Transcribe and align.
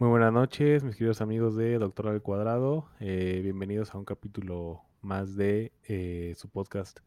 Muy 0.00 0.08
buenas 0.08 0.32
noches, 0.32 0.82
mis 0.82 0.96
queridos 0.96 1.20
amigos 1.20 1.56
de 1.56 1.78
Doctor 1.78 2.08
al 2.08 2.22
Cuadrado. 2.22 2.88
Eh, 3.00 3.40
bienvenidos 3.42 3.94
a 3.94 3.98
un 3.98 4.06
capítulo 4.06 4.80
más 5.02 5.36
de 5.36 5.72
eh, 5.84 6.32
su 6.38 6.48
podcast 6.48 7.00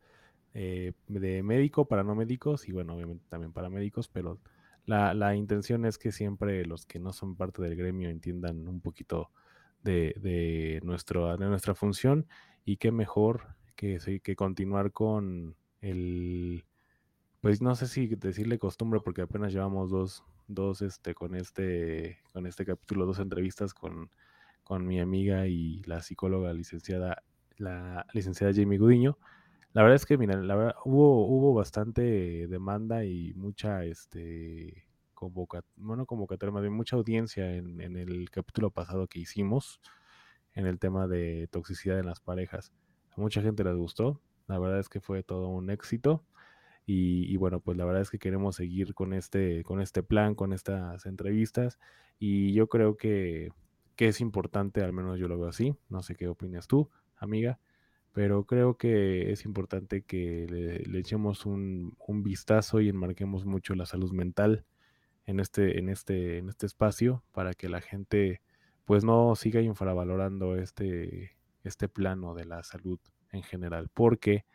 eh, 0.53 0.93
de 1.07 1.41
médico 1.41 1.87
para 1.87 2.03
no 2.03 2.13
médicos 2.13 2.69
y 2.69 2.71
bueno, 2.71 2.93
obviamente 2.93 3.25
también 3.29 3.51
para 3.51 3.71
médicos, 3.71 4.09
pero 4.09 4.37
la, 4.85 5.15
la, 5.15 5.35
intención 5.35 5.85
es 5.85 5.97
que 5.97 6.11
siempre 6.11 6.67
los 6.67 6.85
que 6.85 6.99
no 6.99 7.13
son 7.13 7.35
parte 7.35 7.63
del 7.63 7.75
gremio 7.75 8.09
entiendan 8.09 8.67
un 8.67 8.79
poquito 8.79 9.31
de, 9.81 10.13
de, 10.21 10.79
nuestro, 10.83 11.35
de 11.35 11.47
nuestra 11.47 11.73
función 11.73 12.27
y 12.63 12.77
qué 12.77 12.91
mejor 12.91 13.55
que, 13.75 13.97
que 14.21 14.35
continuar 14.35 14.91
con 14.91 15.55
el, 15.81 16.63
pues 17.41 17.59
no 17.59 17.73
sé 17.73 17.87
si 17.87 18.05
decirle 18.05 18.59
costumbre 18.59 18.99
porque 19.03 19.23
apenas 19.23 19.51
llevamos 19.51 19.89
dos, 19.89 20.23
dos 20.47 20.81
este, 20.81 21.13
con 21.13 21.35
este, 21.35 22.19
con 22.31 22.45
este 22.45 22.65
capítulo, 22.65 23.05
dos 23.05 23.19
entrevistas 23.19 23.73
con, 23.73 24.09
con 24.63 24.85
mi 24.85 24.99
amiga 24.99 25.47
y 25.47 25.81
la 25.83 26.01
psicóloga 26.01 26.53
licenciada, 26.53 27.23
la 27.57 28.05
licenciada 28.13 28.53
Jamie 28.53 28.77
Gudiño. 28.77 29.17
La 29.73 29.81
verdad 29.81 29.95
es 29.95 30.05
que, 30.05 30.17
mira, 30.17 30.35
la 30.35 30.55
verdad, 30.55 30.75
hubo, 30.85 31.25
hubo 31.27 31.53
bastante 31.53 32.47
demanda 32.47 33.05
y 33.05 33.33
mucha, 33.33 33.83
este, 33.85 34.87
convoca, 35.13 35.63
bueno, 35.75 36.05
convocatoria, 36.05 36.53
más 36.53 36.61
bien 36.61 36.73
mucha 36.73 36.95
audiencia 36.95 37.55
en, 37.55 37.81
en, 37.81 37.97
el 37.97 38.29
capítulo 38.29 38.71
pasado 38.71 39.07
que 39.07 39.19
hicimos 39.19 39.79
en 40.53 40.67
el 40.67 40.79
tema 40.79 41.07
de 41.07 41.47
toxicidad 41.51 41.99
en 41.99 42.05
las 42.05 42.19
parejas. 42.19 42.71
A 43.17 43.21
mucha 43.21 43.41
gente 43.41 43.63
les 43.63 43.75
gustó, 43.75 44.21
la 44.47 44.59
verdad 44.59 44.79
es 44.79 44.89
que 44.89 44.99
fue 44.99 45.23
todo 45.23 45.47
un 45.47 45.69
éxito. 45.69 46.23
Y, 46.85 47.37
bueno, 47.37 47.61
pues 47.61 47.77
la 47.77 47.85
verdad 47.85 48.01
es 48.01 48.09
que 48.09 48.19
queremos 48.19 48.57
seguir 48.57 48.93
con 48.93 49.13
este, 49.13 49.63
con 49.63 49.79
este 49.81 50.03
plan, 50.03 50.35
con 50.35 50.51
estas 50.53 51.05
entrevistas. 51.05 51.79
Y 52.19 52.53
yo 52.53 52.67
creo 52.67 52.97
que, 52.97 53.51
que 53.95 54.09
es 54.09 54.19
importante, 54.21 54.81
al 54.81 54.93
menos 54.93 55.19
yo 55.19 55.27
lo 55.27 55.37
veo 55.39 55.47
así. 55.47 55.75
No 55.89 56.03
sé 56.03 56.15
qué 56.15 56.27
opinas 56.27 56.67
tú, 56.67 56.89
amiga 57.17 57.59
pero 58.13 58.45
creo 58.45 58.77
que 58.77 59.31
es 59.31 59.43
importante 59.43 60.03
que 60.03 60.45
le, 60.47 60.79
le 60.79 60.99
echemos 60.99 61.45
un, 61.47 61.97
un, 62.07 62.23
vistazo 62.23 62.79
y 62.79 62.87
enmarquemos 62.89 63.45
mucho 63.45 63.73
la 63.73 63.87
salud 63.87 64.11
mental 64.11 64.65
en 65.25 65.39
este, 65.39 65.79
en 65.79 65.89
este, 65.89 66.37
en 66.37 66.47
este 66.47 66.67
espacio 66.67 67.23
para 67.31 67.53
que 67.53 67.69
la 67.69 67.81
gente 67.81 68.41
pues 68.85 69.03
no 69.03 69.35
siga 69.35 69.61
infravalorando 69.61 70.57
este, 70.57 71.37
este 71.63 71.87
plano 71.89 72.35
de 72.35 72.45
la 72.45 72.63
salud 72.63 72.99
en 73.31 73.41
general, 73.41 73.89
porque 73.93 74.45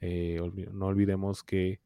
eh, 0.00 0.40
no 0.72 0.86
olvidemos 0.86 1.42
que 1.42 1.80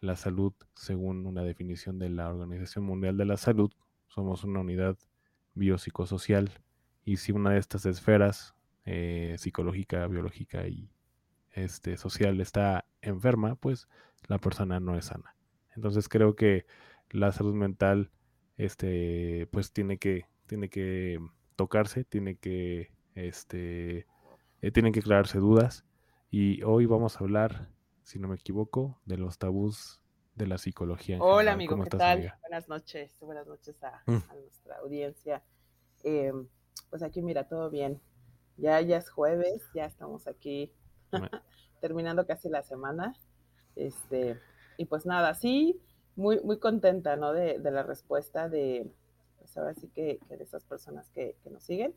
la 0.00 0.16
salud, 0.16 0.52
según 0.74 1.26
una 1.26 1.42
definición 1.42 1.98
de 1.98 2.10
la 2.10 2.28
Organización 2.28 2.84
Mundial 2.84 3.16
de 3.16 3.24
la 3.24 3.36
Salud, 3.36 3.72
somos 4.08 4.44
una 4.44 4.60
unidad 4.60 4.96
biopsicosocial 5.54 6.50
y 7.04 7.16
si 7.16 7.32
una 7.32 7.50
de 7.50 7.58
estas 7.58 7.86
esferas 7.86 8.54
eh, 8.84 9.34
psicológica, 9.38 10.06
biológica 10.06 10.66
y 10.68 10.90
este, 11.52 11.96
social 11.96 12.40
está 12.40 12.86
enferma, 13.00 13.56
pues 13.56 13.88
la 14.28 14.38
persona 14.38 14.78
no 14.78 14.96
es 14.96 15.06
sana. 15.06 15.34
Entonces 15.74 16.08
creo 16.08 16.36
que 16.36 16.66
la 17.10 17.32
salud 17.32 17.54
mental, 17.54 18.10
este, 18.56 19.48
pues 19.50 19.72
tiene 19.72 19.98
que, 19.98 20.26
tiene 20.46 20.68
que 20.68 21.20
tocarse, 21.56 22.04
tiene 22.04 22.36
que, 22.36 22.92
este, 23.14 24.06
eh, 24.60 24.70
tienen 24.72 24.92
que 24.92 25.00
aclararse 25.00 25.38
dudas. 25.38 25.84
Y 26.30 26.62
hoy 26.62 26.86
vamos 26.86 27.16
a 27.16 27.20
hablar, 27.20 27.68
si 28.02 28.18
no 28.18 28.28
me 28.28 28.34
equivoco, 28.34 29.00
de 29.04 29.16
los 29.16 29.38
tabús 29.38 30.00
de 30.34 30.46
la 30.46 30.58
psicología. 30.58 31.18
Hola, 31.20 31.52
general. 31.52 31.54
amigo, 31.54 31.76
¿qué 31.76 31.82
estás, 31.82 31.98
tal? 31.98 32.18
Amiga? 32.18 32.38
Buenas 32.42 32.68
noches, 32.68 33.16
buenas 33.20 33.46
noches 33.46 33.82
a, 33.82 34.02
mm. 34.06 34.22
a 34.28 34.34
nuestra 34.34 34.76
audiencia. 34.78 35.42
Eh, 36.04 36.32
pues 36.90 37.02
aquí, 37.02 37.22
mira, 37.22 37.48
todo 37.48 37.70
bien. 37.70 38.00
Ya, 38.56 38.80
ya 38.80 38.96
es 38.98 39.08
jueves, 39.10 39.62
ya 39.74 39.84
estamos 39.84 40.26
aquí 40.26 40.72
terminando 41.80 42.26
casi 42.26 42.48
la 42.48 42.62
semana. 42.62 43.14
Este, 43.76 44.40
y 44.78 44.86
pues 44.86 45.06
nada, 45.06 45.34
sí, 45.34 45.80
muy, 46.16 46.40
muy 46.40 46.58
contenta, 46.58 47.16
¿no? 47.16 47.32
De, 47.32 47.58
de 47.58 47.70
la 47.70 47.82
respuesta 47.82 48.48
de, 48.48 48.90
pues 49.38 49.56
ahora 49.56 49.74
sí 49.74 49.88
que, 49.88 50.18
que 50.28 50.36
de 50.36 50.44
esas 50.44 50.64
personas 50.64 51.10
que, 51.10 51.36
que, 51.42 51.50
nos 51.50 51.62
siguen. 51.62 51.94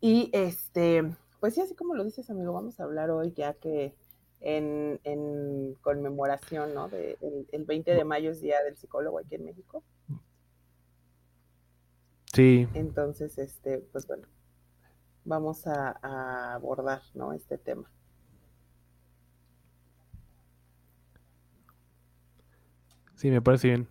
Y 0.00 0.30
este, 0.32 1.14
pues 1.40 1.54
sí, 1.54 1.60
así 1.60 1.74
como 1.74 1.94
lo 1.94 2.04
dices, 2.04 2.30
amigo, 2.30 2.52
vamos 2.52 2.78
a 2.78 2.84
hablar 2.84 3.10
hoy 3.10 3.32
ya 3.32 3.54
que 3.54 3.94
en, 4.40 5.00
en 5.04 5.74
conmemoración, 5.80 6.74
¿no? 6.74 6.88
De, 6.88 7.18
el, 7.20 7.46
el 7.52 7.64
20 7.64 7.94
de 7.94 8.04
mayo 8.04 8.30
es 8.30 8.40
Día 8.40 8.62
del 8.62 8.76
Psicólogo 8.76 9.18
aquí 9.18 9.34
en 9.34 9.44
México. 9.44 9.82
Sí. 12.32 12.68
Entonces, 12.74 13.38
este, 13.38 13.78
pues 13.78 14.06
bueno, 14.06 14.28
vamos 15.24 15.66
a, 15.66 15.98
a 16.02 16.54
abordar 16.54 17.02
¿no? 17.14 17.32
este 17.32 17.58
tema. 17.58 17.90
Sí, 23.16 23.30
me 23.30 23.42
parece 23.42 23.68
bien. 23.68 23.88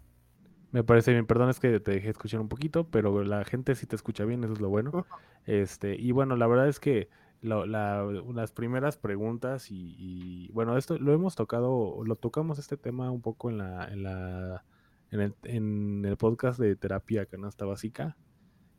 Me 0.72 0.84
parece 0.84 1.12
bien. 1.12 1.26
Perdón, 1.26 1.50
es 1.50 1.60
que 1.60 1.80
te 1.80 1.92
dejé 1.92 2.10
escuchar 2.10 2.40
un 2.40 2.50
poquito, 2.50 2.90
pero 2.90 3.24
la 3.24 3.44
gente 3.44 3.76
sí 3.76 3.86
te 3.86 3.96
escucha 3.96 4.26
bien, 4.26 4.44
eso 4.44 4.54
es 4.54 4.62
lo 4.62 4.70
bueno. 4.70 5.06
Este, 5.46 5.96
y 5.96 6.12
bueno, 6.12 6.36
la 6.36 6.48
verdad 6.48 6.68
es 6.68 6.80
que 6.80 7.10
la, 7.42 7.66
la, 7.66 8.04
las 8.34 8.52
primeras 8.52 8.98
preguntas 8.98 9.72
y, 9.72 9.96
y, 9.98 10.52
bueno, 10.52 10.78
esto 10.78 10.98
lo 10.98 11.14
hemos 11.14 11.36
tocado, 11.36 12.04
lo 12.06 12.16
tocamos 12.16 12.60
este 12.60 12.78
tema 12.78 13.12
un 13.12 13.22
poco 13.22 13.50
en 13.50 13.58
la, 13.60 13.88
en 13.88 14.04
la, 14.04 14.66
en 15.12 15.22
el, 15.22 15.36
en 15.44 16.06
el 16.06 16.18
podcast 16.18 16.60
de 16.60 16.76
terapia 16.76 17.26
canasta 17.26 17.66
básica, 17.66 18.18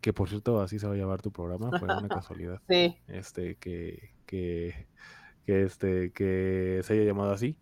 que 0.00 0.12
por 0.12 0.28
cierto 0.28 0.60
así 0.60 0.78
se 0.78 0.86
va 0.86 0.94
a 0.94 0.96
llamar 0.96 1.22
tu 1.22 1.32
programa, 1.32 1.78
fue 1.78 1.88
una 1.88 2.08
casualidad. 2.08 2.60
Sí. 2.68 2.96
Este, 3.08 3.56
que, 3.56 4.14
que, 4.26 4.86
que, 5.46 5.62
este, 5.62 6.12
que 6.12 6.80
se 6.82 6.94
haya 6.94 7.04
llamado 7.04 7.32
así. 7.32 7.56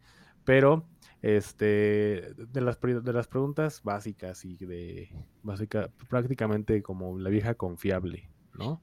Pero, 0.44 0.84
este, 1.22 2.32
de 2.36 2.60
las, 2.60 2.80
de 2.80 3.12
las 3.12 3.28
preguntas 3.28 3.82
básicas 3.82 4.44
y 4.44 4.56
de, 4.56 5.10
básica, 5.42 5.90
prácticamente 6.08 6.82
como 6.82 7.18
la 7.18 7.30
vieja 7.30 7.54
confiable, 7.54 8.30
¿no? 8.54 8.80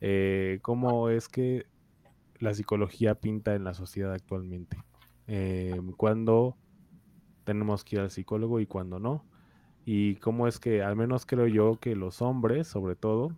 Eh, 0.00 0.58
¿Cómo 0.62 1.08
es 1.08 1.28
que 1.28 1.66
la 2.38 2.54
psicología 2.54 3.14
pinta 3.14 3.54
en 3.54 3.64
la 3.64 3.74
sociedad 3.74 4.12
actualmente? 4.12 4.78
Eh, 5.26 5.80
¿Cuándo 5.96 6.56
tenemos 7.44 7.84
que 7.84 7.96
ir 7.96 8.02
al 8.02 8.10
psicólogo 8.10 8.60
y 8.60 8.66
cuándo 8.66 8.98
no? 8.98 9.24
y 9.88 10.16
cómo 10.16 10.48
es 10.48 10.58
que, 10.58 10.82
al 10.82 10.96
menos 10.96 11.26
creo 11.26 11.46
yo, 11.46 11.78
que 11.80 11.94
los 11.94 12.20
hombres, 12.20 12.66
sobre 12.66 12.96
todo, 12.96 13.30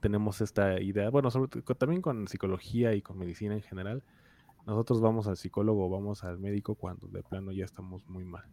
tenemos 0.00 0.40
esta 0.40 0.80
idea, 0.80 1.10
bueno, 1.10 1.30
sobre, 1.30 1.62
también 1.74 2.00
con 2.00 2.26
psicología 2.28 2.94
y 2.94 3.02
con 3.02 3.18
medicina 3.18 3.54
en 3.54 3.60
general, 3.60 4.02
nosotros 4.66 5.02
vamos 5.02 5.26
al 5.28 5.36
psicólogo, 5.36 5.90
vamos 5.90 6.24
al 6.24 6.38
médico 6.38 6.76
cuando 6.76 7.08
de 7.08 7.22
plano 7.22 7.52
ya 7.52 7.66
estamos 7.66 8.08
muy 8.08 8.24
mal. 8.24 8.44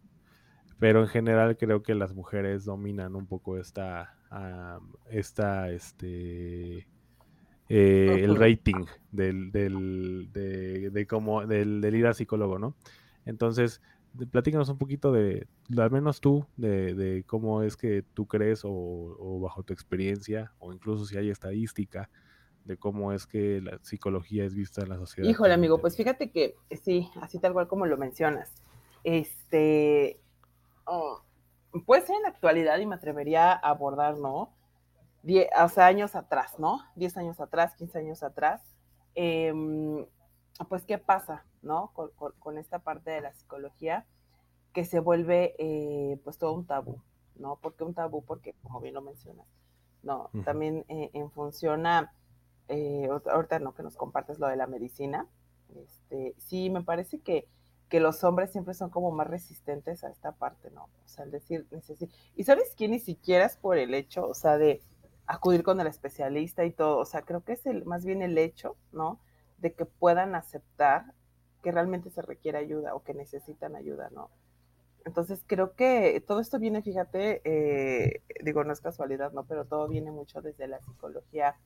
Pero 0.78 1.00
en 1.00 1.08
general 1.08 1.56
creo 1.56 1.82
que 1.82 1.94
las 1.94 2.14
mujeres 2.14 2.66
dominan 2.66 3.16
un 3.16 3.26
poco 3.26 3.56
esta, 3.56 4.14
uh, 4.30 4.84
esta, 5.08 5.70
este, 5.70 6.86
eh, 7.68 8.20
el 8.22 8.36
rating 8.36 8.84
del, 9.12 9.50
del, 9.52 10.30
de, 10.32 10.90
de 10.90 11.06
cómo, 11.06 11.46
del, 11.46 11.80
del 11.80 11.94
ir 11.94 12.06
al 12.06 12.14
psicólogo, 12.14 12.58
¿no? 12.58 12.74
Entonces, 13.24 13.82
platícanos 14.30 14.68
un 14.68 14.78
poquito 14.78 15.12
de, 15.12 15.46
al 15.76 15.90
menos 15.90 16.20
tú, 16.20 16.46
de, 16.56 16.94
de 16.94 17.24
cómo 17.24 17.62
es 17.62 17.76
que 17.76 18.02
tú 18.14 18.26
crees 18.26 18.64
o, 18.64 18.70
o, 18.70 19.40
bajo 19.40 19.62
tu 19.62 19.72
experiencia, 19.72 20.52
o 20.58 20.72
incluso 20.72 21.04
si 21.04 21.16
hay 21.16 21.30
estadística, 21.30 22.08
de 22.64 22.76
cómo 22.76 23.12
es 23.12 23.26
que 23.26 23.60
la 23.62 23.78
psicología 23.82 24.44
es 24.44 24.54
vista 24.54 24.82
en 24.82 24.90
la 24.90 24.96
sociedad. 24.96 25.28
Híjole, 25.28 25.54
amigo, 25.54 25.78
pues 25.78 25.96
fíjate 25.96 26.30
que 26.30 26.54
sí, 26.82 27.08
así 27.20 27.38
tal 27.38 27.52
cual 27.52 27.66
como 27.66 27.86
lo 27.86 27.96
mencionas. 27.96 28.52
Este, 29.04 30.20
oh, 30.84 31.22
pues 31.86 32.08
en 32.10 32.22
la 32.22 32.28
actualidad, 32.28 32.78
y 32.78 32.86
me 32.86 32.96
atrevería 32.96 33.52
a 33.52 33.70
abordar, 33.70 34.18
¿no? 34.18 34.54
Die, 35.22 35.48
o 35.62 35.68
sea, 35.68 35.86
años 35.86 36.14
atrás, 36.14 36.58
¿no? 36.58 36.80
10 36.96 37.16
años 37.16 37.40
atrás, 37.40 37.74
15 37.76 37.98
años 37.98 38.22
atrás. 38.22 38.62
Eh, 39.14 39.52
pues, 40.68 40.84
¿qué 40.84 40.98
pasa, 40.98 41.44
no? 41.62 41.92
Con, 41.92 42.58
esta 42.58 42.80
parte 42.80 43.10
de 43.10 43.20
la 43.20 43.32
psicología 43.32 44.06
que 44.72 44.84
se 44.84 45.00
vuelve, 45.00 45.54
eh, 45.58 46.20
pues, 46.24 46.38
todo 46.38 46.52
un 46.52 46.66
tabú, 46.66 47.00
¿no? 47.36 47.56
¿Por 47.56 47.74
qué 47.74 47.84
un 47.84 47.94
tabú? 47.94 48.24
Porque, 48.24 48.54
como 48.62 48.80
bien 48.80 48.94
lo 48.94 49.02
mencionas, 49.02 49.46
no, 50.02 50.30
también 50.44 50.84
eh, 50.88 51.10
en 51.12 51.30
función 51.30 51.86
a, 51.86 52.12
eh, 52.68 53.08
ahorita 53.08 53.58
no 53.58 53.74
que 53.74 53.82
nos 53.82 53.96
compartes 53.96 54.38
lo 54.38 54.46
de 54.46 54.56
la 54.56 54.66
medicina, 54.66 55.26
este, 55.74 56.34
sí, 56.38 56.70
me 56.70 56.82
parece 56.82 57.20
que, 57.20 57.46
que 57.88 58.00
los 58.00 58.22
hombres 58.24 58.52
siempre 58.52 58.74
son 58.74 58.90
como 58.90 59.10
más 59.10 59.26
resistentes 59.26 60.04
a 60.04 60.10
esta 60.10 60.32
parte, 60.32 60.70
¿no? 60.70 60.84
O 60.84 61.08
sea, 61.08 61.24
el 61.24 61.30
decir, 61.30 61.66
y 62.36 62.44
sabes 62.44 62.74
quién 62.76 62.92
ni 62.92 63.00
siquiera 63.00 63.44
es 63.46 63.56
por 63.56 63.78
el 63.78 63.94
hecho, 63.94 64.26
o 64.26 64.34
sea, 64.34 64.58
de 64.58 64.82
acudir 65.28 65.62
con 65.62 65.80
el 65.80 65.86
especialista 65.86 66.64
y 66.64 66.72
todo, 66.72 66.98
o 66.98 67.04
sea, 67.04 67.22
creo 67.22 67.44
que 67.44 67.52
es 67.52 67.66
el, 67.66 67.84
más 67.84 68.04
bien 68.04 68.22
el 68.22 68.36
hecho, 68.38 68.76
¿no? 68.92 69.20
De 69.58 69.74
que 69.74 69.84
puedan 69.84 70.34
aceptar 70.34 71.12
que 71.62 71.70
realmente 71.70 72.10
se 72.10 72.22
requiere 72.22 72.58
ayuda 72.58 72.94
o 72.94 73.02
que 73.04 73.14
necesitan 73.14 73.76
ayuda, 73.76 74.08
¿no? 74.10 74.30
Entonces 75.04 75.42
creo 75.46 75.74
que 75.74 76.22
todo 76.26 76.40
esto 76.40 76.58
viene, 76.58 76.82
fíjate, 76.82 77.42
eh, 77.44 78.22
digo, 78.42 78.64
no 78.64 78.72
es 78.72 78.80
casualidad, 78.80 79.32
¿no? 79.32 79.44
Pero 79.44 79.66
todo 79.66 79.86
viene 79.86 80.10
mucho 80.10 80.40
desde 80.40 80.66
la 80.66 80.80
psicología 80.80 81.56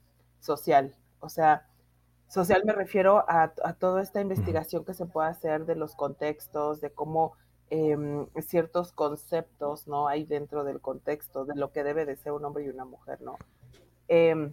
social. 0.40 0.94
O 1.20 1.28
sea, 1.28 1.68
social 2.28 2.62
me 2.64 2.72
refiero 2.72 3.24
a, 3.28 3.52
toda 3.78 4.02
esta 4.02 4.20
investigación 4.20 4.84
que 4.84 4.94
se 4.94 5.06
puede 5.06 5.28
hacer 5.28 5.66
de 5.66 5.76
los 5.76 5.94
contextos, 5.94 6.80
de 6.80 6.90
cómo 6.90 7.34
em, 7.74 8.26
ciertos 8.42 8.92
conceptos, 8.92 9.88
¿no? 9.88 10.06
Hay 10.06 10.24
dentro 10.26 10.62
del 10.62 10.82
contexto 10.82 11.46
de 11.46 11.54
lo 11.54 11.72
que 11.72 11.84
debe 11.84 12.04
de 12.04 12.16
ser 12.16 12.32
un 12.32 12.44
hombre 12.44 12.64
y 12.64 12.68
una 12.68 12.84
mujer, 12.84 13.22
¿no? 13.22 13.38
Em, 14.08 14.52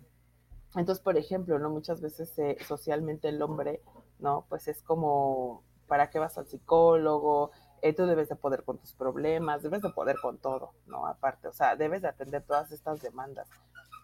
entonces, 0.75 1.03
por 1.03 1.17
ejemplo, 1.17 1.59
¿no? 1.59 1.69
Muchas 1.69 1.99
veces 1.99 2.33
socialmente 2.65 3.27
el 3.27 3.41
hombre, 3.41 3.81
¿no? 4.19 4.45
Pues 4.47 4.69
es 4.69 4.81
como, 4.83 5.63
¿para 5.87 6.09
qué 6.09 6.17
vas 6.17 6.37
al 6.37 6.47
psicólogo? 6.47 7.51
Eh, 7.81 7.93
tú 7.93 8.05
debes 8.05 8.29
de 8.29 8.37
poder 8.37 8.63
con 8.63 8.77
tus 8.77 8.93
problemas, 8.93 9.63
debes 9.63 9.81
de 9.81 9.89
poder 9.89 10.15
con 10.21 10.37
todo, 10.37 10.71
¿no? 10.85 11.05
Aparte, 11.05 11.49
o 11.49 11.53
sea, 11.53 11.75
debes 11.75 12.01
de 12.01 12.07
atender 12.07 12.43
todas 12.43 12.71
estas 12.71 13.01
demandas. 13.01 13.49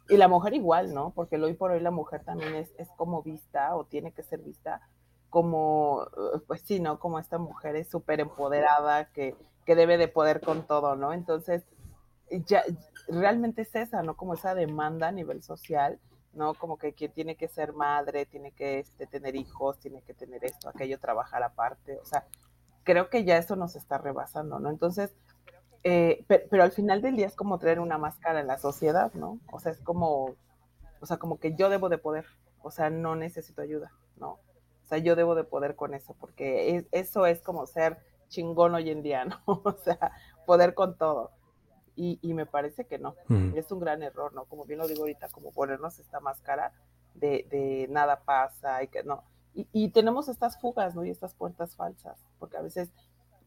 Y 0.10 0.18
la 0.18 0.28
mujer 0.28 0.54
igual, 0.54 0.94
¿no? 0.94 1.14
Porque 1.16 1.38
hoy 1.38 1.54
por 1.54 1.72
hoy 1.72 1.80
la 1.80 1.92
mujer 1.92 2.26
también 2.26 2.54
es, 2.56 2.74
es 2.78 2.90
como 2.98 3.24
vista 3.24 3.76
o 3.78 3.86
tiene 3.86 4.12
que 4.12 4.24
ser 4.24 4.42
vista 4.42 4.82
como, 5.36 6.08
eh, 6.16 6.40
pues 6.48 6.62
sí, 6.62 6.80
¿no? 6.80 6.98
Como 6.98 7.20
esta 7.20 7.38
mujer 7.38 7.76
es 7.76 7.90
súper 7.90 8.22
empoderada, 8.22 9.10
que, 9.12 9.36
que 9.66 9.76
debe 9.76 9.98
de 9.98 10.08
poder 10.08 10.40
con 10.40 10.66
todo, 10.66 10.96
¿no? 10.96 11.12
Entonces, 11.12 11.66
ya 12.46 12.64
realmente 13.10 13.64
es 13.64 13.76
esa, 13.76 14.02
¿no? 14.02 14.16
Como 14.16 14.36
esa 14.36 14.56
demanda 14.56 15.10
a 15.10 15.12
nivel 15.12 15.44
social, 15.44 16.00
¿no? 16.32 16.54
Como 16.54 16.78
que, 16.78 16.94
que 16.94 17.10
tiene 17.10 17.36
que 17.36 17.50
ser 17.50 17.74
madre, 17.74 18.26
tiene 18.26 18.54
que 18.54 18.80
este, 18.80 19.08
tener 19.08 19.36
hijos, 19.36 19.78
tiene 19.78 20.02
que 20.04 20.14
tener 20.14 20.46
esto, 20.46 20.70
aquello, 20.70 21.02
trabajar 21.02 21.44
aparte, 21.44 22.00
o 22.00 22.06
sea, 22.06 22.26
creo 22.86 23.10
que 23.10 23.26
ya 23.26 23.36
eso 23.36 23.58
nos 23.58 23.76
está 23.76 23.98
rebasando, 23.98 24.60
¿no? 24.60 24.70
Entonces, 24.70 25.14
eh, 25.84 26.24
pero, 26.30 26.64
al 26.64 26.72
final 26.72 27.02
del 27.02 27.18
día 27.18 27.28
es 27.28 27.36
como 27.36 27.60
traer 27.60 27.82
una 27.82 27.98
máscara 27.98 28.40
en 28.40 28.48
la 28.48 28.58
sociedad, 28.58 29.12
¿no? 29.16 29.42
O 29.52 29.60
sea, 29.60 29.74
es 29.74 29.82
como, 29.82 30.38
o 31.02 31.06
sea, 31.06 31.18
como 31.18 31.42
que 31.42 31.56
yo 31.56 31.68
debo 31.68 31.90
de 31.90 31.98
poder, 31.98 32.26
o 32.62 32.72
sea, 32.72 32.90
no 32.90 33.18
necesito 33.18 33.62
ayuda, 33.62 33.92
¿no? 34.16 34.40
O 34.86 34.88
sea, 34.88 35.00
yo 35.00 35.16
debo 35.16 35.36
de 35.36 35.44
poder 35.44 35.76
con 35.76 35.94
eso, 35.94 36.16
porque 36.20 36.86
eso 36.92 37.26
es 37.26 37.42
como 37.42 37.66
ser 37.66 37.98
chingón 38.30 38.76
hoy 38.76 38.90
en 38.90 39.02
día, 39.02 39.26
¿no? 39.26 39.42
O 39.46 39.74
sea, 39.74 40.12
poder 40.46 40.74
con 40.74 40.98
todo. 40.98 41.32
Y, 41.96 42.20
y 42.22 42.34
me 42.34 42.46
parece 42.46 42.86
que 42.86 43.00
no, 43.00 43.16
es 43.56 43.72
un 43.72 43.80
gran 43.80 44.04
error, 44.04 44.34
¿no? 44.34 44.46
Como 44.46 44.66
bien 44.66 44.80
lo 44.80 44.88
digo 44.88 45.02
ahorita, 45.02 45.30
como 45.30 45.52
ponernos 45.52 45.98
esta 46.00 46.20
máscara 46.20 46.74
de, 47.14 47.48
de 47.50 47.88
nada 47.90 48.22
pasa 48.26 48.84
y 48.84 48.90
que 48.90 49.04
no 49.04 49.24
y, 49.56 49.90
tenemos 49.90 50.28
estas 50.28 50.60
fugas, 50.60 50.96
¿no? 50.96 51.06
Y 51.06 51.10
estas 51.10 51.34
puertas 51.34 51.76
falsas, 51.76 52.20
porque 52.40 52.58
a 52.58 52.62
veces, 52.62 52.92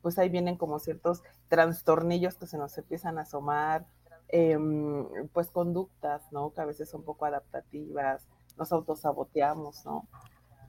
pues 0.00 0.18
ahí 0.18 0.30
vienen 0.30 0.56
como 0.56 0.78
ciertos 0.78 1.22
trastornillos 1.48 2.36
que 2.36 2.46
se 2.46 2.56
nos 2.56 2.76
empiezan 2.78 3.18
a 3.18 3.22
asomar, 3.22 3.86
em, 4.28 5.06
pues 5.32 5.50
conductas, 5.50 6.22
¿no? 6.32 6.52
Que 6.54 6.62
a 6.62 6.64
veces 6.64 6.88
son 6.88 7.02
poco 7.02 7.26
adaptativas, 7.26 8.26
nos 8.56 8.72
autosaboteamos, 8.72 9.84
¿no? 9.84 10.08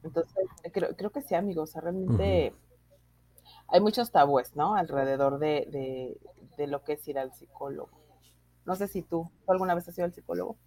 Entonces, 0.03 0.47
creo, 0.71 0.95
creo 0.95 1.09
que 1.11 1.21
sí, 1.21 1.35
amigos, 1.35 1.73
realmente 1.75 2.53
hay 3.67 3.81
muchos 3.81 4.11
tabúes, 4.11 4.55
¿no? 4.55 4.75
Alrededor 4.75 5.39
de, 5.39 5.67
de, 5.71 6.17
de, 6.57 6.67
lo 6.67 6.83
que 6.83 6.93
es 6.93 7.07
ir 7.07 7.19
al 7.19 7.33
psicólogo. 7.33 7.89
No 8.65 8.75
sé 8.75 8.87
si 8.87 9.01
tú, 9.01 9.29
¿tú 9.45 9.51
alguna 9.51 9.75
vez 9.75 9.87
has 9.87 9.97
ido 9.97 10.05
al 10.05 10.13
psicólogo? 10.13 10.57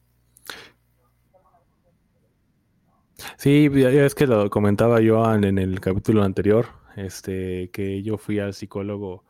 Sí, 3.36 3.68
ya 3.74 4.04
es 4.04 4.14
que 4.14 4.26
lo 4.26 4.50
comentaba 4.50 5.00
yo 5.00 5.32
en 5.34 5.58
el 5.58 5.80
capítulo 5.80 6.22
anterior, 6.22 6.66
este, 6.96 7.70
que 7.70 8.02
yo 8.02 8.18
fui 8.18 8.38
al 8.38 8.54
psicólogo. 8.54 9.24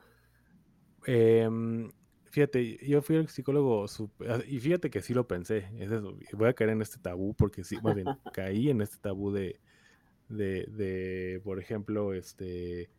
Em, 1.06 1.90
fíjate, 2.25 2.78
yo 2.87 3.02
fui 3.02 3.16
al 3.16 3.28
psicólogo 3.28 3.87
ah, 4.28 4.38
y 4.46 4.60
fíjate 4.60 4.90
que 4.90 5.02
sí 5.02 5.14
lo 5.14 5.26
pensé. 5.26 5.69
voy 6.34 6.49
a 6.49 6.52
caer 6.54 6.70
en 6.70 6.82
este 6.82 6.99
tabú 6.99 7.34
porque 7.34 7.64
sí, 7.64 7.76
más 7.82 7.94
bien, 7.94 8.06
caí 8.32 8.70
en 8.70 8.81
este 8.81 8.99
tabú 8.99 9.32
de, 9.32 9.60
de, 10.32 10.67
de 10.67 11.40
por 11.44 11.58
ejemplo, 11.58 12.14
este, 12.14 12.90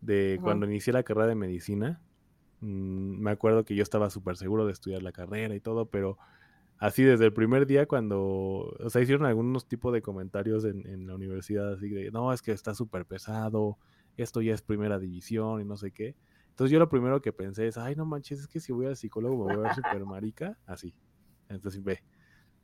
de 0.00 0.38
cuando 0.42 0.66
inicié 0.66 0.92
la 0.92 1.02
carrera 1.02 1.28
de 1.28 1.34
medicina. 1.34 2.00
Mm, 2.60 3.20
me 3.20 3.30
acuerdo 3.30 3.64
que 3.64 3.74
yo 3.74 3.82
estaba 3.82 4.10
súper 4.10 4.36
seguro 4.36 4.66
de 4.66 4.72
estudiar 4.72 5.02
la 5.02 5.12
carrera 5.12 5.54
y 5.54 5.60
todo, 5.60 5.86
pero 5.86 6.18
así 6.78 7.02
desde 7.02 7.26
el 7.26 7.32
primer 7.32 7.66
día 7.66 7.86
cuando, 7.86 8.20
o 8.20 8.90
sea, 8.90 9.02
hicieron 9.02 9.26
algunos 9.26 9.66
tipos 9.66 9.92
de 9.92 10.02
comentarios 10.02 10.64
en, 10.64 11.06
la 11.06 11.14
universidad, 11.14 11.74
así 11.74 11.88
de, 11.88 12.10
no, 12.10 12.32
es 12.32 12.42
que 12.42 12.52
está 12.52 12.74
súper 12.74 13.06
pesado, 13.06 13.78
esto 14.16 14.42
ya 14.42 14.54
es 14.54 14.62
primera 14.62 14.98
división 14.98 15.60
y 15.60 15.64
no 15.64 15.76
sé 15.76 15.92
qué. 15.92 16.16
Entonces 16.50 16.72
yo 16.72 16.78
lo 16.78 16.88
primero 16.88 17.22
que 17.22 17.32
pensé 17.32 17.66
es, 17.68 17.78
ay, 17.78 17.94
no 17.96 18.04
manches, 18.04 18.40
es 18.40 18.48
que 18.48 18.60
si 18.60 18.72
voy 18.72 18.86
al 18.86 18.96
psicólogo 18.96 19.36
me 19.36 19.54
voy 19.54 19.64
a 19.64 19.68
ver 19.68 19.74
súper 19.74 20.04
marica, 20.04 20.58
así. 20.66 20.94
Entonces 21.48 21.82
ve, 21.82 22.02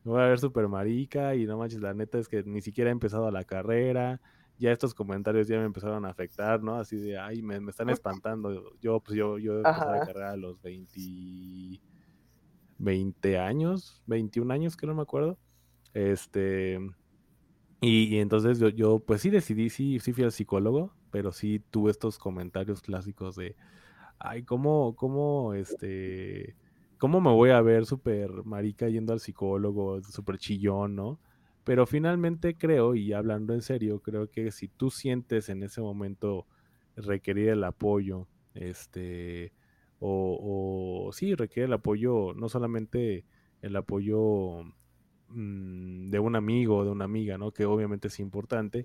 me 0.07 0.13
voy 0.13 0.23
a 0.23 0.29
ver 0.29 0.39
súper 0.39 0.69
marica 0.69 1.35
y 1.35 1.47
no 1.47 1.59
manches, 1.59 1.81
la 1.81 1.93
neta 1.93 2.19
es 2.19 2.29
que 2.29 2.45
ni 2.45 2.61
siquiera 2.63 2.91
he 2.91 2.93
empezado 2.93 3.29
la 3.33 3.43
carrera, 3.43 4.21
ya 4.57 4.71
estos 4.71 4.95
comentarios 4.95 5.49
ya 5.49 5.59
me 5.59 5.65
empezaron 5.65 6.05
a 6.05 6.11
afectar, 6.11 6.63
¿no? 6.63 6.77
Así 6.77 6.97
de, 6.97 7.19
ay, 7.19 7.43
me, 7.43 7.57
están 7.69 7.91
espantando. 7.91 8.73
Yo, 8.81 9.01
pues 9.01 9.19
yo, 9.19 9.37
yo 9.39 9.57
empecé 9.59 9.85
la 9.85 10.07
carrera 10.07 10.31
a 10.31 10.37
los 10.37 10.63
20 10.63 11.81
20 12.79 13.39
años, 13.39 14.01
21 14.07 14.55
años, 14.55 14.77
que 14.77 14.87
no 14.87 14.95
me 14.95 15.03
acuerdo. 15.03 15.39
Este, 15.93 16.79
y, 17.81 18.19
entonces 18.19 18.61
yo, 18.61 18.69
yo, 18.69 19.01
pues 19.01 19.23
sí 19.23 19.31
decidí, 19.31 19.71
sí, 19.71 19.99
sí 19.99 20.13
fui 20.13 20.23
al 20.23 20.33
psicólogo, 20.33 20.95
pero 21.11 21.33
sí 21.33 21.61
tuve 21.71 21.91
estos 21.91 22.17
comentarios 22.19 22.81
clásicos 22.81 23.35
de, 23.35 23.57
ay, 24.21 24.45
¿cómo, 24.45 24.95
cómo, 24.95 25.53
este, 25.55 26.55
cómo 26.99 27.21
me 27.21 27.31
voy 27.31 27.51
a 27.51 27.61
ver 27.61 27.87
súper 27.87 28.45
marica 28.45 28.89
yendo 28.89 29.13
al 29.13 29.21
psicólogo, 29.21 30.03
súper 30.03 30.39
chillón, 30.39 30.97
¿no? 30.97 31.19
Pero 31.65 31.87
finalmente 31.87 32.57
creo, 32.57 32.95
y 32.95 33.13
hablando 33.13 33.53
en 33.53 33.63
serio, 33.63 34.01
creo 34.01 34.31
que 34.31 34.53
si 34.53 34.69
tú 34.69 34.91
sientes 34.91 35.49
en 35.49 35.63
ese 35.63 35.81
momento 35.81 36.47
requerir 36.97 37.49
el 37.49 37.65
apoyo, 37.65 38.29
este, 38.55 39.53
o, 39.99 41.11
sí 41.13 41.35
requiere 41.35 41.67
el 41.67 41.73
apoyo, 41.73 42.35
no 42.35 42.49
solamente 42.49 43.25
el 43.63 43.75
apoyo 43.77 44.63
mm, 45.29 46.11
de 46.11 46.19
un 46.19 46.37
amigo 46.37 46.79
o 46.79 46.85
de 46.85 46.91
una 46.91 47.05
amiga, 47.05 47.37
¿no? 47.37 47.51
Que 47.51 47.65
obviamente 47.65 48.09
es 48.09 48.21
importante, 48.21 48.85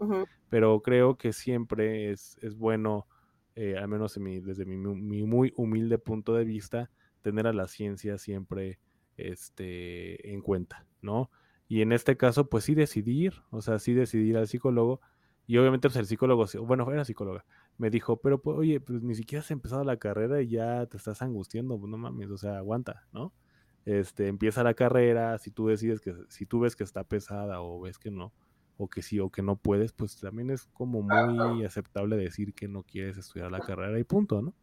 pero 0.50 0.82
creo 0.82 1.18
que 1.18 1.34
siempre 1.34 2.12
es, 2.12 2.38
es 2.42 2.56
bueno, 2.58 3.08
eh, 3.56 3.76
al 3.78 3.88
menos 3.88 4.16
desde 4.16 4.66
mi, 4.66 4.78
muy 5.24 5.54
humilde 5.56 6.00
punto 6.00 6.34
de 6.34 6.46
vista, 6.46 6.90
tener 7.22 7.48
a 7.48 7.54
la 7.54 7.68
ciencia 7.68 8.18
siempre 8.18 8.80
este, 9.18 10.34
en 10.34 10.42
cuenta, 10.42 10.86
¿no? 11.02 11.30
Y 11.68 11.82
en 11.82 11.94
este 11.94 12.18
caso, 12.18 12.50
pues 12.50 12.66
sí 12.66 12.76
decidir, 12.76 13.44
o 13.50 13.62
sea, 13.62 13.80
sí 13.80 13.94
decidir 13.94 14.38
al 14.38 14.48
psicólogo, 14.48 15.00
y 15.48 15.58
obviamente 15.58 15.88
pues, 15.88 15.98
el 15.98 16.06
psicólogo, 16.06 16.46
bueno, 16.66 16.92
era 16.92 17.06
psicóloga, 17.06 17.46
me 17.78 17.90
dijo, 17.90 18.18
pero 18.22 18.42
pues, 18.42 18.58
oye, 18.58 18.80
pues 18.80 19.02
ni 19.02 19.16
siquiera 19.16 19.42
has 19.42 19.52
empezado 19.52 19.84
la 19.84 19.98
carrera 19.98 20.42
y 20.42 20.50
ya 20.50 20.86
te 20.86 20.98
estás 20.98 21.22
angustiando, 21.22 21.80
pues 21.80 21.90
no 21.90 21.98
mames, 21.98 22.30
o 22.30 22.38
sea, 22.38 22.58
aguanta, 22.58 23.08
¿no? 23.12 23.34
Este, 23.86 24.28
empieza 24.28 24.64
la 24.64 24.74
carrera, 24.74 25.38
si 25.40 25.50
tú 25.50 25.68
decides 25.68 26.02
que, 26.02 26.14
si 26.30 26.46
tú 26.46 26.60
ves 26.60 26.76
que 26.76 26.84
está 26.84 27.04
pesada 27.04 27.62
o 27.62 27.80
ves 27.80 27.98
que 27.98 28.12
no, 28.12 28.34
o 28.78 28.88
que 28.88 29.02
sí 29.02 29.20
o 29.20 29.30
que 29.30 29.42
no 29.42 29.56
puedes, 29.56 29.94
pues 29.94 30.18
también 30.20 30.50
es 30.52 30.66
como 30.74 31.02
muy 31.02 31.66
aceptable 31.66 32.18
decir 32.18 32.54
que 32.54 32.68
no 32.68 32.84
quieres 32.84 33.18
estudiar 33.18 33.52
la 33.52 33.60
carrera 33.60 34.00
y 34.00 34.04
punto, 34.04 34.42
¿no? 34.42 34.54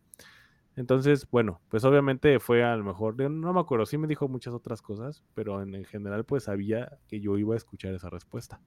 Entonces, 0.79 1.29
bueno, 1.29 1.61
pues 1.71 1.83
obviamente 1.83 2.39
fue 2.39 2.63
a 2.63 2.77
lo 2.77 2.85
mejor, 2.85 3.17
no 3.29 3.53
me 3.53 3.59
acuerdo, 3.59 3.85
sí 3.85 3.99
me 3.99 4.07
dijo 4.07 4.29
muchas 4.29 4.55
otras 4.55 4.81
cosas, 4.81 5.25
pero 5.35 5.61
en, 5.61 5.85
general 5.85 6.25
pues 6.25 6.45
sabía 6.45 7.01
que 7.09 7.19
yo 7.19 7.37
iba 7.37 7.55
a 7.55 7.57
escuchar 7.57 7.95
esa 7.95 8.09
respuesta. 8.11 8.61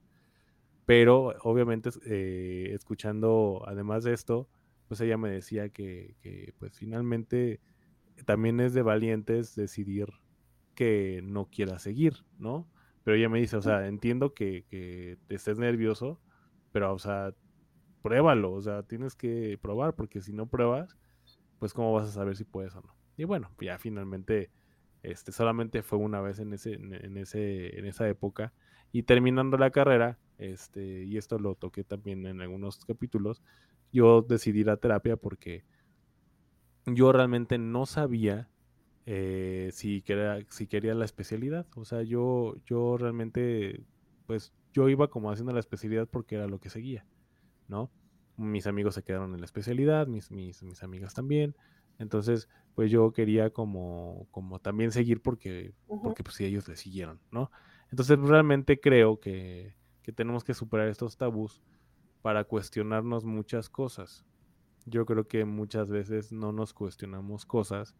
Pero 0.84 1.32
obviamente 1.42 1.88
eh, 2.04 2.72
escuchando, 2.74 3.62
además 3.66 4.04
de 4.04 4.12
esto, 4.12 4.46
pues 4.88 5.00
ella 5.00 5.16
me 5.16 5.30
decía 5.30 5.70
que, 5.70 6.14
que, 6.20 6.52
pues 6.58 6.76
finalmente 6.76 7.60
también 8.26 8.60
es 8.60 8.74
de 8.74 8.82
valientes 8.82 9.54
decidir 9.54 10.08
que 10.74 11.22
no 11.24 11.46
quiera 11.46 11.78
seguir, 11.78 12.26
¿no? 12.36 12.68
Pero 13.04 13.16
ella 13.16 13.30
me 13.30 13.40
dice, 13.40 13.56
o 13.56 13.62
sea, 13.62 13.88
entiendo 13.88 14.34
que, 14.34 14.66
que 14.68 15.16
te 15.28 15.36
estés 15.36 15.58
nervioso, 15.58 16.20
pero, 16.72 16.92
o 16.92 16.98
sea, 16.98 17.34
pruébalo, 18.02 18.52
o 18.52 18.60
sea, 18.60 18.82
tienes 18.82 19.16
que 19.16 19.58
probar, 19.62 19.94
porque 19.94 20.20
si 20.20 20.34
no 20.34 20.46
pruebas, 20.46 20.98
pues 21.62 21.74
cómo 21.74 21.92
vas 21.92 22.08
a 22.08 22.10
saber 22.10 22.34
si 22.34 22.42
puedes 22.42 22.74
o 22.74 22.80
no. 22.80 22.92
Y 23.16 23.22
bueno, 23.22 23.48
ya 23.60 23.78
finalmente, 23.78 24.50
este, 25.04 25.30
solamente 25.30 25.84
fue 25.84 25.96
una 25.96 26.20
vez 26.20 26.40
en 26.40 26.52
ese, 26.52 26.72
en 26.72 27.16
ese, 27.16 27.78
en 27.78 27.86
esa 27.86 28.08
época, 28.08 28.52
y 28.90 29.04
terminando 29.04 29.56
la 29.56 29.70
carrera, 29.70 30.18
este, 30.38 31.04
y 31.04 31.16
esto 31.16 31.38
lo 31.38 31.54
toqué 31.54 31.84
también 31.84 32.26
en 32.26 32.40
algunos 32.40 32.84
capítulos, 32.84 33.44
yo 33.92 34.22
decidí 34.22 34.64
la 34.64 34.76
terapia 34.76 35.16
porque 35.16 35.62
yo 36.84 37.12
realmente 37.12 37.58
no 37.58 37.86
sabía 37.86 38.48
eh, 39.06 39.70
si, 39.72 40.02
quería, 40.02 40.44
si 40.48 40.66
quería 40.66 40.94
la 40.94 41.04
especialidad. 41.04 41.64
O 41.76 41.84
sea, 41.84 42.02
yo, 42.02 42.56
yo 42.66 42.96
realmente, 42.96 43.84
pues 44.26 44.52
yo 44.72 44.88
iba 44.88 45.06
como 45.06 45.30
haciendo 45.30 45.52
la 45.52 45.60
especialidad 45.60 46.08
porque 46.10 46.34
era 46.34 46.48
lo 46.48 46.58
que 46.58 46.70
seguía, 46.70 47.06
¿no? 47.68 47.88
Mis 48.36 48.66
amigos 48.66 48.94
se 48.94 49.02
quedaron 49.02 49.34
en 49.34 49.40
la 49.40 49.44
especialidad, 49.44 50.06
mis, 50.06 50.30
mis, 50.30 50.62
mis 50.62 50.82
amigas 50.82 51.14
también. 51.14 51.54
Entonces, 51.98 52.48
pues 52.74 52.90
yo 52.90 53.12
quería 53.12 53.50
como, 53.50 54.26
como 54.30 54.58
también 54.58 54.92
seguir 54.92 55.20
porque, 55.20 55.74
porque 56.02 56.24
pues 56.24 56.40
ellos 56.40 56.66
le 56.68 56.76
siguieron, 56.76 57.20
¿no? 57.30 57.50
Entonces, 57.90 58.18
realmente 58.18 58.80
creo 58.80 59.20
que, 59.20 59.76
que 60.02 60.12
tenemos 60.12 60.44
que 60.44 60.54
superar 60.54 60.88
estos 60.88 61.16
tabús 61.16 61.62
para 62.22 62.44
cuestionarnos 62.44 63.24
muchas 63.24 63.68
cosas. 63.68 64.24
Yo 64.86 65.06
creo 65.06 65.28
que 65.28 65.44
muchas 65.44 65.90
veces 65.90 66.32
no 66.32 66.52
nos 66.52 66.72
cuestionamos 66.72 67.44
cosas 67.44 67.94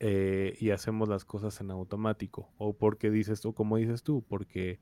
eh, 0.00 0.56
y 0.58 0.70
hacemos 0.70 1.08
las 1.08 1.24
cosas 1.24 1.60
en 1.60 1.70
automático. 1.70 2.50
O 2.58 2.76
porque 2.76 3.10
dices, 3.10 3.44
o 3.44 3.52
como 3.52 3.76
dices 3.76 4.02
tú, 4.02 4.24
porque, 4.28 4.80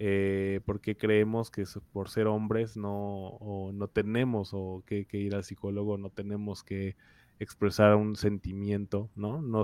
eh, 0.00 0.60
porque 0.64 0.96
creemos 0.96 1.50
que 1.50 1.64
por 1.92 2.08
ser 2.08 2.28
hombres 2.28 2.76
no, 2.76 3.38
no 3.72 3.88
tenemos 3.88 4.50
o 4.52 4.84
que, 4.86 5.06
ir 5.12 5.34
al 5.34 5.42
psicólogo, 5.42 5.98
no 5.98 6.10
tenemos 6.10 6.62
que 6.62 6.96
expresar 7.40 7.96
un 7.96 8.14
sentimiento, 8.14 9.10
¿no? 9.16 9.42
No, 9.42 9.62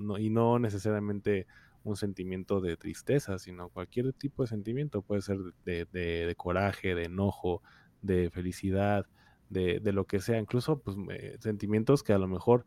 no, 0.00 0.18
Y 0.18 0.30
no 0.30 0.58
necesariamente 0.58 1.46
un 1.84 1.96
sentimiento 1.96 2.60
de 2.60 2.76
tristeza, 2.76 3.38
sino 3.38 3.68
cualquier 3.68 4.12
tipo 4.12 4.42
de 4.42 4.48
sentimiento. 4.48 5.02
Puede 5.02 5.22
ser 5.22 5.38
de, 5.64 6.34
coraje, 6.36 6.94
de 6.94 7.04
enojo, 7.04 7.62
de 8.02 8.30
felicidad, 8.30 9.06
de, 9.48 9.80
de, 9.80 9.92
lo 9.92 10.06
que 10.06 10.20
sea. 10.20 10.38
Incluso 10.38 10.80
pues, 10.80 10.96
sentimientos 11.40 12.02
que 12.02 12.12
a 12.12 12.18
lo 12.18 12.26
mejor 12.28 12.66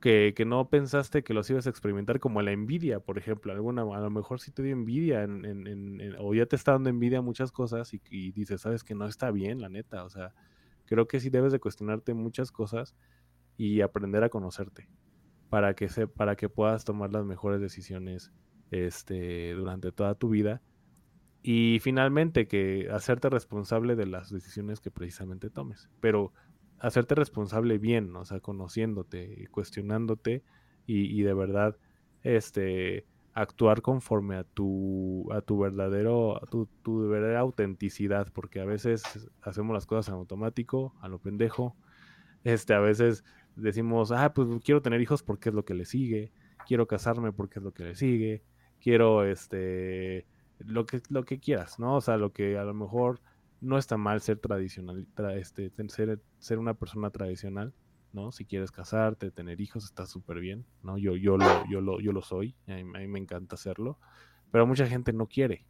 que, 0.00 0.32
que, 0.34 0.44
no 0.44 0.68
pensaste 0.68 1.22
que 1.22 1.34
los 1.34 1.48
ibas 1.50 1.66
a 1.66 1.70
experimentar, 1.70 2.20
como 2.20 2.42
la 2.42 2.52
envidia, 2.52 3.00
por 3.00 3.18
ejemplo. 3.18 3.52
Alguna, 3.52 3.82
a 3.82 4.00
lo 4.00 4.10
mejor 4.10 4.40
sí 4.40 4.50
te 4.50 4.62
dio 4.62 4.72
envidia 4.72 5.22
en, 5.22 5.44
en, 5.44 6.16
o 6.18 6.34
ya 6.34 6.46
te 6.46 6.56
está 6.56 6.72
dando 6.72 6.88
envidia 6.90 7.20
muchas 7.20 7.52
cosas 7.52 7.92
y, 7.92 8.00
y, 8.10 8.32
dices, 8.32 8.62
sabes 8.62 8.82
que 8.82 8.94
no 8.94 9.06
está 9.06 9.30
bien, 9.30 9.60
la 9.60 9.68
neta. 9.68 10.04
O 10.04 10.10
sea, 10.10 10.34
creo 10.86 11.06
que 11.06 11.20
sí 11.20 11.30
debes 11.30 11.52
de 11.52 11.60
cuestionarte 11.60 12.14
muchas 12.14 12.50
cosas 12.50 12.96
y 13.56 13.82
aprender 13.82 14.24
a 14.24 14.30
conocerte 14.30 14.88
para 15.50 15.74
que, 15.74 15.88
se, 15.88 16.06
para 16.06 16.36
que 16.36 16.48
puedas 16.48 16.84
tomar 16.84 17.12
las 17.12 17.24
mejores 17.24 17.60
decisiones 17.60 18.32
este, 18.70 19.52
durante 19.52 19.92
toda 19.92 20.14
tu 20.14 20.30
vida. 20.30 20.62
Y 21.42 21.78
finalmente, 21.80 22.46
que 22.46 22.88
hacerte 22.92 23.28
responsable 23.28 23.96
de 23.96 24.06
las 24.06 24.30
decisiones 24.30 24.80
que 24.80 24.90
precisamente 24.90 25.50
tomes. 25.50 25.90
Pero 26.00 26.32
hacerte 26.80 27.14
responsable 27.14 27.78
bien, 27.78 28.14
o 28.16 28.24
sea, 28.24 28.40
conociéndote, 28.40 29.46
cuestionándote 29.50 30.42
y, 30.86 31.22
de 31.22 31.34
verdad, 31.34 31.76
este, 32.24 33.06
actuar 33.32 33.80
conforme 33.80 34.36
a 34.36 34.44
tu, 34.44 35.28
a 35.32 35.40
tu 35.40 35.58
verdadero, 35.58 36.42
a 36.42 36.46
tu, 36.46 36.66
tu 36.82 37.08
verdadera 37.08 37.40
autenticidad, 37.40 38.32
porque 38.32 38.60
a 38.60 38.64
veces 38.64 39.02
hacemos 39.42 39.72
las 39.72 39.86
cosas 39.86 40.08
en 40.08 40.14
automático, 40.14 40.94
a 41.00 41.08
lo 41.08 41.20
pendejo, 41.20 41.76
este, 42.42 42.74
a 42.74 42.80
veces 42.80 43.24
decimos, 43.54 44.10
ah, 44.10 44.32
pues 44.34 44.48
quiero 44.64 44.82
tener 44.82 45.00
hijos 45.00 45.22
porque 45.22 45.50
es 45.50 45.54
lo 45.54 45.64
que 45.64 45.74
le 45.74 45.84
sigue, 45.84 46.32
quiero 46.66 46.88
casarme 46.88 47.30
porque 47.30 47.60
es 47.60 47.62
lo 47.62 47.72
que 47.72 47.84
le 47.84 47.94
sigue, 47.94 48.42
quiero, 48.80 49.24
este, 49.24 50.26
lo 50.58 50.86
que, 50.86 51.00
lo 51.08 51.24
que 51.24 51.38
quieras, 51.38 51.78
¿no? 51.78 51.96
O 51.96 52.00
sea, 52.00 52.16
lo 52.16 52.32
que 52.32 52.58
a 52.58 52.64
lo 52.64 52.74
mejor 52.74 53.20
no 53.60 53.78
está 53.78 53.96
mal 53.96 54.20
ser 54.20 54.38
tradicional, 54.38 55.06
este, 55.34 55.70
ser, 56.38 56.58
una 56.58 56.74
persona 56.74 57.10
tradicional, 57.10 57.74
¿no? 58.12 58.32
Si 58.32 58.44
quieres 58.44 58.70
casarte, 58.70 59.30
tener 59.30 59.60
hijos, 59.60 59.84
está 59.84 60.06
súper 60.06 60.40
bien, 60.40 60.64
¿no? 60.82 60.98
Yo, 60.98 61.16
yo, 61.16 61.36
lo, 61.36 61.46
yo, 61.70 61.80
lo, 61.80 62.00
yo 62.00 62.12
lo 62.12 62.22
soy, 62.22 62.56
a 62.66 62.74
mí, 62.74 62.84
me 62.84 63.18
encanta 63.18 63.54
hacerlo, 63.54 63.98
pero 64.50 64.66
mucha 64.66 64.86
gente 64.86 65.12
no 65.12 65.26
quiere, 65.26 65.66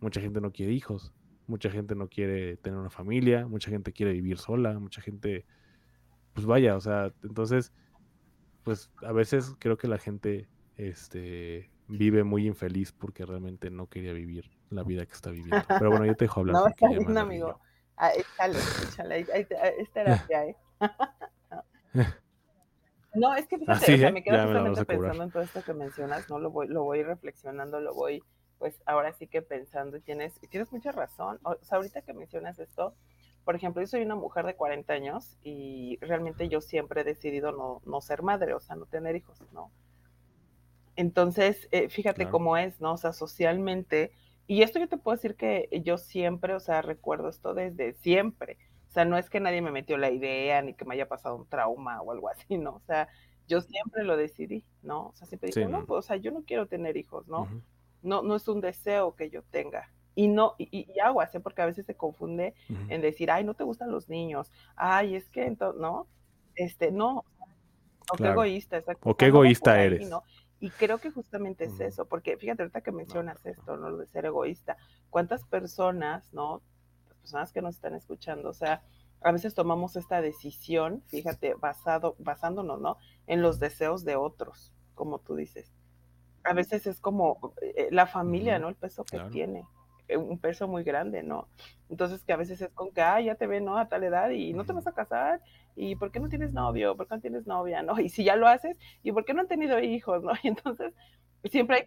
mucha 0.00 0.20
gente 0.20 0.40
no 0.40 0.52
quiere 0.52 0.72
hijos, 0.72 1.12
mucha 1.46 1.70
gente 1.70 1.94
no 1.94 2.08
quiere 2.08 2.56
tener 2.56 2.78
una 2.78 2.90
familia, 2.90 3.46
mucha 3.46 3.70
gente 3.70 3.92
quiere 3.92 4.12
vivir 4.12 4.38
sola, 4.38 4.78
mucha 4.78 5.00
gente, 5.00 5.46
pues 6.34 6.46
vaya, 6.46 6.76
o 6.76 6.80
sea, 6.80 7.12
entonces, 7.22 7.72
pues 8.64 8.90
a 9.02 9.12
veces 9.12 9.54
creo 9.58 9.78
que 9.78 9.88
la 9.88 9.98
gente, 9.98 10.48
este, 10.76 11.70
vive 11.86 12.24
muy 12.24 12.46
infeliz 12.46 12.92
porque 12.92 13.24
realmente 13.24 13.70
no 13.70 13.88
quería 13.88 14.12
vivir 14.12 14.50
la 14.70 14.82
vida 14.82 15.04
que 15.06 15.12
está 15.12 15.30
viviendo. 15.30 15.64
Pero 15.68 15.90
bueno, 15.90 16.06
yo 16.06 16.16
te 16.16 16.24
dejo 16.24 16.40
hablar. 16.40 16.54
No, 16.54 16.66
está 16.66 16.88
bien, 16.88 17.18
amigo. 17.18 17.60
Ah, 17.96 18.12
échale, 18.14 18.58
échale, 18.88 19.26
es 19.78 19.90
terapia, 19.92 20.46
¿eh? 20.46 20.56
No, 23.12 23.34
es 23.34 23.48
que 23.48 23.58
fíjate, 23.58 23.94
o 23.94 23.98
sea, 23.98 24.08
¿eh? 24.08 24.12
me 24.12 24.22
quedo 24.22 24.40
justamente 24.40 24.84
pensando 24.84 25.24
en 25.24 25.30
todo 25.32 25.42
esto 25.42 25.62
que 25.64 25.74
mencionas, 25.74 26.30
¿no? 26.30 26.38
Lo 26.38 26.50
voy, 26.50 26.68
lo 26.68 26.84
voy 26.84 27.02
reflexionando, 27.02 27.80
lo 27.80 27.92
voy, 27.92 28.22
pues 28.58 28.80
ahora 28.86 29.12
sí 29.12 29.26
que 29.26 29.42
pensando, 29.42 29.96
y 29.96 30.00
tienes, 30.00 30.38
tienes 30.48 30.70
mucha 30.70 30.92
razón. 30.92 31.40
O 31.42 31.56
sea, 31.60 31.78
ahorita 31.78 32.02
que 32.02 32.14
mencionas 32.14 32.60
esto, 32.60 32.94
por 33.44 33.56
ejemplo, 33.56 33.82
yo 33.82 33.88
soy 33.88 34.02
una 34.02 34.14
mujer 34.14 34.46
de 34.46 34.54
40 34.54 34.92
años 34.92 35.38
y 35.42 35.98
realmente 36.00 36.48
yo 36.48 36.60
siempre 36.60 37.00
he 37.00 37.04
decidido 37.04 37.50
no, 37.52 37.82
no 37.84 38.00
ser 38.00 38.22
madre, 38.22 38.54
o 38.54 38.60
sea, 38.60 38.76
no 38.76 38.86
tener 38.86 39.16
hijos, 39.16 39.40
¿no? 39.52 39.72
Entonces, 40.96 41.68
eh, 41.72 41.88
fíjate 41.88 42.28
cómo 42.28 42.56
es, 42.56 42.80
¿no? 42.80 42.92
O 42.92 42.96
sea, 42.96 43.12
socialmente, 43.12 44.12
y 44.50 44.62
esto 44.64 44.80
yo 44.80 44.88
te 44.88 44.96
puedo 44.96 45.14
decir 45.14 45.36
que 45.36 45.68
yo 45.84 45.96
siempre, 45.96 46.54
o 46.54 46.58
sea, 46.58 46.82
recuerdo 46.82 47.28
esto 47.28 47.54
desde 47.54 47.92
siempre. 47.92 48.58
O 48.88 48.92
sea, 48.92 49.04
no 49.04 49.16
es 49.16 49.30
que 49.30 49.38
nadie 49.38 49.62
me 49.62 49.70
metió 49.70 49.96
la 49.96 50.10
idea 50.10 50.60
ni 50.60 50.74
que 50.74 50.84
me 50.84 50.94
haya 50.94 51.06
pasado 51.06 51.36
un 51.36 51.46
trauma 51.46 52.02
o 52.02 52.10
algo 52.10 52.28
así, 52.28 52.58
¿no? 52.58 52.74
O 52.74 52.80
sea, 52.80 53.06
yo 53.46 53.60
siempre 53.60 54.02
lo 54.02 54.16
decidí, 54.16 54.64
¿no? 54.82 55.10
O 55.10 55.12
sea, 55.14 55.28
siempre 55.28 55.50
dije, 55.50 55.68
no, 55.68 55.86
pues, 55.86 55.98
o 56.00 56.02
sea, 56.02 56.16
yo 56.16 56.32
no 56.32 56.42
quiero 56.42 56.66
tener 56.66 56.96
hijos, 56.96 57.28
¿no? 57.28 57.46
No, 58.02 58.22
no 58.22 58.34
es 58.34 58.48
un 58.48 58.60
deseo 58.60 59.14
que 59.14 59.30
yo 59.30 59.42
tenga. 59.52 59.88
Y 60.16 60.26
no, 60.26 60.56
y, 60.58 60.68
y 60.92 60.98
aguas, 60.98 61.32
¿eh? 61.36 61.38
porque 61.38 61.62
a 61.62 61.66
veces 61.66 61.86
se 61.86 61.94
confunde 61.94 62.54
en 62.88 63.00
decir, 63.02 63.30
ay, 63.30 63.44
no 63.44 63.54
te 63.54 63.62
gustan 63.62 63.92
los 63.92 64.08
niños, 64.08 64.50
ay, 64.74 65.14
es 65.14 65.30
que 65.30 65.46
entonces, 65.46 65.80
¿no? 65.80 66.08
Este, 66.56 66.90
no, 66.90 67.24
o 68.12 68.16
qué 68.16 68.28
egoísta, 68.28 68.78
exacto. 68.78 69.08
O 69.08 69.16
qué 69.16 69.26
egoísta 69.26 69.80
eres. 69.80 70.08
¿no? 70.08 70.24
Y 70.60 70.68
creo 70.70 70.98
que 70.98 71.10
justamente 71.10 71.64
es 71.64 71.80
eso, 71.80 72.06
porque 72.06 72.36
fíjate 72.36 72.62
ahorita 72.62 72.82
que 72.82 72.92
mencionas 72.92 73.44
esto, 73.46 73.78
¿no? 73.78 73.88
Lo 73.88 73.96
de 73.96 74.06
ser 74.06 74.26
egoísta. 74.26 74.76
¿Cuántas 75.08 75.42
personas, 75.44 76.30
¿no? 76.34 76.60
Las 77.08 77.18
personas 77.18 77.52
que 77.52 77.62
nos 77.62 77.76
están 77.76 77.94
escuchando, 77.94 78.50
o 78.50 78.52
sea, 78.52 78.82
a 79.22 79.32
veces 79.32 79.54
tomamos 79.54 79.96
esta 79.96 80.20
decisión, 80.20 81.02
fíjate, 81.06 81.54
basado, 81.54 82.14
basándonos, 82.18 82.78
¿no? 82.78 82.98
En 83.26 83.40
los 83.40 83.58
deseos 83.58 84.04
de 84.04 84.16
otros, 84.16 84.72
como 84.94 85.18
tú 85.18 85.34
dices. 85.34 85.72
A 86.44 86.52
veces 86.52 86.86
es 86.86 87.00
como 87.00 87.54
eh, 87.62 87.88
la 87.90 88.06
familia, 88.06 88.58
¿no? 88.58 88.68
El 88.68 88.76
peso 88.76 89.04
que 89.04 89.18
tiene. 89.30 89.66
Eh, 90.10 90.16
un 90.16 90.38
peso 90.38 90.66
muy 90.66 90.82
grande, 90.82 91.22
¿no? 91.22 91.48
Entonces 91.88 92.24
que 92.24 92.32
a 92.32 92.36
veces 92.36 92.60
es 92.60 92.70
con 92.72 92.92
que, 92.92 93.00
ah, 93.00 93.20
ya 93.20 93.36
te 93.36 93.46
ven, 93.46 93.64
¿no? 93.64 93.78
A 93.78 93.88
tal 93.88 94.02
edad 94.02 94.30
y 94.30 94.52
no 94.52 94.64
te 94.64 94.72
vas 94.72 94.86
a 94.86 94.92
casar, 94.92 95.40
y 95.76 95.94
¿por 95.94 96.10
qué 96.10 96.18
no 96.18 96.28
tienes 96.28 96.52
novio? 96.52 96.96
¿Por 96.96 97.06
qué 97.06 97.14
no 97.14 97.20
tienes 97.20 97.46
novia? 97.46 97.82
¿No? 97.82 97.94
Y 98.00 98.08
si 98.08 98.24
ya 98.24 98.36
lo 98.36 98.48
haces, 98.48 98.76
¿y 99.02 99.12
por 99.12 99.24
qué 99.24 99.34
no 99.34 99.40
han 99.40 99.48
tenido 99.48 99.78
hijos? 99.78 100.22
¿No? 100.22 100.32
Y 100.42 100.48
entonces 100.48 100.92
siempre 101.44 101.76
hay... 101.76 101.84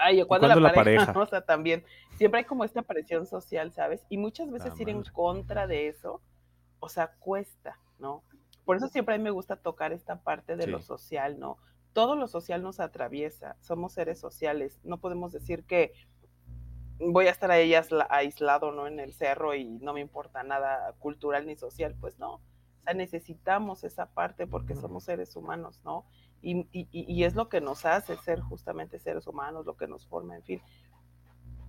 Ay, 0.00 0.24
cuando, 0.24 0.46
la, 0.46 0.72
pareja, 0.72 1.12
O 1.18 1.26
sea, 1.26 1.40
también, 1.40 1.84
siempre 2.14 2.40
hay 2.40 2.44
como 2.44 2.62
esta 2.62 2.82
presión 2.82 3.26
social, 3.26 3.72
¿sabes? 3.72 4.06
Y 4.08 4.16
muchas 4.16 4.48
veces 4.50 4.78
ir 4.78 4.88
en 4.88 5.02
contra 5.02 5.66
de 5.66 5.88
eso, 5.88 6.22
o 6.78 6.88
sea, 6.88 7.08
cuesta, 7.18 7.80
¿no? 7.98 8.22
Por 8.64 8.76
eso 8.76 8.86
siempre 8.86 9.16
a 9.16 9.18
mí 9.18 9.24
me 9.24 9.30
gusta 9.30 9.56
tocar 9.56 9.92
esta 9.92 10.20
parte 10.20 10.54
de 10.54 10.68
lo 10.68 10.80
social, 10.80 11.40
¿no? 11.40 11.56
Todo 11.94 12.14
lo 12.14 12.28
social 12.28 12.62
nos 12.62 12.78
atraviesa, 12.78 13.56
somos 13.60 13.94
seres 13.94 14.20
sociales, 14.20 14.78
no 14.84 14.98
podemos 14.98 15.32
decir 15.32 15.64
que 15.64 15.92
voy 16.98 17.26
a 17.26 17.30
estar 17.30 17.50
a 17.50 17.58
ellas 17.58 17.88
aislado, 18.10 18.72
¿no? 18.72 18.86
En 18.86 19.00
el 19.00 19.12
cerro 19.14 19.54
y 19.54 19.64
no 19.64 19.92
me 19.92 20.00
importa 20.00 20.42
nada 20.42 20.94
cultural 20.98 21.46
ni 21.46 21.56
social, 21.56 21.94
pues 22.00 22.18
no. 22.18 22.34
O 22.34 22.82
sea, 22.84 22.94
necesitamos 22.94 23.84
esa 23.84 24.06
parte 24.06 24.46
porque 24.46 24.74
somos 24.74 25.04
seres 25.04 25.34
humanos, 25.36 25.80
¿no? 25.84 26.06
Y, 26.40 26.66
y, 26.72 26.88
y, 26.92 27.24
es 27.24 27.34
lo 27.34 27.48
que 27.48 27.60
nos 27.60 27.84
hace 27.84 28.16
ser 28.18 28.40
justamente 28.40 29.00
seres 29.00 29.26
humanos, 29.26 29.66
lo 29.66 29.76
que 29.76 29.88
nos 29.88 30.06
forma, 30.06 30.36
en 30.36 30.44
fin. 30.44 30.62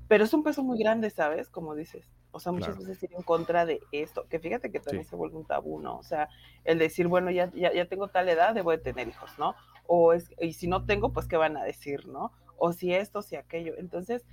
Pero 0.08 0.24
es 0.24 0.34
un 0.34 0.44
peso 0.44 0.64
muy 0.64 0.78
grande, 0.78 1.10
¿sabes? 1.10 1.50
Como 1.50 1.74
dices. 1.76 2.06
O 2.32 2.40
sea, 2.40 2.52
muchas 2.52 2.78
veces 2.78 3.02
ir 3.02 3.10
en 3.16 3.24
contra 3.24 3.66
de 3.66 3.80
esto, 3.92 4.28
que 4.28 4.40
fíjate 4.40 4.72
que 4.72 4.80
también 4.80 5.06
se 5.06 5.16
vuelve 5.16 5.38
un 5.38 5.46
tabú, 5.46 5.80
¿no? 5.80 5.98
O 5.98 6.04
sea, 6.04 6.30
el 6.64 6.78
decir, 6.78 7.08
bueno, 7.08 7.32
ya, 7.32 7.52
ya, 7.54 7.74
ya 7.74 7.88
tengo 7.88 8.08
tal 8.10 8.30
edad, 8.30 8.54
debo 8.54 8.70
de 8.70 8.78
tener 8.78 9.08
hijos, 9.08 9.32
¿no? 9.40 9.56
O 9.88 10.14
es, 10.14 10.30
y 10.40 10.54
si 10.54 10.68
no 10.68 10.86
tengo, 10.86 11.12
pues, 11.12 11.28
¿qué 11.28 11.38
van 11.38 11.58
a 11.58 11.64
decir, 11.64 12.08
no? 12.08 12.32
O 12.58 12.72
si 12.72 12.94
esto, 12.94 13.24
si 13.24 13.36
aquello. 13.36 13.74
Entonces, 13.78 14.24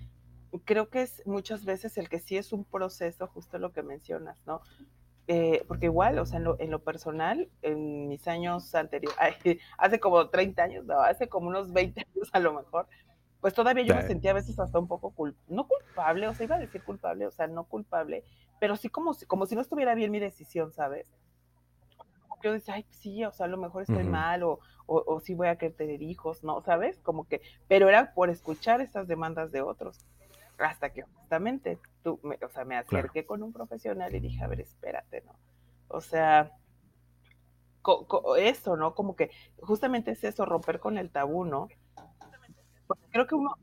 creo 0.64 0.88
que 0.88 1.02
es 1.02 1.22
muchas 1.26 1.64
veces 1.64 1.98
el 1.98 2.08
que 2.08 2.18
sí 2.18 2.36
es 2.36 2.52
un 2.52 2.64
proceso, 2.64 3.26
justo 3.26 3.58
lo 3.58 3.72
que 3.72 3.82
mencionas, 3.82 4.38
¿no? 4.46 4.60
Eh, 5.28 5.64
porque 5.66 5.86
igual, 5.86 6.18
o 6.20 6.26
sea, 6.26 6.38
en 6.38 6.70
lo, 6.70 6.78
personal, 6.78 7.48
en 7.62 8.06
mis 8.08 8.28
años 8.28 8.74
anteriores, 8.74 9.18
hace 9.78 9.98
como 9.98 10.28
30 10.28 10.62
años, 10.62 10.84
no, 10.84 11.00
hace 11.00 11.28
como 11.28 11.48
unos 11.48 11.72
20 11.72 12.00
años 12.00 12.30
a 12.32 12.38
lo 12.38 12.52
mejor, 12.52 12.86
pues 13.40 13.52
todavía 13.52 13.84
yo 13.84 13.94
me 13.94 14.06
sentía 14.06 14.30
a 14.30 14.34
veces 14.34 14.58
hasta 14.58 14.78
un 14.78 14.86
poco 14.86 15.10
culpable, 15.10 15.44
no 15.48 15.66
culpable, 15.66 16.28
o 16.28 16.34
sea, 16.34 16.44
iba 16.44 16.56
a 16.56 16.60
decir 16.60 16.82
culpable, 16.84 17.26
o 17.26 17.32
sea, 17.32 17.48
no 17.48 17.64
culpable, 17.64 18.24
pero 18.60 18.76
sí 18.76 18.88
como 18.88 19.14
si, 19.14 19.26
como 19.26 19.46
si 19.46 19.56
no 19.56 19.60
estuviera 19.60 19.94
bien 19.94 20.12
mi 20.12 20.20
decisión, 20.20 20.72
¿sabes? 20.72 21.06
yo 22.42 22.52
decía, 22.52 22.74
ay, 22.74 22.86
sí, 22.90 23.24
o 23.24 23.32
sea, 23.32 23.46
a 23.46 23.48
lo 23.48 23.56
mejor 23.56 23.82
estoy 23.82 24.04
mal 24.04 24.42
o, 24.42 24.60
o, 24.86 25.20
sí 25.20 25.34
voy 25.34 25.48
a 25.48 25.56
querer 25.56 25.74
tener 25.74 26.02
hijos, 26.02 26.44
¿no? 26.44 26.62
¿Sabes? 26.62 26.98
Como 27.00 27.26
que, 27.26 27.40
pero 27.66 27.88
era 27.88 28.14
por 28.14 28.30
escuchar 28.30 28.80
estas 28.80 29.08
demandas 29.08 29.50
de 29.52 29.62
otros. 29.62 30.04
Hasta 30.58 30.92
que 30.92 31.02
justamente 31.02 31.78
tú, 32.02 32.18
me, 32.22 32.38
o 32.44 32.48
sea, 32.48 32.64
me 32.64 32.76
acerqué 32.76 33.26
con 33.26 33.42
un 33.42 33.52
profesional 33.52 34.14
y 34.14 34.20
dije, 34.20 34.42
a 34.42 34.46
ver, 34.46 34.60
espérate, 34.60 35.22
¿no? 35.22 35.38
O 35.88 36.00
sea, 36.00 36.52
eso, 38.38 38.76
¿no? 38.76 38.94
Como 38.94 39.16
que 39.16 39.30
justamente 39.58 40.12
es 40.12 40.24
eso, 40.24 40.44
romper 40.44 40.80
con 40.80 40.98
el 40.98 41.10
tabú, 41.10 41.44
¿no? 41.44 41.68
Porque 42.86 43.06
creo 43.10 43.26
que 43.26 43.34
uno, 43.34 43.56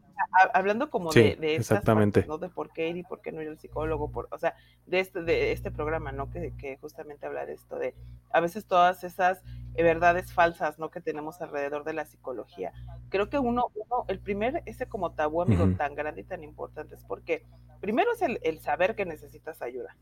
hablando 0.53 0.89
como 0.89 1.11
de, 1.11 1.35
de 1.35 1.55
exactamente. 1.55 2.25
¿no? 2.27 2.37
De 2.37 2.49
por 2.49 2.71
qué 2.71 2.89
ir 2.89 2.97
y 2.97 3.03
por 3.03 3.21
qué 3.21 3.31
no 3.31 3.41
ir 3.41 3.49
al 3.49 3.59
psicólogo, 3.59 4.11
por, 4.11 4.27
o 4.31 4.37
sea, 4.37 4.55
de 4.85 4.99
este, 4.99 5.23
de 5.23 5.51
este 5.51 5.71
programa, 5.71 6.11
¿no? 6.11 6.29
Que, 6.29 6.53
que 6.57 6.77
justamente 6.77 7.25
habla 7.25 7.45
de 7.45 7.53
esto, 7.53 7.77
de 7.77 7.95
a 8.31 8.39
veces 8.39 8.65
todas 8.65 9.03
esas 9.03 9.43
eh, 9.75 9.83
verdades 9.83 10.33
falsas, 10.33 10.79
¿no? 10.79 10.89
Que 10.89 11.01
tenemos 11.01 11.41
alrededor 11.41 11.83
de 11.83 11.93
la 11.93 12.05
psicología. 12.05 12.73
Creo 13.09 13.29
que 13.29 13.39
uno, 13.39 13.71
uno 13.75 14.05
el 14.07 14.19
primer, 14.19 14.63
ese 14.65 14.87
como 14.87 15.11
tabú, 15.11 15.41
amigo, 15.41 15.67
tan 15.77 15.95
grande 15.95 16.21
y 16.21 16.25
tan 16.25 16.43
importante 16.43 16.95
es 16.95 17.03
porque 17.03 17.45
primero 17.79 18.11
es 18.13 18.21
el, 18.21 18.39
el 18.43 18.59
saber 18.59 18.95
que 18.95 19.05
necesitas 19.05 19.61
ayuda, 19.61 19.95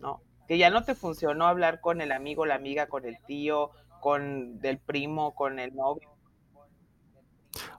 ¿no? 0.00 0.22
Que 0.46 0.58
ya 0.58 0.70
no 0.70 0.84
te 0.84 0.94
funcionó 0.94 1.46
hablar 1.46 1.80
con 1.80 2.00
el 2.00 2.12
amigo, 2.12 2.46
la 2.46 2.54
amiga, 2.54 2.86
con 2.86 3.04
el 3.04 3.18
tío, 3.26 3.70
con 4.00 4.60
el 4.62 4.78
primo, 4.78 5.34
con 5.34 5.58
el 5.58 5.74
novio, 5.74 6.08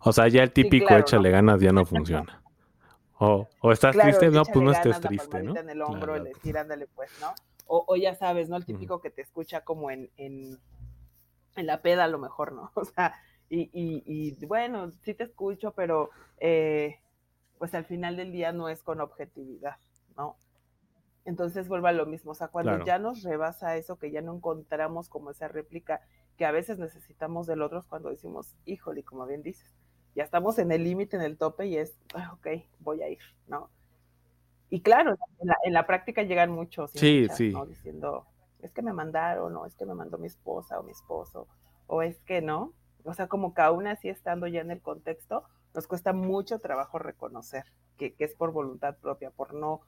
o 0.01 0.13
sea, 0.13 0.27
ya 0.27 0.43
el 0.43 0.51
típico 0.51 0.93
échale 0.95 1.29
ganas 1.31 1.59
ya 1.61 1.71
no 1.71 1.85
funciona. 1.85 2.41
O, 3.19 3.47
o 3.61 3.71
estás 3.71 3.97
triste, 3.97 4.29
no, 4.29 4.43
pues 4.45 4.63
no 4.63 4.71
estés 4.71 4.99
triste, 5.01 5.41
¿no? 5.41 5.57
en 5.57 5.69
el 5.69 5.81
hombro, 5.81 6.15
el 6.15 6.25
decir, 6.25 6.57
ándale, 6.57 6.87
pues, 6.87 7.09
¿no? 7.19 7.33
O, 7.65 7.83
o, 7.87 7.95
ya 7.95 8.13
sabes, 8.13 8.47
¿no? 8.47 8.55
El 8.55 8.65
típico 8.65 9.01
que 9.01 9.09
te 9.09 9.21
escucha 9.21 9.61
como 9.61 9.89
en, 9.89 10.09
en, 10.17 10.59
en, 11.55 11.65
la 11.65 11.81
peda, 11.81 12.03
a 12.03 12.07
lo 12.07 12.19
mejor, 12.19 12.53
¿no? 12.53 12.71
O 12.75 12.85
sea, 12.85 13.15
y, 13.49 13.61
y, 13.73 14.03
y 14.05 14.45
bueno, 14.45 14.91
sí 15.03 15.13
te 15.13 15.23
escucho, 15.23 15.71
pero 15.71 16.11
eh, 16.39 16.99
pues 17.57 17.73
al 17.73 17.85
final 17.85 18.15
del 18.15 18.31
día 18.31 18.51
no 18.51 18.69
es 18.69 18.83
con 18.83 19.01
objetividad, 19.01 19.77
¿no? 20.15 20.37
Entonces 21.27 21.67
vuelva 21.67 21.89
a 21.89 21.91
lo 21.91 22.05
mismo, 22.05 22.31
o 22.31 22.35
sea, 22.35 22.47
cuando 22.47 22.85
ya 22.85 22.99
nos 22.99 23.21
rebasa 23.21 23.75
eso, 23.75 23.99
que 23.99 24.11
ya 24.11 24.21
no 24.21 24.33
encontramos 24.33 25.09
como 25.09 25.29
esa 25.29 25.49
réplica 25.49 25.99
que 26.37 26.45
a 26.45 26.51
veces 26.51 26.79
necesitamos 26.79 27.47
del 27.47 27.63
otro, 27.63 27.83
cuando 27.89 28.09
decimos, 28.09 28.55
híjole, 28.63 29.03
como 29.03 29.25
bien 29.25 29.43
dices, 29.43 29.73
ya 30.15 30.23
estamos 30.23 30.57
en 30.57 30.71
el 30.71 30.85
límite, 30.85 31.17
en 31.17 31.23
el 31.23 31.37
tope 31.37 31.67
y 31.67 31.75
es, 31.75 31.99
ah, 32.15 32.31
ok, 32.35 32.47
voy 32.79 33.01
a 33.01 33.09
ir, 33.09 33.19
¿no? 33.45 33.69
Y 34.69 34.79
claro, 34.79 35.17
en 35.65 35.73
la, 35.73 35.85
práctica 35.85 36.23
llegan 36.23 36.49
muchos, 36.49 36.91
sí, 36.91 37.27
sí. 37.35 37.53
Diciendo, 37.67 38.25
es 38.61 38.71
que 38.71 38.81
me 38.81 38.93
mandaron, 38.93 39.53
o 39.57 39.65
es 39.65 39.75
que 39.75 39.85
me 39.85 39.95
mandó 39.95 40.17
mi 40.17 40.27
esposa 40.27 40.79
o 40.79 40.83
mi 40.83 40.93
esposo, 40.93 41.49
o 41.87 42.03
es 42.03 42.21
que 42.21 42.41
no. 42.41 42.71
O 43.03 43.13
sea, 43.13 43.27
como 43.27 43.53
que 43.53 43.63
aún 43.63 43.85
así 43.85 44.07
estando 44.07 44.47
ya 44.47 44.61
en 44.61 44.71
el 44.71 44.81
contexto, 44.81 45.43
nos 45.73 45.87
cuesta 45.87 46.13
mucho 46.13 46.59
trabajo 46.59 46.99
reconocer 46.99 47.65
que, 47.97 48.13
que 48.13 48.23
es 48.23 48.33
por 48.33 48.53
voluntad 48.53 48.95
propia, 48.95 49.29
por 49.29 49.53
no, 49.53 49.81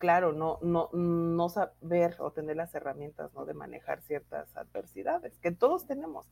claro, 0.00 0.32
no, 0.32 0.58
no, 0.62 0.88
no 0.92 1.48
saber 1.50 2.16
o 2.18 2.32
tener 2.32 2.56
las 2.56 2.74
herramientas, 2.74 3.32
¿no? 3.34 3.44
De 3.44 3.52
manejar 3.52 4.00
ciertas 4.00 4.56
adversidades 4.56 5.38
que 5.38 5.52
todos 5.52 5.86
tenemos. 5.86 6.26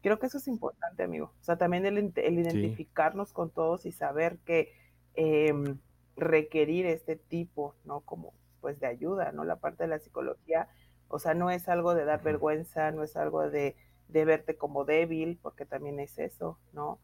Creo 0.00 0.20
que 0.20 0.26
eso 0.26 0.38
es 0.38 0.46
importante, 0.46 1.02
amigo. 1.02 1.32
O 1.40 1.44
sea, 1.44 1.58
también 1.58 1.84
el, 1.86 1.98
identificarnos 1.98 3.32
con 3.32 3.50
todos 3.50 3.84
y 3.84 3.90
saber 3.90 4.38
que 4.44 4.72
em, 5.14 5.78
requerir 6.16 6.86
este 6.86 7.16
tipo, 7.16 7.74
¿no? 7.84 8.00
Como 8.00 8.32
pues 8.60 8.78
de 8.78 8.86
ayuda, 8.86 9.32
¿no? 9.32 9.44
La 9.44 9.56
parte 9.56 9.82
de 9.82 9.88
la 9.88 9.98
psicología, 9.98 10.68
o 11.08 11.18
sea, 11.18 11.34
no 11.34 11.50
es 11.50 11.68
algo 11.68 11.94
de 11.94 12.04
dar 12.04 12.22
vergüenza, 12.22 12.92
no 12.92 13.02
es 13.02 13.16
algo 13.16 13.50
de, 13.50 13.76
de 14.06 14.24
verte 14.24 14.56
como 14.56 14.84
débil, 14.84 15.36
porque 15.42 15.66
también 15.66 15.98
es 15.98 16.16
eso, 16.18 16.60
¿no? 16.72 17.00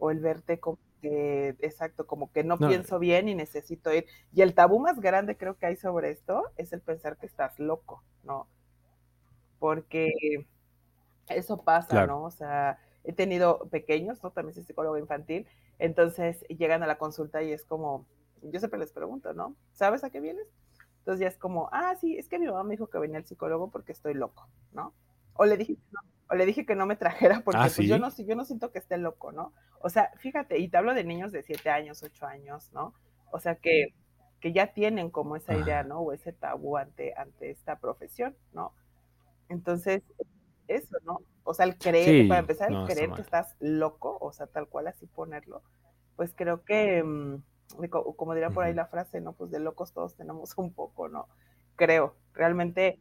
O 0.00 0.10
el 0.10 0.18
verte 0.18 0.58
como 0.58 0.78
que, 1.00 1.56
exacto, 1.60 2.06
como 2.06 2.32
que 2.32 2.44
no, 2.44 2.56
no, 2.56 2.68
pienso 2.68 2.98
bien 2.98 3.28
y 3.28 3.34
necesito 3.34 3.92
ir. 3.92 4.06
Y 4.32 4.42
el 4.42 4.54
tabú 4.54 4.78
más 4.80 5.00
grande 5.00 5.36
creo 5.36 5.56
que 5.56 5.66
hay 5.66 5.76
sobre 5.76 6.10
esto 6.10 6.44
es 6.56 6.72
el 6.72 6.80
pensar 6.80 7.16
que 7.16 7.26
estás 7.26 7.58
loco, 7.58 8.02
¿no? 8.24 8.48
Porque 9.58 10.12
eso 11.28 11.62
pasa, 11.62 12.06
¿no? 12.06 12.24
O 12.24 12.30
sea, 12.30 12.78
he 13.04 13.12
tenido 13.12 13.68
pequeños, 13.70 14.22
¿no? 14.22 14.30
También 14.30 14.54
soy 14.54 14.64
psicólogo 14.64 14.98
infantil, 14.98 15.46
entonces 15.78 16.44
llegan 16.48 16.82
a 16.82 16.86
la 16.86 16.98
consulta 16.98 17.42
y 17.42 17.52
es 17.52 17.64
como, 17.64 18.06
yo 18.42 18.58
siempre 18.58 18.80
les 18.80 18.92
pregunto, 18.92 19.32
¿no? 19.32 19.54
¿Sabes 19.72 20.04
a 20.04 20.10
qué 20.10 20.20
vienes? 20.20 20.46
Entonces 20.98 21.20
ya 21.20 21.28
es 21.28 21.38
como, 21.38 21.68
ah, 21.72 21.94
sí, 22.00 22.18
es 22.18 22.28
que 22.28 22.38
mi 22.38 22.46
mamá 22.46 22.64
me 22.64 22.72
dijo 22.72 22.88
que 22.88 22.98
venía 22.98 23.18
al 23.18 23.24
psicólogo 23.24 23.70
porque 23.70 23.92
estoy 23.92 24.14
loco, 24.14 24.48
¿no? 24.72 24.92
O 25.34 25.44
le 25.46 25.56
dije, 25.56 25.76
no, 25.90 26.00
o 26.30 26.34
le 26.34 26.46
dije 26.46 26.66
que 26.66 26.74
no 26.74 26.86
me 26.86 26.96
trajera 26.96 27.40
porque 27.44 27.60
ah, 27.60 27.70
pues, 27.74 27.88
yo, 27.88 27.98
no, 27.98 28.14
yo 28.14 28.36
no 28.36 28.44
siento 28.44 28.70
que 28.70 28.78
esté 28.78 28.98
loco, 28.98 29.32
¿no? 29.32 29.52
O 29.80 29.88
sea, 29.88 30.10
fíjate, 30.16 30.58
y 30.58 30.68
te 30.68 30.76
hablo 30.76 30.94
de 30.94 31.04
niños 31.04 31.32
de 31.32 31.42
7 31.42 31.70
años, 31.70 32.02
8 32.02 32.26
años, 32.26 32.70
¿no? 32.72 32.94
O 33.30 33.40
sea, 33.40 33.56
que, 33.56 33.94
que 34.40 34.52
ya 34.52 34.72
tienen 34.72 35.10
como 35.10 35.36
esa 35.36 35.56
idea, 35.56 35.84
¿no? 35.84 36.00
O 36.00 36.12
ese 36.12 36.32
tabú 36.32 36.76
ante, 36.76 37.14
ante 37.16 37.50
esta 37.50 37.78
profesión, 37.78 38.36
¿no? 38.52 38.74
Entonces, 39.48 40.02
eso, 40.66 40.96
¿no? 41.04 41.20
O 41.44 41.54
sea, 41.54 41.64
el 41.64 41.78
creer, 41.78 42.28
para 42.28 42.40
empezar, 42.40 42.70
el 42.70 42.84
creer 42.86 43.10
que 43.12 43.22
estás 43.22 43.56
loco, 43.58 44.18
o 44.20 44.32
sea, 44.32 44.46
tal 44.46 44.68
cual 44.68 44.86
así 44.86 45.06
ponerlo, 45.06 45.62
pues 46.16 46.34
creo 46.36 46.62
que, 46.62 47.02
mm, 47.02 47.42
como 48.16 48.34
diría 48.34 48.50
por 48.50 48.64
ahí 48.64 48.74
la 48.74 48.86
frase, 48.86 49.20
¿no? 49.22 49.32
Pues 49.32 49.50
de 49.50 49.60
locos 49.60 49.92
todos 49.94 50.14
tenemos 50.14 50.52
un 50.58 50.74
poco, 50.74 51.08
¿no? 51.08 51.28
Creo, 51.76 52.16
realmente 52.34 53.00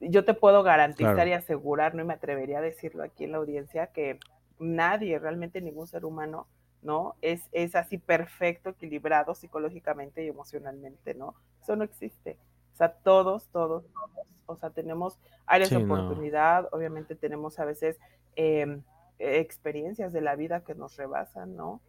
yo 0.00 0.24
te 0.24 0.34
puedo 0.34 0.62
garantizar 0.62 1.28
y 1.28 1.32
asegurar, 1.32 1.94
¿no? 1.94 2.02
Y 2.02 2.06
me 2.06 2.14
atrevería 2.14 2.58
a 2.58 2.62
decirlo 2.62 3.02
aquí 3.02 3.24
en 3.24 3.32
la 3.32 3.38
audiencia, 3.38 3.88
que 3.88 4.18
nadie, 4.58 5.18
realmente 5.18 5.60
ningún 5.60 5.86
ser 5.86 6.04
humano, 6.04 6.46
¿no? 6.82 7.16
Es, 7.20 7.48
es 7.52 7.74
así 7.76 7.98
perfecto, 7.98 8.70
equilibrado 8.70 9.34
psicológicamente 9.34 10.24
y 10.24 10.28
emocionalmente, 10.28 11.14
¿no? 11.14 11.34
Eso 11.62 11.76
no 11.76 11.84
existe. 11.84 12.38
O 12.72 12.76
sea, 12.76 12.92
todos, 12.92 13.48
todos, 13.48 13.84
todos 13.92 14.26
o 14.50 14.56
sea, 14.56 14.70
tenemos 14.70 15.18
áreas 15.46 15.70
de 15.70 15.76
oportunidad, 15.76 16.68
obviamente 16.72 17.14
tenemos 17.14 17.58
a 17.58 17.64
veces 17.64 17.98
em, 18.34 18.82
experiencias 19.18 20.12
de 20.12 20.20
la 20.20 20.34
vida 20.34 20.64
que 20.64 20.74
nos 20.74 20.96
rebasan, 20.96 21.56
¿no? 21.56 21.80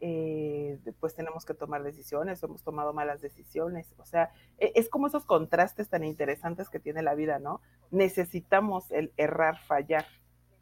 Eh, 0.00 0.78
después 0.84 1.14
tenemos 1.14 1.44
que 1.44 1.54
tomar 1.54 1.82
decisiones, 1.82 2.42
hemos 2.42 2.62
tomado 2.62 2.92
malas 2.92 3.20
decisiones, 3.20 3.92
o 3.98 4.04
sea, 4.04 4.30
e, 4.58 4.72
es 4.76 4.88
como 4.88 5.08
esos 5.08 5.24
contrastes 5.24 5.88
tan 5.88 6.04
interesantes 6.04 6.68
que 6.70 6.78
tiene 6.78 7.02
la 7.02 7.14
vida, 7.14 7.38
¿no? 7.38 7.60
Necesitamos 7.90 8.90
el 8.92 9.12
errar, 9.16 9.58
fallar, 9.58 10.06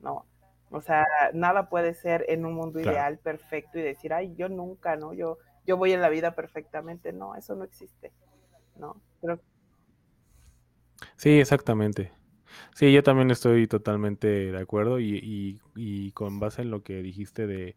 ¿no? 0.00 0.24
O 0.70 0.80
sea, 0.80 1.04
nada 1.32 1.68
puede 1.68 1.94
ser 1.94 2.24
en 2.28 2.46
un 2.46 2.54
mundo 2.54 2.80
ideal, 2.80 3.18
perfecto 3.18 3.78
y 3.78 3.82
decir, 3.82 4.12
ay, 4.12 4.34
yo 4.36 4.48
nunca, 4.48 4.96
¿no? 4.96 5.12
Yo, 5.12 5.38
yo 5.66 5.76
voy 5.76 5.92
en 5.92 6.00
la 6.00 6.08
vida 6.08 6.34
perfectamente, 6.34 7.12
no, 7.12 7.34
eso 7.34 7.54
no 7.54 7.64
existe, 7.64 8.12
¿no? 8.76 9.00
Pero 9.20 9.38
Sí, 11.16 11.40
exactamente. 11.40 12.12
Sí, 12.74 12.92
yo 12.92 13.02
también 13.02 13.30
estoy 13.30 13.66
totalmente 13.66 14.26
de 14.52 14.58
acuerdo 14.58 15.00
y, 15.00 15.60
y, 15.74 16.10
con 16.12 16.38
base 16.38 16.62
en 16.62 16.70
lo 16.70 16.82
que 16.82 17.02
dijiste 17.02 17.46
de, 17.46 17.76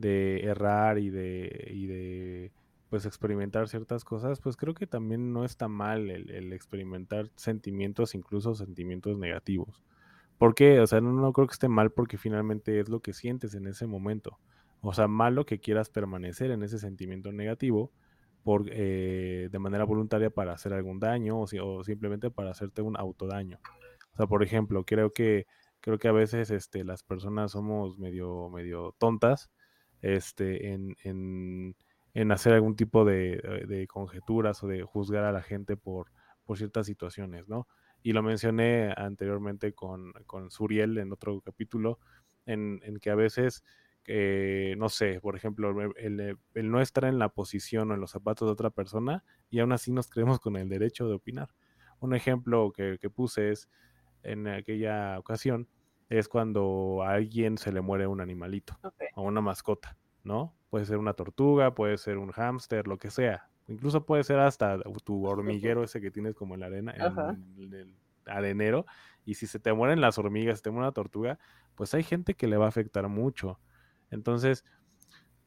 de 0.00 0.44
errar 0.44 0.98
y 0.98 1.10
de, 1.10 1.70
y 1.72 1.86
de 1.86 2.52
pues 2.88 3.06
experimentar 3.06 3.68
ciertas 3.68 4.04
cosas, 4.04 4.40
pues 4.40 4.56
creo 4.56 4.74
que 4.74 4.86
también 4.86 5.32
no 5.32 5.44
está 5.44 5.68
mal 5.68 6.10
el, 6.10 6.52
experimentar 6.52 7.30
sentimientos, 7.36 8.14
incluso 8.14 8.54
sentimientos 8.54 9.16
negativos. 9.16 9.82
¿Por 10.38 10.54
qué? 10.54 10.80
O 10.80 10.86
sea, 10.86 11.00
no, 11.00 11.12
no 11.12 11.32
creo 11.32 11.46
que 11.46 11.52
esté 11.52 11.68
mal 11.68 11.92
porque 11.92 12.18
finalmente 12.18 12.80
es 12.80 12.88
lo 12.88 13.00
que 13.00 13.12
sientes 13.12 13.54
en 13.54 13.66
ese 13.66 13.86
momento. 13.86 14.38
O 14.80 14.92
sea, 14.92 15.06
malo 15.06 15.46
que 15.46 15.60
quieras 15.60 15.90
permanecer 15.90 16.50
en 16.50 16.62
ese 16.62 16.78
sentimiento 16.78 17.30
negativo, 17.30 17.92
por, 18.42 18.64
eh, 18.70 19.48
de 19.50 19.58
manera 19.58 19.84
voluntaria 19.84 20.30
para 20.30 20.52
hacer 20.52 20.72
algún 20.72 20.98
daño 20.98 21.40
o, 21.40 21.84
simplemente 21.84 22.30
para 22.30 22.50
hacerte 22.50 22.82
un 22.82 22.96
autodaño. 22.96 23.58
O 24.14 24.16
sea, 24.16 24.26
por 24.26 24.42
ejemplo, 24.42 24.84
creo 24.84 25.12
que, 25.12 25.46
creo 25.80 25.98
que 25.98 26.08
a 26.08 26.12
veces 26.12 26.50
este, 26.50 26.84
las 26.84 27.02
personas 27.02 27.52
somos 27.52 27.98
medio, 27.98 28.48
medio 28.50 28.94
tontas 28.98 29.50
este, 30.02 30.72
en, 30.72 30.96
en, 31.04 31.76
en 32.14 32.32
hacer 32.32 32.54
algún 32.54 32.76
tipo 32.76 33.04
de, 33.04 33.64
de, 33.66 33.86
conjeturas 33.86 34.62
o 34.62 34.68
de 34.68 34.82
juzgar 34.82 35.24
a 35.24 35.32
la 35.32 35.42
gente 35.42 35.76
por, 35.76 36.10
por 36.44 36.58
ciertas 36.58 36.86
situaciones, 36.86 37.48
¿no? 37.48 37.68
Y 38.02 38.12
lo 38.12 38.22
mencioné 38.22 38.94
anteriormente 38.96 39.72
con, 39.72 40.12
con 40.26 40.50
Suriel 40.50 40.98
en 40.98 41.12
otro 41.12 41.40
capítulo, 41.42 41.98
en, 42.46 42.80
en 42.84 42.98
que 42.98 43.10
a 43.10 43.14
veces 43.14 43.62
eh, 44.06 44.74
no 44.78 44.88
sé, 44.88 45.20
por 45.20 45.36
ejemplo, 45.36 45.72
el, 45.96 46.38
no 46.54 46.80
estar 46.80 47.04
en 47.04 47.18
la 47.18 47.28
posición 47.28 47.90
o 47.90 47.94
en 47.94 48.00
los 48.00 48.10
zapatos 48.10 48.48
de 48.48 48.52
otra 48.52 48.70
persona 48.70 49.24
y 49.50 49.60
aún 49.60 49.72
así 49.72 49.92
nos 49.92 50.08
creemos 50.08 50.40
con 50.40 50.56
el 50.56 50.68
derecho 50.68 51.08
de 51.08 51.14
opinar. 51.14 51.50
Un 52.00 52.14
ejemplo 52.14 52.72
que, 52.72 52.98
puse 53.14 53.50
es 53.50 53.68
en 54.22 54.48
aquella 54.48 55.18
ocasión 55.18 55.68
es 56.10 56.28
cuando 56.28 57.02
a 57.02 57.12
alguien 57.12 57.56
se 57.56 57.72
le 57.72 57.80
muere 57.80 58.06
un 58.08 58.20
animalito 58.20 58.76
o 59.14 59.22
una 59.22 59.40
mascota, 59.40 59.96
¿no? 60.24 60.54
Puede 60.68 60.84
ser 60.84 60.98
una 60.98 61.14
tortuga, 61.14 61.74
puede 61.74 61.96
ser 61.98 62.18
un 62.18 62.32
hámster, 62.32 62.88
lo 62.88 62.98
que 62.98 63.10
sea. 63.10 63.48
Incluso 63.68 64.04
puede 64.04 64.24
ser 64.24 64.40
hasta 64.40 64.78
tu 65.04 65.24
hormiguero 65.24 65.84
ese 65.84 66.00
que 66.00 66.10
tienes 66.10 66.34
como 66.34 66.54
en 66.54 66.60
la 66.60 66.66
arena, 66.66 66.92
en, 67.56 67.72
el 67.72 67.96
arenero. 68.26 68.86
Y 69.24 69.34
si 69.34 69.46
se 69.46 69.60
te 69.60 69.72
mueren 69.72 70.00
las 70.00 70.18
hormigas, 70.18 70.58
si 70.58 70.64
te 70.64 70.70
muere 70.70 70.86
una 70.86 70.92
tortuga, 70.92 71.38
pues 71.76 71.94
hay 71.94 72.02
gente 72.02 72.34
que 72.34 72.48
le 72.48 72.56
va 72.56 72.66
a 72.66 72.70
afectar 72.70 73.08
mucho. 73.08 73.60
Entonces, 74.10 74.64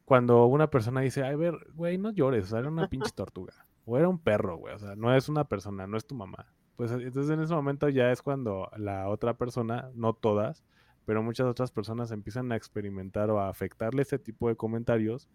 cuando 0.06 0.46
una 0.46 0.70
persona 0.70 1.02
dice, 1.02 1.24
ay, 1.24 1.36
ver, 1.36 1.56
güey, 1.74 1.98
no 1.98 2.12
llores, 2.12 2.46
o 2.46 2.48
sea, 2.48 2.60
era 2.60 2.70
una 2.70 2.88
pinche 2.88 3.12
tortuga, 3.14 3.66
o 3.86 3.98
era 3.98 4.08
un 4.08 4.20
perro, 4.20 4.56
güey, 4.56 4.74
o 4.74 4.80
sea, 4.80 4.96
no 4.96 5.14
es 5.14 5.28
una 5.28 5.44
persona, 5.44 5.88
no 5.88 5.98
es 5.98 6.08
tu 6.08 6.16
mamá. 6.16 6.48
Pues 6.76 6.92
entonces 6.92 7.30
en 7.32 7.42
ese 7.42 7.54
momento 7.54 7.88
ya 7.90 8.12
es 8.12 8.22
cuando 8.22 8.70
la 8.78 9.08
otra 9.10 9.38
persona, 9.38 9.92
no 9.94 10.14
todas, 10.14 10.64
pero 11.06 11.22
muchas 11.22 11.48
otras 11.48 11.72
personas 11.72 12.12
empiezan 12.12 12.52
a 12.52 12.56
experimentar 12.56 13.30
o 13.30 13.40
a 13.40 13.50
afectarle 13.50 14.02
ese 14.02 14.18
tipo 14.20 14.48
de 14.48 14.56
comentarios 14.56 15.30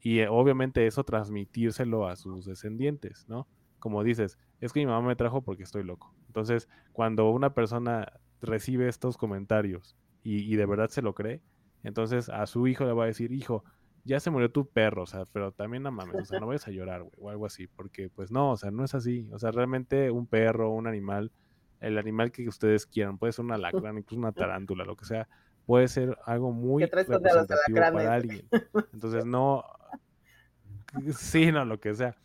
y 0.00 0.20
eh, 0.20 0.28
obviamente 0.28 0.86
eso 0.86 1.04
transmitírselo 1.04 2.06
a 2.06 2.16
sus 2.16 2.44
descendientes, 2.44 3.26
¿no? 3.28 3.48
Como 3.78 4.04
dices, 4.04 4.38
es 4.60 4.72
que 4.72 4.80
mi 4.80 4.86
mamá 4.86 5.06
me 5.06 5.16
trajo 5.16 5.42
porque 5.42 5.62
estoy 5.62 5.84
loco. 5.84 6.14
Entonces, 6.26 6.68
cuando 6.92 7.30
una 7.30 7.54
persona 7.54 8.12
recibe 8.40 8.88
estos 8.88 9.16
comentarios 9.16 9.96
y, 10.22 10.52
y 10.52 10.56
de 10.56 10.66
verdad 10.66 10.88
se 10.90 11.02
lo 11.02 11.14
cree, 11.14 11.42
entonces 11.82 12.28
a 12.28 12.46
su 12.46 12.66
hijo 12.66 12.84
le 12.84 12.92
va 12.92 13.04
a 13.04 13.08
decir, 13.08 13.32
hijo, 13.32 13.64
ya 14.06 14.20
se 14.20 14.30
murió 14.30 14.50
tu 14.50 14.68
perro, 14.68 15.02
o 15.02 15.06
sea, 15.06 15.24
pero 15.26 15.52
también 15.52 15.82
no 15.82 15.90
mames, 15.90 16.14
o 16.14 16.24
sea, 16.24 16.38
no 16.38 16.46
vayas 16.46 16.66
a 16.68 16.70
llorar, 16.70 17.02
güey, 17.02 17.12
o 17.18 17.28
algo 17.30 17.44
así, 17.44 17.66
porque 17.66 18.08
pues 18.08 18.30
no, 18.30 18.52
o 18.52 18.56
sea, 18.56 18.70
no 18.70 18.84
es 18.84 18.94
así, 18.94 19.28
o 19.32 19.38
sea, 19.38 19.50
realmente 19.50 20.12
un 20.12 20.26
perro, 20.26 20.70
un 20.70 20.86
animal, 20.86 21.32
el 21.80 21.98
animal 21.98 22.30
que 22.30 22.48
ustedes 22.48 22.86
quieran, 22.86 23.18
puede 23.18 23.32
ser 23.32 23.44
una 23.44 23.58
lacrana, 23.58 23.98
incluso 23.98 24.20
una 24.20 24.32
tarántula, 24.32 24.84
lo 24.84 24.96
que 24.96 25.04
sea, 25.04 25.28
puede 25.66 25.88
ser 25.88 26.16
algo 26.24 26.52
muy 26.52 26.84
representativo 26.84 27.74
para 27.74 28.14
alguien. 28.14 28.48
Entonces 28.92 29.24
no, 29.24 29.64
sí, 31.16 31.50
no, 31.50 31.64
lo 31.64 31.80
que 31.80 31.92
sea. 31.94 32.16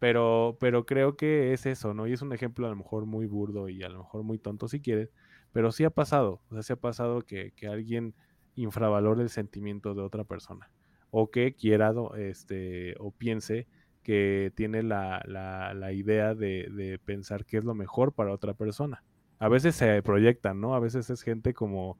Pero, 0.00 0.56
pero 0.60 0.86
creo 0.86 1.16
que 1.16 1.52
es 1.52 1.66
eso, 1.66 1.94
¿no? 1.94 2.06
Y 2.06 2.12
es 2.12 2.22
un 2.22 2.32
ejemplo 2.32 2.66
a 2.66 2.70
lo 2.70 2.76
mejor 2.76 3.06
muy 3.06 3.26
burdo 3.26 3.68
y 3.68 3.82
a 3.82 3.88
lo 3.88 3.98
mejor 3.98 4.22
muy 4.24 4.38
tonto 4.38 4.68
si 4.68 4.80
quieres, 4.80 5.10
pero 5.52 5.70
sí 5.70 5.84
ha 5.84 5.90
pasado, 5.90 6.40
o 6.50 6.54
sea, 6.54 6.62
sí 6.62 6.72
ha 6.72 6.76
pasado 6.76 7.22
que, 7.22 7.52
que 7.52 7.68
alguien 7.68 8.14
infravalore 8.56 9.22
el 9.22 9.30
sentimiento 9.30 9.94
de 9.94 10.02
otra 10.02 10.24
persona 10.24 10.68
o 11.10 11.30
que 11.30 11.54
quiera 11.54 11.92
este, 12.16 12.94
o 12.98 13.10
piense 13.10 13.66
que 14.02 14.52
tiene 14.54 14.82
la, 14.82 15.22
la, 15.26 15.92
idea 15.92 16.34
de, 16.34 16.98
pensar 17.04 17.44
que 17.44 17.58
es 17.58 17.64
lo 17.64 17.74
mejor 17.74 18.12
para 18.12 18.32
otra 18.32 18.54
persona. 18.54 19.04
A 19.38 19.48
veces 19.48 19.76
se 19.76 20.02
proyectan, 20.02 20.60
¿no? 20.60 20.74
A 20.74 20.80
veces 20.80 21.10
es 21.10 21.22
gente 21.22 21.52
como, 21.52 21.98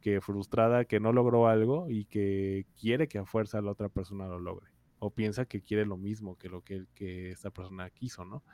que 0.00 0.20
frustrada 0.20 0.84
que 0.84 1.00
no 1.00 1.12
logró 1.12 1.48
algo 1.48 1.90
y 1.90 2.04
que 2.04 2.66
quiere 2.80 3.08
que 3.08 3.18
a 3.18 3.24
fuerza 3.24 3.60
la 3.60 3.72
otra 3.72 3.88
persona 3.88 4.28
lo 4.28 4.38
logre. 4.38 4.70
O 5.00 5.10
piensa 5.10 5.44
que 5.44 5.60
quiere 5.60 5.86
lo 5.86 5.96
mismo 5.96 6.36
que 6.36 6.48
lo 6.48 6.62
que, 6.62 6.84
que 6.94 7.30
esta 7.30 7.50
persona 7.50 7.90
quiso, 7.90 8.24
¿no? 8.24 8.44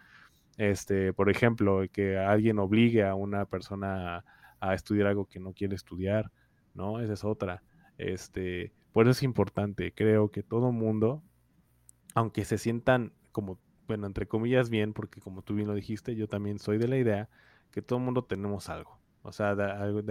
Este, 0.57 1.13
por 1.13 1.29
ejemplo, 1.29 1.83
que 1.93 2.17
alguien 2.17 2.59
obligue 2.59 3.05
a 3.05 3.15
una 3.15 3.45
persona 3.45 4.17
a, 4.17 4.25
a 4.61 4.75
estudiar 4.75 5.09
algo 5.09 5.27
que 5.27 5.41
no 5.41 5.53
quiere 5.53 5.75
estudiar, 5.75 6.31
¿no? 6.73 7.01
Esa 7.01 7.13
es 7.13 7.25
otra. 7.25 7.63
Este, 7.99 8.73
por 8.95 9.07
eso 9.07 9.11
es 9.11 9.23
importante, 9.25 9.93
creo 9.93 10.31
que 10.31 10.45
todo 10.45 10.71
mundo, 10.71 11.21
aunque 12.15 12.45
se 12.45 12.59
sientan 12.59 13.13
como, 13.33 13.59
bueno, 13.89 14.07
entre 14.07 14.29
comillas 14.29 14.71
bien, 14.71 14.93
porque 14.93 15.21
como 15.21 15.43
tú 15.43 15.57
bien 15.57 15.67
lo 15.67 15.75
dijiste, 15.75 16.15
yo 16.15 16.29
también 16.29 16.61
soy 16.61 16.79
de 16.79 16.87
la 16.87 16.97
idea 16.97 17.29
que 17.73 17.83
todo 17.83 17.99
mundo 17.99 18.23
tenemos 18.23 18.69
algo. 18.69 19.01
O 19.23 19.33
sea, 19.33 19.57
de, 19.57 19.65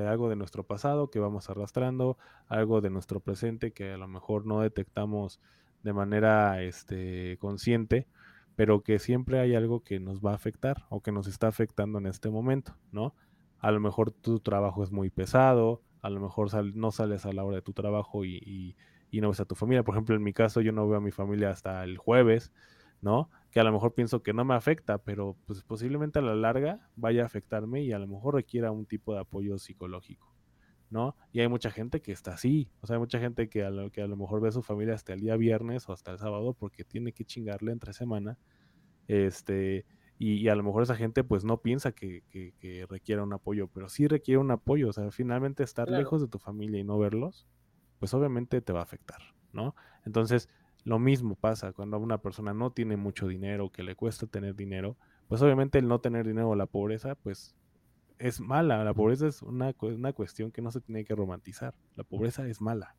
algo 0.06 0.28
de 0.28 0.36
nuestro 0.36 0.66
pasado 0.66 1.10
que 1.10 1.20
vamos 1.20 1.50
arrastrando, 1.50 2.18
algo 2.50 2.82
de 2.82 2.90
nuestro 2.90 3.22
presente 3.22 3.72
que 3.72 3.94
a 3.94 3.98
lo 3.98 4.10
mejor 4.10 4.46
no 4.46 4.60
detectamos 4.60 5.40
de 5.82 5.94
manera 5.94 6.62
este, 6.62 7.38
consciente, 7.38 8.10
pero 8.58 8.84
que 8.84 9.00
siempre 9.00 9.40
hay 9.40 9.56
algo 9.56 9.82
que 9.82 10.02
nos 10.02 10.20
va 10.20 10.32
a 10.32 10.36
afectar 10.36 10.84
o 10.90 11.02
que 11.02 11.14
nos 11.14 11.28
está 11.28 11.48
afectando 11.48 12.00
en 12.00 12.08
este 12.08 12.30
momento, 12.30 12.76
¿no? 12.92 13.16
A 13.60 13.72
lo 13.72 13.80
mejor 13.80 14.12
tu 14.12 14.42
trabajo 14.42 14.84
es 14.84 14.92
muy 14.92 15.10
pesado, 15.10 15.82
a 16.04 16.10
lo 16.10 16.20
mejor 16.20 16.50
no 16.76 16.92
sales 16.92 17.26
a 17.26 17.32
la 17.32 17.46
hora 17.46 17.56
de 17.56 17.62
tu 17.62 17.74
trabajo 17.74 18.26
y, 18.26 18.76
no 19.14 19.30
ves 19.30 19.40
a 19.40 19.46
tu 19.46 19.56
familia. 19.56 19.84
Por 19.84 19.96
ejemplo, 19.96 20.16
en 20.16 20.22
mi 20.22 20.34
caso, 20.34 20.60
yo 20.60 20.74
no 20.74 20.88
veo 20.88 20.98
a 20.98 21.02
mi 21.02 21.12
familia 21.12 21.50
hasta 21.50 21.84
el 21.86 21.98
jueves, 21.98 22.52
¿no? 23.02 23.30
Que 23.52 23.62
a 23.62 23.64
lo 23.64 23.72
mejor 23.72 23.94
pienso 23.94 24.22
que 24.22 24.34
no 24.34 24.44
me 24.44 24.54
afecta, 24.54 24.98
pero 24.98 25.38
pues 25.46 25.64
posiblemente 25.64 26.20
a 26.20 26.22
la 26.22 26.36
larga 26.36 26.90
vaya 26.98 27.24
a 27.24 27.26
afectarme 27.26 27.84
y 27.84 27.94
a 27.94 28.00
lo 28.00 28.08
mejor 28.08 28.36
requiera 28.36 28.72
un 28.72 28.86
tipo 28.86 29.14
de 29.14 29.22
apoyo 29.22 29.58
psicológico, 29.58 30.36
¿no? 30.90 31.16
Y 31.32 31.40
hay 31.40 31.48
mucha 31.48 31.72
gente 31.72 32.02
que 32.02 32.12
está 32.12 32.34
así, 32.34 32.70
o 32.82 32.88
sea, 32.88 32.98
hay 32.98 33.00
mucha 33.00 33.20
gente 33.20 33.48
que 33.48 33.64
a 33.64 33.70
lo, 33.70 33.90
que 33.90 34.02
a 34.02 34.08
lo 34.08 34.18
mejor 34.18 34.42
ve 34.42 34.50
a 34.50 34.52
su 34.52 34.62
familia 34.62 34.96
hasta 34.96 35.14
el 35.14 35.22
día 35.22 35.38
viernes 35.38 35.88
o 35.88 35.94
hasta 35.94 36.12
el 36.12 36.18
sábado 36.18 36.54
porque 36.54 36.84
tiene 36.84 37.14
que 37.14 37.24
chingarle 37.24 37.72
entre 37.72 37.94
semana, 37.94 38.38
este, 39.08 39.86
y, 40.24 40.48
a 40.48 40.56
lo 40.56 40.64
mejor 40.64 40.84
esa 40.84 40.96
gente 40.96 41.24
pues 41.24 41.44
no 41.44 41.58
piensa 41.58 41.92
que, 41.92 42.24
que, 42.30 42.86
requiera 42.90 43.24
un 43.24 43.34
apoyo, 43.34 43.68
pero 43.68 43.90
sí 43.90 44.08
requiere 44.08 44.40
un 44.40 44.52
apoyo. 44.52 44.90
O 44.90 44.94
sea, 44.94 45.12
finalmente 45.12 45.64
estar 45.64 45.90
lejos 45.90 46.22
de 46.22 46.28
tu 46.28 46.40
familia 46.40 46.80
y 46.80 46.84
no 46.84 46.98
verlos, 46.98 47.46
pues 48.00 48.14
obviamente 48.14 48.62
te 48.62 48.72
va 48.72 48.80
a 48.80 48.84
afectar, 48.84 49.20
¿no? 49.52 49.76
Entonces, 50.06 50.50
lo 50.86 51.00
mismo 51.00 51.36
pasa 51.36 51.74
cuando 51.74 51.98
una 52.00 52.20
persona 52.20 52.54
no 52.54 52.72
tiene 52.72 52.96
mucho 52.96 53.28
dinero, 53.28 53.72
que 53.72 53.84
le 53.84 53.96
cuesta 53.96 54.28
tener 54.28 54.56
dinero, 54.56 54.98
pues 55.28 55.42
obviamente 55.42 55.80
el 55.80 55.88
no 55.88 56.00
tener 56.00 56.26
dinero 56.26 56.50
o 56.50 56.56
la 56.56 56.68
pobreza, 56.68 57.16
pues 57.16 57.56
es 58.20 58.40
mala. 58.40 58.84
La 58.84 58.94
pobreza 58.94 59.28
es 59.28 59.42
una, 59.42 59.74
una 59.82 60.14
cuestión 60.14 60.52
que 60.52 60.62
no 60.62 60.72
se 60.72 60.80
tiene 60.80 61.04
que 61.04 61.16
romantizar. 61.16 61.74
La 61.96 62.04
pobreza 62.04 62.48
es 62.48 62.62
mala. 62.62 62.96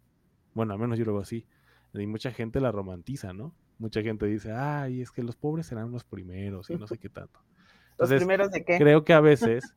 Bueno, 0.52 0.74
al 0.74 0.78
menos 0.78 0.98
yo 0.98 1.04
lo 1.04 1.12
veo 1.12 1.22
así. 1.22 1.46
Y 1.94 2.06
mucha 2.06 2.32
gente 2.32 2.60
la 2.60 2.72
romantiza, 2.72 3.32
¿no? 3.32 3.54
Mucha 3.78 4.02
gente 4.02 4.26
dice, 4.26 4.52
ay, 4.52 5.02
es 5.02 5.10
que 5.10 5.22
los 5.22 5.37
pobres 5.37 5.66
serán 5.66 5.90
los 5.90 6.04
primeros 6.04 6.70
y 6.70 6.76
no 6.76 6.87
sé 6.87 6.98
qué 6.98 7.08
tanto. 7.08 7.40
¿Los 7.98 8.10
primeros 8.10 8.50
de 8.50 8.64
qué? 8.64 8.78
Creo 8.78 9.04
que 9.04 9.12
a 9.12 9.20
veces, 9.20 9.74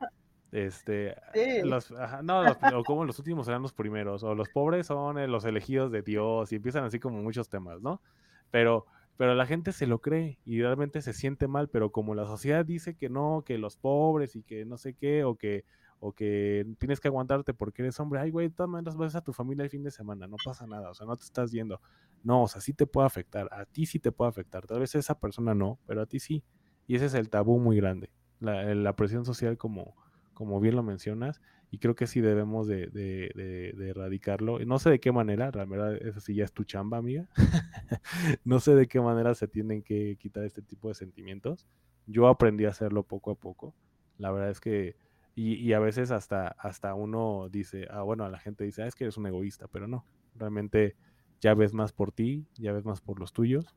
este, 0.52 1.16
los, 1.64 1.94
no, 2.24 2.42
o 2.76 2.84
como 2.84 3.06
los 3.06 3.20
últimos 3.20 3.46
serán 3.46 3.62
los 3.62 3.74
primeros, 3.74 4.24
o 4.24 4.34
los 4.34 4.50
pobres 4.50 4.88
son 4.88 5.20
eh, 5.20 5.28
los 5.28 5.46
elegidos 5.46 5.92
de 5.92 6.02
Dios, 6.02 6.52
y 6.52 6.56
empiezan 6.56 6.84
así 6.84 7.00
como 7.00 7.22
muchos 7.22 7.50
temas, 7.50 7.82
¿no? 7.82 8.02
Pero, 8.50 8.86
pero 9.18 9.36
la 9.36 9.46
gente 9.46 9.72
se 9.72 9.88
lo 9.88 10.00
cree 10.00 10.40
y 10.46 10.62
realmente 10.62 11.02
se 11.02 11.14
siente 11.14 11.48
mal, 11.48 11.70
pero 11.70 11.92
como 11.92 12.16
la 12.16 12.26
sociedad 12.26 12.66
dice 12.66 12.96
que 12.96 13.10
no, 13.10 13.44
que 13.46 13.58
los 13.58 13.78
pobres 13.78 14.36
y 14.36 14.44
que 14.44 14.66
no 14.66 14.78
sé 14.78 14.94
qué, 14.94 15.24
o 15.24 15.36
que 15.36 15.66
o 16.00 16.14
que 16.14 16.66
tienes 16.78 17.00
que 17.00 17.08
aguantarte 17.08 17.54
porque 17.54 17.82
eres 17.82 18.00
hombre, 18.00 18.20
ay, 18.20 18.30
güey, 18.30 18.50
de 18.50 18.54
todas 18.54 18.70
maneras 18.70 18.96
vas 18.96 19.16
a 19.16 19.22
tu 19.22 19.34
familia 19.34 19.64
el 19.64 19.70
fin 19.70 19.84
de 19.84 19.92
semana, 19.92 20.28
no 20.28 20.38
pasa 20.44 20.68
nada, 20.68 20.92
o 20.92 20.94
sea, 20.94 21.08
no 21.08 21.16
te 21.18 21.26
estás 21.26 21.52
yendo. 21.52 21.82
No, 22.24 22.44
o 22.44 22.48
sea, 22.48 22.62
sí 22.62 22.74
te 22.74 22.86
puede 22.86 23.08
afectar, 23.08 23.48
a 23.52 23.66
ti 23.66 23.86
sí 23.86 24.00
te 24.00 24.12
puede 24.12 24.30
afectar, 24.30 24.66
tal 24.66 24.80
vez 24.80 24.94
esa 24.96 25.20
persona 25.20 25.54
no, 25.54 25.80
pero 25.86 26.02
a 26.02 26.06
ti 26.06 26.20
sí. 26.20 26.44
Y 26.86 26.96
ese 26.96 27.06
es 27.06 27.14
el 27.14 27.30
tabú 27.30 27.60
muy 27.60 27.78
grande, 27.78 28.12
la, 28.40 28.96
presión 28.96 29.26
social 29.26 29.58
como, 29.58 29.96
como 30.34 30.60
bien 30.60 30.76
lo 30.76 30.84
mencionas, 30.84 31.42
y 31.70 31.80
creo 31.80 31.96
que 31.96 32.08
sí 32.08 32.22
debemos 32.22 32.68
de, 32.68 32.88
de, 32.88 33.74
de, 33.76 33.90
erradicarlo. 33.90 34.60
No 34.60 34.80
sé 34.80 34.90
de 34.90 35.00
qué 35.02 35.12
manera, 35.12 35.52
la 35.54 35.66
verdad, 35.66 35.96
eso 35.96 36.22
sí 36.22 36.34
ya 36.34 36.46
es 36.46 36.54
tu 36.54 36.64
chamba, 36.64 36.98
amiga. 36.98 37.28
no 38.46 38.62
sé 38.62 38.74
de 38.74 38.88
qué 38.88 39.02
manera 39.02 39.36
se 39.36 39.50
tienen 39.50 39.84
que 39.84 40.16
quitar 40.18 40.46
este 40.46 40.62
tipo 40.62 40.88
de 40.88 40.94
sentimientos. 40.94 41.68
Yo 42.06 42.30
aprendí 42.30 42.64
a 42.64 42.70
hacerlo 42.70 43.04
poco 43.04 43.32
a 43.32 43.36
poco. 43.36 43.76
La 44.18 44.32
verdad 44.32 44.50
es 44.50 44.62
que 44.62 44.96
y, 45.40 45.72
a 45.74 45.80
veces 45.80 46.10
hasta, 46.10 46.48
hasta 46.58 46.96
uno 46.96 47.48
dice, 47.52 47.88
ah, 47.92 48.02
bueno, 48.02 48.26
a 48.26 48.30
la 48.30 48.40
gente 48.40 48.64
dice, 48.64 48.82
ah, 48.82 48.88
es 48.88 48.96
que 48.96 49.04
eres 49.04 49.18
un 49.18 49.28
egoísta, 49.28 49.68
pero 49.68 49.88
no, 49.88 50.04
realmente 50.34 50.96
ya 51.40 51.54
ves 51.54 51.76
más 51.76 51.94
por 51.94 52.12
ti, 52.12 52.48
ya 52.56 52.72
ves 52.72 52.86
más 52.86 53.02
por 53.02 53.20
los 53.20 53.34
tuyos. 53.34 53.76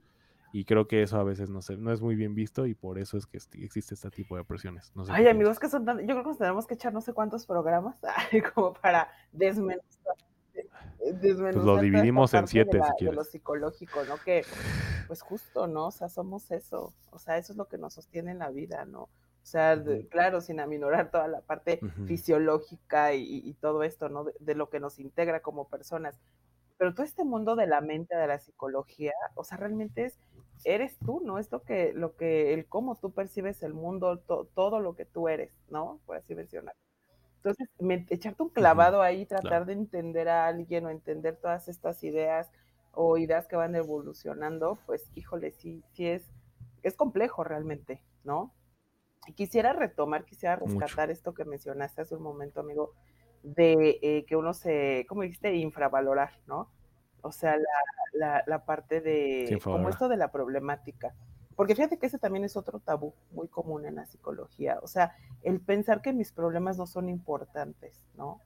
Y 0.55 0.65
creo 0.65 0.89
que 0.89 1.03
eso 1.03 1.19
a 1.19 1.23
veces 1.23 1.51
no, 1.51 1.61
se, 1.61 1.77
no 1.77 1.93
es 1.93 2.01
muy 2.01 2.17
bien 2.17 2.35
visto 2.35 2.65
y 2.65 2.75
por 2.75 2.99
eso 2.99 3.19
es 3.19 3.27
que 3.27 3.37
existe 3.37 3.93
este 3.93 4.11
tipo 4.11 4.39
de 4.39 4.45
presiones. 4.45 4.91
Ay, 5.11 5.29
amigos, 5.29 5.59
que 5.59 5.69
son 5.69 5.85
tan... 5.85 5.99
Yo 5.99 6.15
creo 6.15 6.33
que 6.33 6.39
tenemos 6.39 6.67
que 6.67 6.75
echar 6.75 6.95
no 6.95 7.03
sé 7.03 7.13
cuántos 7.13 7.45
programas 7.45 7.97
como 8.55 8.73
para 8.73 9.11
desmenuzar. 9.31 10.17
Eh, 10.55 10.67
pues 11.21 11.57
lo 11.57 11.79
dividimos 11.79 12.33
en 12.33 12.47
siete, 12.47 12.79
de, 12.79 12.85
si 12.85 12.93
quieres. 12.93 13.13
de 13.13 13.17
lo 13.17 13.25
psicológico, 13.25 14.03
¿no? 14.05 14.17
Que, 14.17 14.47
pues 15.07 15.21
justo, 15.21 15.67
¿no? 15.67 15.89
O 15.89 15.91
sea, 15.91 16.09
somos 16.09 16.51
eso. 16.53 16.95
O 17.11 17.19
sea, 17.19 17.37
eso 17.37 17.53
es 17.53 17.59
lo 17.59 17.69
que 17.69 17.77
nos 17.77 17.93
sostiene 17.93 18.31
en 18.31 18.39
la 18.39 18.49
vida, 18.49 18.87
¿no? 18.87 19.11
O 19.43 19.47
sea, 19.47 19.83
claro, 20.11 20.41
sin 20.41 20.61
aminorar 20.61 21.11
toda 21.11 21.27
la 21.27 21.41
parte 21.41 21.81
fisiológica 22.07 23.15
y, 23.15 23.55
todo 23.55 23.83
esto, 23.83 24.09
¿no? 24.09 24.27
De, 24.39 24.55
lo 24.55 24.69
que 24.69 24.81
nos 24.81 24.99
integra 24.99 25.41
como 25.41 25.69
personas. 25.69 26.19
Pero 26.77 26.95
todo 26.95 27.05
este 27.05 27.25
mundo 27.25 27.57
de 27.57 27.67
la 27.67 27.81
mente, 27.81 28.17
de 28.17 28.27
la 28.27 28.39
psicología, 28.39 29.13
o 29.35 29.45
sea, 29.45 29.59
realmente 29.59 30.05
es, 30.05 30.19
eres 30.65 30.99
tú, 30.99 31.21
¿no? 31.25 31.39
Es 31.39 31.51
lo 31.51 31.63
que, 31.63 31.93
lo 31.95 32.17
que, 32.17 32.55
el 32.55 32.67
cómo 32.67 32.97
tú 32.97 33.13
percibes 33.13 33.63
el 33.63 33.75
mundo, 33.75 34.19
todo 34.19 34.81
lo 34.81 34.95
que 34.95 35.05
tú 35.05 35.29
eres, 35.29 35.53
¿no? 35.69 36.01
Por 36.07 36.17
así 36.17 36.35
mencionar. 36.35 36.77
Entonces, 37.37 37.69
echarte 38.11 38.43
un 38.43 38.51
clavado 38.51 39.01
ahí, 39.01 39.25
tratar 39.25 39.65
de 39.65 39.73
entender 39.73 40.29
a 40.29 40.47
alguien 40.47 40.85
o 40.85 40.91
entender 40.91 41.37
todas 41.37 41.69
estas 41.69 42.05
ideas 42.05 42.51
o 42.93 43.17
ideas 43.17 43.47
que 43.47 43.57
van 43.57 43.75
evolucionando, 43.75 44.79
pues, 44.85 45.11
híjole, 45.15 45.53
sí, 45.53 45.83
sí 45.93 46.07
es, 46.07 46.31
es 46.83 46.95
complejo 46.95 47.43
realmente, 47.43 48.03
¿no? 48.25 48.53
Quisiera 49.35 49.73
retomar, 49.73 50.25
quisiera 50.25 50.57
rescatar 50.57 51.11
esto 51.11 51.35
que 51.35 51.45
mencionaste 51.45 52.03
hace 52.03 52.15
un 52.15 52.23
momento, 52.23 52.61
amigo, 52.61 52.95
de 53.43 53.99
eh, 54.03 54.25
que 54.27 54.37
uno 54.37 54.55
se, 54.55 55.07
como 55.09 55.23
dijiste, 55.23 55.55
infravalorar, 55.57 56.33
¿no? 56.47 56.71
O 57.23 57.33
sea, 57.33 57.57
la, 58.13 58.43
la, 58.47 58.65
parte 58.65 59.01
de, 59.01 59.59
como 59.63 59.89
esto 59.89 60.09
de 60.09 60.17
la 60.17 60.33
problemática. 60.33 61.15
Porque 61.55 61.75
fíjate 61.75 61.99
que 61.99 62.07
ese 62.07 62.19
también 62.19 62.45
es 62.45 62.57
otro 62.57 62.81
tabú 62.81 63.15
muy 63.33 63.49
común 63.49 63.85
en 63.85 63.97
la 63.97 64.07
psicología. 64.07 64.79
O 64.83 64.87
sea, 64.87 65.15
el 65.43 65.61
pensar 65.61 66.01
que 66.01 66.13
mis 66.15 66.33
problemas 66.33 66.79
no 66.79 66.87
son 66.87 67.11
importantes, 67.11 68.07
¿no? 68.15 68.41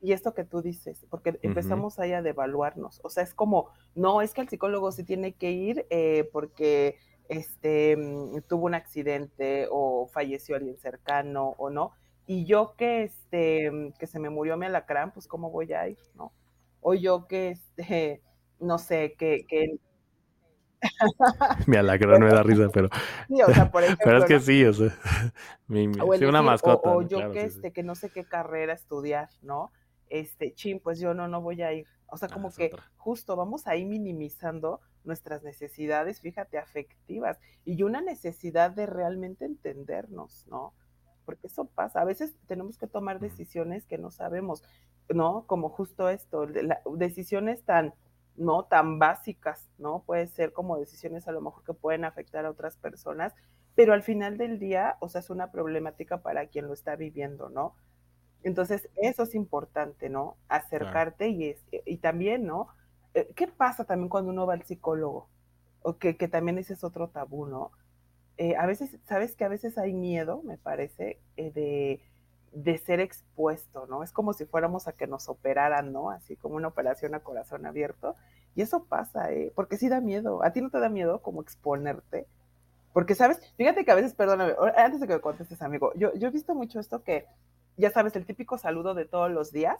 Y 0.00 0.12
esto 0.12 0.34
que 0.34 0.44
tú 0.44 0.62
dices, 0.62 1.06
porque 1.10 1.38
empezamos 1.42 1.98
ahí 1.98 2.12
a 2.12 2.22
devaluarnos. 2.22 3.00
O 3.02 3.08
sea, 3.08 3.24
es 3.24 3.34
como, 3.34 3.70
no, 3.96 4.22
es 4.22 4.34
que 4.34 4.42
el 4.42 4.48
psicólogo 4.48 4.92
sí 4.92 5.02
tiene 5.02 5.32
que 5.32 5.50
ir 5.50 5.86
eh, 5.90 6.28
porque 6.32 6.98
este, 7.28 7.96
mm, 7.96 8.42
tuvo 8.48 8.66
un 8.66 8.74
accidente 8.74 9.68
o 9.70 10.06
falleció 10.06 10.56
alguien 10.56 10.78
cercano 10.78 11.54
o 11.58 11.70
no. 11.70 11.92
Y 12.26 12.44
yo 12.44 12.74
que, 12.76 13.04
este, 13.04 13.70
mm, 13.70 13.92
que 13.98 14.06
se 14.06 14.18
me 14.18 14.30
murió 14.30 14.56
mi 14.56 14.66
alacrán, 14.66 15.12
pues 15.12 15.28
cómo 15.28 15.50
voy 15.50 15.72
a 15.72 15.88
ir, 15.88 15.98
¿no? 16.14 16.32
O 16.80 16.94
yo 16.94 17.26
que, 17.26 17.50
este, 17.50 18.22
no 18.58 18.78
sé, 18.78 19.14
que, 19.18 19.44
que 19.46 19.78
Mi 21.66 21.76
alacrán 21.76 22.22
me 22.22 22.28
da 22.28 22.42
risa, 22.42 22.68
pero. 22.72 22.88
Sí, 23.28 23.42
o 23.42 23.52
sea, 23.52 23.70
por 23.70 23.82
ejemplo, 23.82 24.04
pero 24.04 24.18
es 24.18 24.24
que 24.24 24.40
sí, 24.40 24.64
o 24.64 24.72
sea. 24.72 24.96
Mi, 25.66 25.86
una 25.86 26.42
mascota. 26.42 26.90
O, 26.90 27.02
yo 27.02 27.32
que, 27.32 27.42
este, 27.42 27.72
que 27.72 27.82
no 27.82 27.94
sé 27.94 28.10
qué 28.10 28.24
carrera 28.24 28.72
estudiar, 28.72 29.28
¿no? 29.42 29.72
Este, 30.08 30.54
chin, 30.54 30.80
pues 30.80 31.00
yo 31.00 31.14
no, 31.14 31.28
no 31.28 31.40
voy 31.40 31.62
a 31.62 31.72
ir. 31.72 31.86
O 32.08 32.16
sea, 32.16 32.28
ah, 32.30 32.34
como 32.34 32.52
que 32.52 32.70
justo 32.96 33.34
vamos 33.36 33.66
ahí 33.66 33.84
minimizando 33.84 34.80
nuestras 35.06 35.42
necesidades, 35.42 36.20
fíjate, 36.20 36.58
afectivas 36.58 37.38
y 37.64 37.82
una 37.82 38.00
necesidad 38.00 38.70
de 38.70 38.86
realmente 38.86 39.44
entendernos, 39.44 40.46
¿no? 40.48 40.74
Porque 41.24 41.46
eso 41.46 41.64
pasa. 41.66 42.00
A 42.00 42.04
veces 42.04 42.36
tenemos 42.46 42.78
que 42.78 42.86
tomar 42.86 43.20
decisiones 43.20 43.86
que 43.86 43.98
no 43.98 44.10
sabemos, 44.10 44.62
¿no? 45.08 45.46
Como 45.46 45.68
justo 45.68 46.08
esto, 46.08 46.46
decisiones 46.96 47.64
tan 47.64 47.94
no 48.36 48.64
tan 48.64 48.98
básicas, 48.98 49.68
¿no? 49.78 50.02
Puede 50.04 50.26
ser 50.26 50.52
como 50.52 50.78
decisiones 50.78 51.26
a 51.26 51.32
lo 51.32 51.40
mejor 51.40 51.64
que 51.64 51.74
pueden 51.74 52.04
afectar 52.04 52.44
a 52.44 52.50
otras 52.50 52.76
personas, 52.76 53.34
pero 53.74 53.92
al 53.92 54.02
final 54.02 54.36
del 54.36 54.58
día, 54.58 54.96
o 55.00 55.08
sea, 55.08 55.20
es 55.20 55.30
una 55.30 55.50
problemática 55.50 56.22
para 56.22 56.46
quien 56.46 56.66
lo 56.66 56.74
está 56.74 56.96
viviendo, 56.96 57.48
¿no? 57.48 57.74
Entonces, 58.42 58.88
eso 58.96 59.24
es 59.24 59.34
importante, 59.34 60.08
¿no? 60.08 60.36
Acercarte 60.48 61.28
y, 61.28 61.50
es, 61.50 61.64
y 61.84 61.96
también, 61.98 62.44
¿no? 62.46 62.68
Eh, 63.16 63.28
¿Qué 63.34 63.48
pasa 63.48 63.84
también 63.84 64.08
cuando 64.08 64.30
uno 64.30 64.46
va 64.46 64.54
al 64.54 64.62
psicólogo? 64.62 65.28
O 65.82 65.98
que, 65.98 66.16
que 66.16 66.28
también 66.28 66.58
ese 66.58 66.74
es 66.74 66.84
otro 66.84 67.08
tabú, 67.08 67.46
¿no? 67.46 67.72
Eh, 68.36 68.54
a 68.56 68.66
veces, 68.66 68.96
¿sabes 69.06 69.34
que 69.34 69.44
a 69.44 69.48
veces 69.48 69.78
hay 69.78 69.92
miedo, 69.92 70.42
me 70.44 70.58
parece, 70.58 71.18
eh, 71.36 71.50
de 71.52 72.00
de 72.56 72.78
ser 72.78 73.00
expuesto, 73.00 73.86
¿no? 73.86 74.02
Es 74.02 74.12
como 74.12 74.32
si 74.32 74.46
fuéramos 74.46 74.88
a 74.88 74.92
que 74.92 75.06
nos 75.06 75.28
operaran, 75.28 75.92
¿no? 75.92 76.10
Así 76.10 76.36
como 76.36 76.56
una 76.56 76.68
operación 76.68 77.14
a 77.14 77.20
corazón 77.20 77.66
abierto. 77.66 78.16
Y 78.54 78.62
eso 78.62 78.84
pasa, 78.84 79.30
¿eh? 79.30 79.52
Porque 79.54 79.76
sí 79.76 79.90
da 79.90 80.00
miedo. 80.00 80.42
¿A 80.42 80.52
ti 80.52 80.62
no 80.62 80.70
te 80.70 80.80
da 80.80 80.88
miedo 80.88 81.20
como 81.20 81.42
exponerte? 81.42 82.26
Porque, 82.94 83.14
¿sabes? 83.14 83.40
Fíjate 83.58 83.84
que 83.84 83.90
a 83.90 83.94
veces, 83.94 84.14
perdóname, 84.14 84.54
antes 84.78 85.00
de 85.00 85.06
que 85.06 85.14
me 85.14 85.20
contestes, 85.20 85.60
amigo, 85.60 85.92
yo, 85.96 86.14
yo 86.14 86.28
he 86.28 86.30
visto 86.30 86.54
mucho 86.54 86.80
esto 86.80 87.02
que, 87.02 87.26
ya 87.76 87.90
sabes, 87.90 88.16
el 88.16 88.24
típico 88.24 88.56
saludo 88.56 88.94
de 88.94 89.04
todos 89.04 89.30
los 89.30 89.52
días, 89.52 89.78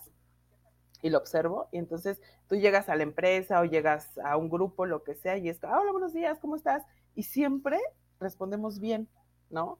y 1.07 1.11
lo 1.11 1.19
observo, 1.19 1.69
y 1.73 1.79
entonces 1.79 2.21
tú 2.49 2.57
llegas 2.57 2.89
a 2.89 2.97
la 2.97 3.03
empresa 3.03 3.61
o 3.61 3.65
llegas 3.65 4.19
a 4.19 4.37
un 4.37 4.49
grupo, 4.49 4.87
lo 4.87 5.03
que 5.03 5.15
sea, 5.15 5.37
y 5.39 5.49
es, 5.49 5.63
hola, 5.63 5.93
buenos 5.93 6.13
días, 6.13 6.39
¿cómo 6.41 6.57
estás? 6.57 6.85
Y 7.15 7.23
siempre 7.23 7.79
respondemos 8.19 8.81
bien, 8.81 9.09
¿no? 9.51 9.79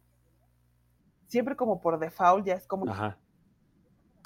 siempre 1.27 1.57
como 1.57 1.81
por 1.81 1.99
default 1.99 2.47
ya 2.47 2.55
es 2.55 2.67
como... 2.67 2.91
Ajá. 2.91 3.19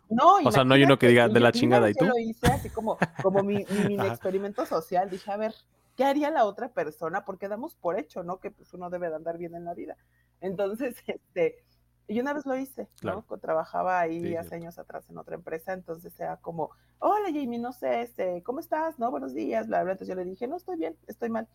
No, 0.09 0.39
o 0.45 0.51
sea, 0.51 0.65
no 0.65 0.75
hay 0.75 0.83
uno 0.83 0.99
que 0.99 1.07
diga 1.07 1.29
de 1.29 1.39
la 1.39 1.53
chingada 1.53 1.89
y 1.89 1.95
tú. 1.95 2.05
Yo 2.05 2.11
lo 2.11 2.19
hice 2.19 2.49
así 2.49 2.69
como, 2.69 2.99
como 3.23 3.45
mi, 3.45 3.65
mi, 3.87 3.95
experimento 3.95 4.67
social. 4.67 5.09
Dije, 5.09 5.31
a 5.31 5.37
ver, 5.37 5.55
¿qué 5.97 6.03
haría 6.03 6.33
la 6.33 6.47
otra 6.47 6.73
persona? 6.73 7.25
Porque 7.25 7.47
damos 7.47 7.77
por 7.77 7.97
hecho, 7.97 8.25
¿no? 8.25 8.41
Que 8.41 8.51
pues 8.51 8.75
uno 8.75 8.91
debe 8.91 9.09
de 9.09 9.15
andar 9.15 9.39
bien 9.39 9.55
en 9.55 9.65
la 9.65 9.73
vida. 9.73 9.97
Entonces, 10.41 10.97
este, 11.07 11.65
y 12.11 12.19
una 12.19 12.33
vez 12.33 12.45
lo 12.45 12.57
hice, 12.57 12.89
¿no? 13.03 13.23
Trabajaba 13.41 14.01
ahí 14.01 14.35
hace 14.35 14.57
años 14.57 14.81
atrás 14.81 15.09
en 15.09 15.17
otra 15.17 15.37
empresa, 15.37 15.73
entonces 15.73 16.19
era 16.19 16.39
como, 16.39 16.71
hola 16.99 17.27
Jamie, 17.27 17.61
no 17.61 17.73
sé, 17.73 18.03
este, 18.03 18.43
¿cómo 18.43 18.59
estás? 18.59 18.99
No, 18.99 19.13
buenos 19.13 19.33
días, 19.33 19.69
bla, 19.69 19.85
bla. 19.85 19.93
Entonces 19.93 20.09
yo 20.09 20.21
le 20.21 20.29
dije, 20.29 20.49
no, 20.49 20.57
estoy 20.57 20.77
bien, 20.77 20.97
estoy 21.07 21.31
mal, 21.31 21.47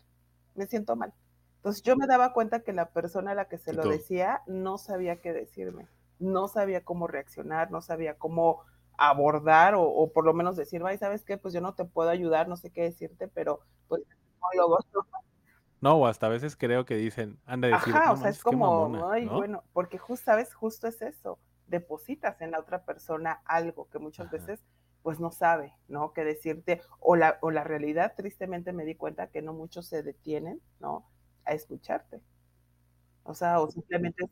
me 0.55 0.65
siento 0.65 0.95
mal. 0.95 1.13
Entonces 1.57 1.83
yo 1.83 1.97
me 1.97 2.07
daba 2.07 2.31
cuenta 2.31 2.61
que 2.61 2.71
la 2.71 2.91
persona 2.91 3.31
a 3.31 3.35
la 3.35 3.49
que 3.49 3.57
se 3.57 3.73
lo 3.73 3.83
decía 3.83 4.43
no 4.47 4.77
sabía 4.77 5.19
qué 5.19 5.33
decirme, 5.33 5.89
no 6.19 6.47
sabía 6.47 6.85
cómo 6.85 7.07
reaccionar, 7.07 7.69
no 7.69 7.81
sabía 7.81 8.17
cómo 8.17 8.61
abordar 8.97 9.73
o, 9.75 10.09
por 10.13 10.23
lo 10.23 10.33
menos 10.33 10.55
decir, 10.55 10.81
ay, 10.85 10.97
¿sabes 10.97 11.25
qué? 11.25 11.37
Pues 11.37 11.53
yo 11.53 11.59
no 11.59 11.73
te 11.73 11.83
puedo 11.83 12.09
ayudar, 12.09 12.47
no 12.47 12.55
sé 12.55 12.69
qué 12.69 12.83
decirte, 12.83 13.27
pero 13.27 13.59
pues 13.89 14.03
No, 14.55 14.77
o 15.93 16.07
hasta 16.07 16.25
a 16.25 16.29
veces 16.29 16.55
creo 16.55 16.85
que 16.85 16.95
dicen, 16.95 17.39
anda 17.45 17.67
a 17.67 17.71
decir, 17.71 17.95
Ajá, 17.95 18.11
o 18.11 18.17
sea, 18.17 18.29
es 18.29 18.41
como, 18.41 19.09
ay, 19.09 19.27
bueno, 19.27 19.63
porque 19.73 19.97
justo, 19.97 20.25
¿sabes? 20.25 20.53
Justo 20.53 20.87
es 20.87 21.01
eso, 21.01 21.37
depositas 21.67 22.41
en 22.41 22.51
la 22.51 22.59
otra 22.59 22.83
persona 22.83 23.41
algo 23.45 23.87
que 23.89 23.99
muchas 23.99 24.29
veces 24.31 24.63
pues 25.03 25.19
no 25.19 25.31
sabe, 25.31 25.75
¿no? 25.87 26.13
Qué 26.13 26.23
decirte, 26.23 26.81
o 26.99 27.15
la, 27.15 27.37
o 27.41 27.51
la 27.51 27.63
realidad, 27.63 28.13
tristemente 28.17 28.73
me 28.73 28.85
di 28.85 28.95
cuenta 28.95 29.27
que 29.27 29.43
no 29.43 29.53
muchos 29.53 29.85
se 29.85 30.01
detienen, 30.01 30.59
¿no? 30.79 31.05
a 31.45 31.53
escucharte. 31.53 32.21
O 33.23 33.33
sea, 33.33 33.59
o 33.59 33.69
simplemente... 33.69 34.25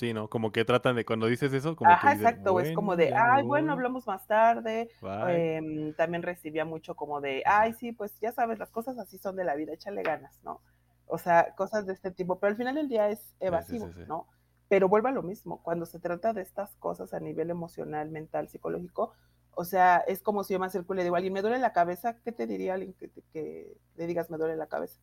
Sí, 0.00 0.14
¿no? 0.14 0.30
Como 0.30 0.50
que 0.50 0.64
tratan 0.64 0.96
de, 0.96 1.04
cuando 1.04 1.26
dices 1.26 1.52
eso, 1.52 1.76
como 1.76 1.90
Ajá, 1.90 2.14
exacto, 2.14 2.58
es 2.58 2.72
como 2.72 2.96
de, 2.96 3.12
ay, 3.14 3.42
bueno, 3.42 3.72
hablamos 3.72 4.06
más 4.06 4.26
tarde. 4.26 4.88
Em, 5.28 5.92
también 5.92 6.22
recibía 6.22 6.64
mucho 6.64 6.94
como 6.94 7.20
de, 7.20 7.42
ay, 7.44 7.74
sí, 7.74 7.92
pues 7.92 8.18
ya 8.18 8.32
sabes, 8.32 8.58
las 8.58 8.70
cosas 8.70 8.98
así 8.98 9.18
son 9.18 9.36
de 9.36 9.44
la 9.44 9.54
vida, 9.56 9.74
échale 9.74 10.02
ganas, 10.02 10.40
¿no? 10.42 10.62
O 11.04 11.18
sea, 11.18 11.54
cosas 11.54 11.84
de 11.84 11.92
este 11.92 12.10
tipo, 12.10 12.38
pero 12.38 12.52
al 12.52 12.56
final 12.56 12.76
del 12.76 12.88
día 12.88 13.10
es 13.10 13.34
evasivo, 13.40 13.90
¿no? 14.08 14.26
Pero 14.70 14.88
vuelve 14.88 15.10
a 15.10 15.12
lo 15.12 15.22
mismo, 15.22 15.62
cuando 15.62 15.84
se 15.84 16.00
trata 16.00 16.32
de 16.32 16.40
estas 16.40 16.74
cosas 16.76 17.12
a 17.12 17.20
nivel 17.20 17.50
emocional, 17.50 18.08
mental, 18.08 18.48
psicológico, 18.48 19.12
o 19.54 19.66
sea, 19.66 19.98
es 20.06 20.22
como 20.22 20.44
si 20.44 20.54
yo 20.54 20.60
me 20.60 20.64
acerco 20.64 20.94
y 20.94 20.96
le 20.96 21.02
digo 21.02 21.16
a 21.16 21.18
alguien, 21.18 21.34
me 21.34 21.42
duele 21.42 21.58
la 21.58 21.74
cabeza, 21.74 22.16
¿qué 22.24 22.32
te 22.32 22.46
diría 22.46 22.72
alguien 22.72 22.94
que, 22.94 23.10
que 23.34 23.76
le 23.96 24.06
digas, 24.06 24.30
me 24.30 24.38
duele 24.38 24.56
la 24.56 24.66
cabeza? 24.66 24.98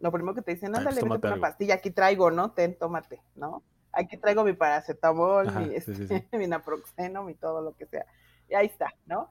Lo 0.00 0.12
primero 0.12 0.34
que 0.34 0.42
te 0.42 0.54
dicen, 0.54 0.72
pues 0.72 0.86
ándale, 0.86 1.02
vete 1.08 1.26
una 1.26 1.40
pastilla, 1.40 1.74
aquí 1.74 1.90
traigo, 1.90 2.30
¿no? 2.30 2.52
Ten, 2.52 2.76
tómate, 2.76 3.22
¿no? 3.34 3.62
Aquí 3.92 4.16
traigo 4.16 4.44
mi 4.44 4.52
paracetamol, 4.52 5.52
mi, 5.52 5.74
este, 5.74 6.28
mi 6.36 6.46
naproxeno, 6.46 7.24
mi 7.24 7.34
todo 7.34 7.62
lo 7.62 7.74
que 7.76 7.86
sea. 7.86 8.06
Y 8.48 8.54
ahí 8.54 8.66
está, 8.66 8.94
¿no? 9.06 9.30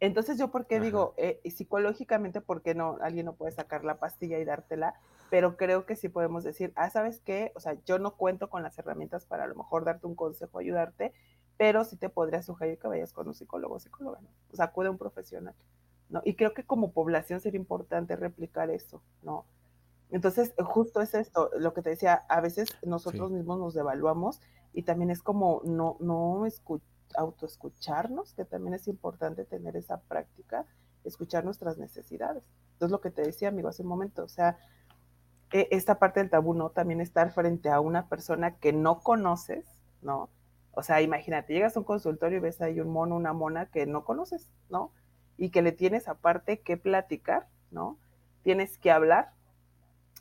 Entonces 0.00 0.38
yo, 0.38 0.50
¿por 0.50 0.66
qué 0.66 0.80
digo, 0.80 1.12
eh, 1.18 1.40
psicológicamente, 1.44 2.40
¿por 2.40 2.62
qué 2.62 2.74
no, 2.74 2.96
alguien 3.02 3.26
no 3.26 3.34
puede 3.34 3.52
sacar 3.52 3.84
la 3.84 3.98
pastilla 3.98 4.38
y 4.38 4.44
dártela? 4.46 4.94
Pero 5.28 5.58
creo 5.58 5.84
que 5.84 5.94
sí 5.94 6.08
podemos 6.08 6.42
decir, 6.42 6.72
ah, 6.74 6.88
¿sabes 6.88 7.20
qué? 7.20 7.52
O 7.54 7.60
sea, 7.60 7.76
yo 7.84 7.98
no 7.98 8.16
cuento 8.16 8.48
con 8.48 8.62
las 8.62 8.78
herramientas 8.78 9.26
para 9.26 9.44
a 9.44 9.46
lo 9.46 9.54
mejor 9.54 9.84
darte 9.84 10.06
un 10.06 10.14
consejo, 10.14 10.58
ayudarte, 10.58 11.12
pero 11.58 11.84
sí 11.84 11.96
te 11.96 12.08
podría 12.08 12.42
sugerir 12.42 12.78
que 12.78 12.88
vayas 12.88 13.12
con 13.12 13.28
un 13.28 13.34
psicólogo 13.34 13.74
o 13.74 13.78
psicóloga, 13.78 14.22
¿no? 14.22 14.30
O 14.50 14.56
sea, 14.56 14.64
acude 14.66 14.88
a 14.88 14.90
un 14.90 14.96
profesional, 14.96 15.54
¿no? 16.08 16.22
Y 16.24 16.34
creo 16.34 16.54
que 16.54 16.64
como 16.64 16.92
población 16.92 17.40
sería 17.40 17.60
importante 17.60 18.16
replicar 18.16 18.70
eso, 18.70 19.02
¿no? 19.22 19.44
Entonces, 20.10 20.54
justo 20.58 21.00
es 21.00 21.14
esto, 21.14 21.50
lo 21.56 21.72
que 21.72 21.82
te 21.82 21.90
decía, 21.90 22.24
a 22.28 22.40
veces 22.40 22.68
nosotros 22.82 23.30
mismos 23.30 23.58
nos 23.58 23.74
devaluamos 23.74 24.40
y 24.72 24.82
también 24.82 25.10
es 25.10 25.22
como 25.22 25.62
no, 25.64 25.96
no 26.00 26.44
autoescucharnos, 27.16 28.34
que 28.34 28.44
también 28.44 28.74
es 28.74 28.88
importante 28.88 29.44
tener 29.44 29.76
esa 29.76 30.00
práctica, 30.00 30.66
escuchar 31.04 31.44
nuestras 31.44 31.78
necesidades. 31.78 32.42
Entonces, 32.72 32.92
lo 32.92 33.00
que 33.00 33.10
te 33.10 33.22
decía, 33.22 33.48
amigo, 33.48 33.68
hace 33.68 33.82
un 33.82 33.88
momento, 33.88 34.24
o 34.24 34.28
sea, 34.28 34.58
e, 35.52 35.68
esta 35.70 35.98
parte 35.98 36.20
del 36.20 36.30
tabú, 36.30 36.54
¿no? 36.54 36.70
También 36.70 37.00
estar 37.00 37.32
frente 37.32 37.68
a 37.68 37.80
una 37.80 38.08
persona 38.08 38.56
que 38.56 38.72
no 38.72 39.00
conoces, 39.00 39.66
¿no? 40.02 40.30
O 40.72 40.82
sea, 40.82 41.02
imagínate, 41.02 41.52
llegas 41.52 41.76
a 41.76 41.80
un 41.80 41.84
consultorio 41.84 42.38
y 42.38 42.40
ves 42.40 42.60
ahí 42.60 42.80
un 42.80 42.90
mono, 42.90 43.16
una 43.16 43.32
mona 43.32 43.66
que 43.66 43.86
no 43.86 44.04
conoces, 44.04 44.48
¿no? 44.68 44.92
Y 45.36 45.50
que 45.50 45.62
le 45.62 45.72
tienes 45.72 46.08
aparte 46.08 46.60
que 46.60 46.76
platicar, 46.76 47.48
¿no? 47.70 47.98
Tienes 48.42 48.78
que 48.78 48.90
hablar, 48.90 49.32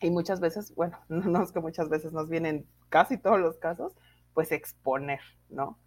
y 0.01 0.09
muchas 0.09 0.39
veces, 0.39 0.73
bueno, 0.75 0.97
no 1.09 1.43
es 1.43 1.51
que 1.51 1.59
muchas 1.59 1.89
veces 1.89 2.13
nos 2.13 2.29
vienen 2.29 2.67
casi 2.89 3.17
todos 3.17 3.39
los 3.39 3.57
casos, 3.57 3.93
pues 4.33 4.51
exponer, 4.51 5.19
¿no? 5.49 5.77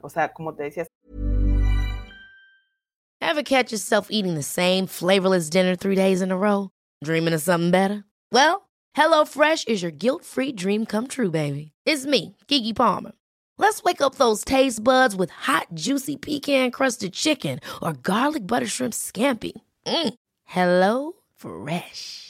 O 0.00 0.08
sea, 0.08 0.32
como 0.32 0.54
te 0.54 0.64
decías. 0.64 0.86
Ever 3.20 3.42
catch 3.42 3.70
yourself 3.70 4.08
eating 4.10 4.34
the 4.34 4.42
same 4.42 4.86
flavorless 4.86 5.50
dinner 5.50 5.76
three 5.76 5.94
days 5.94 6.22
in 6.22 6.32
a 6.32 6.36
row? 6.36 6.70
Dreaming 7.04 7.34
of 7.34 7.42
something 7.42 7.70
better? 7.70 8.04
Well, 8.32 8.68
HelloFresh 8.96 9.68
is 9.68 9.82
your 9.82 9.92
guilt-free 9.92 10.52
dream 10.52 10.86
come 10.86 11.06
true, 11.06 11.30
baby. 11.30 11.72
It's 11.84 12.06
me, 12.06 12.36
Kiki 12.48 12.72
Palmer. 12.72 13.12
Let's 13.58 13.82
wake 13.82 14.00
up 14.00 14.14
those 14.14 14.42
taste 14.42 14.82
buds 14.82 15.14
with 15.14 15.28
hot, 15.28 15.66
juicy 15.74 16.16
pecan 16.16 16.70
crusted 16.70 17.12
chicken 17.12 17.60
or 17.82 17.92
garlic 17.92 18.46
butter 18.46 18.66
shrimp 18.66 18.94
scampi. 18.94 19.52
Mm. 19.86 20.14
Hello 20.44 21.12
Fresh. 21.36 22.29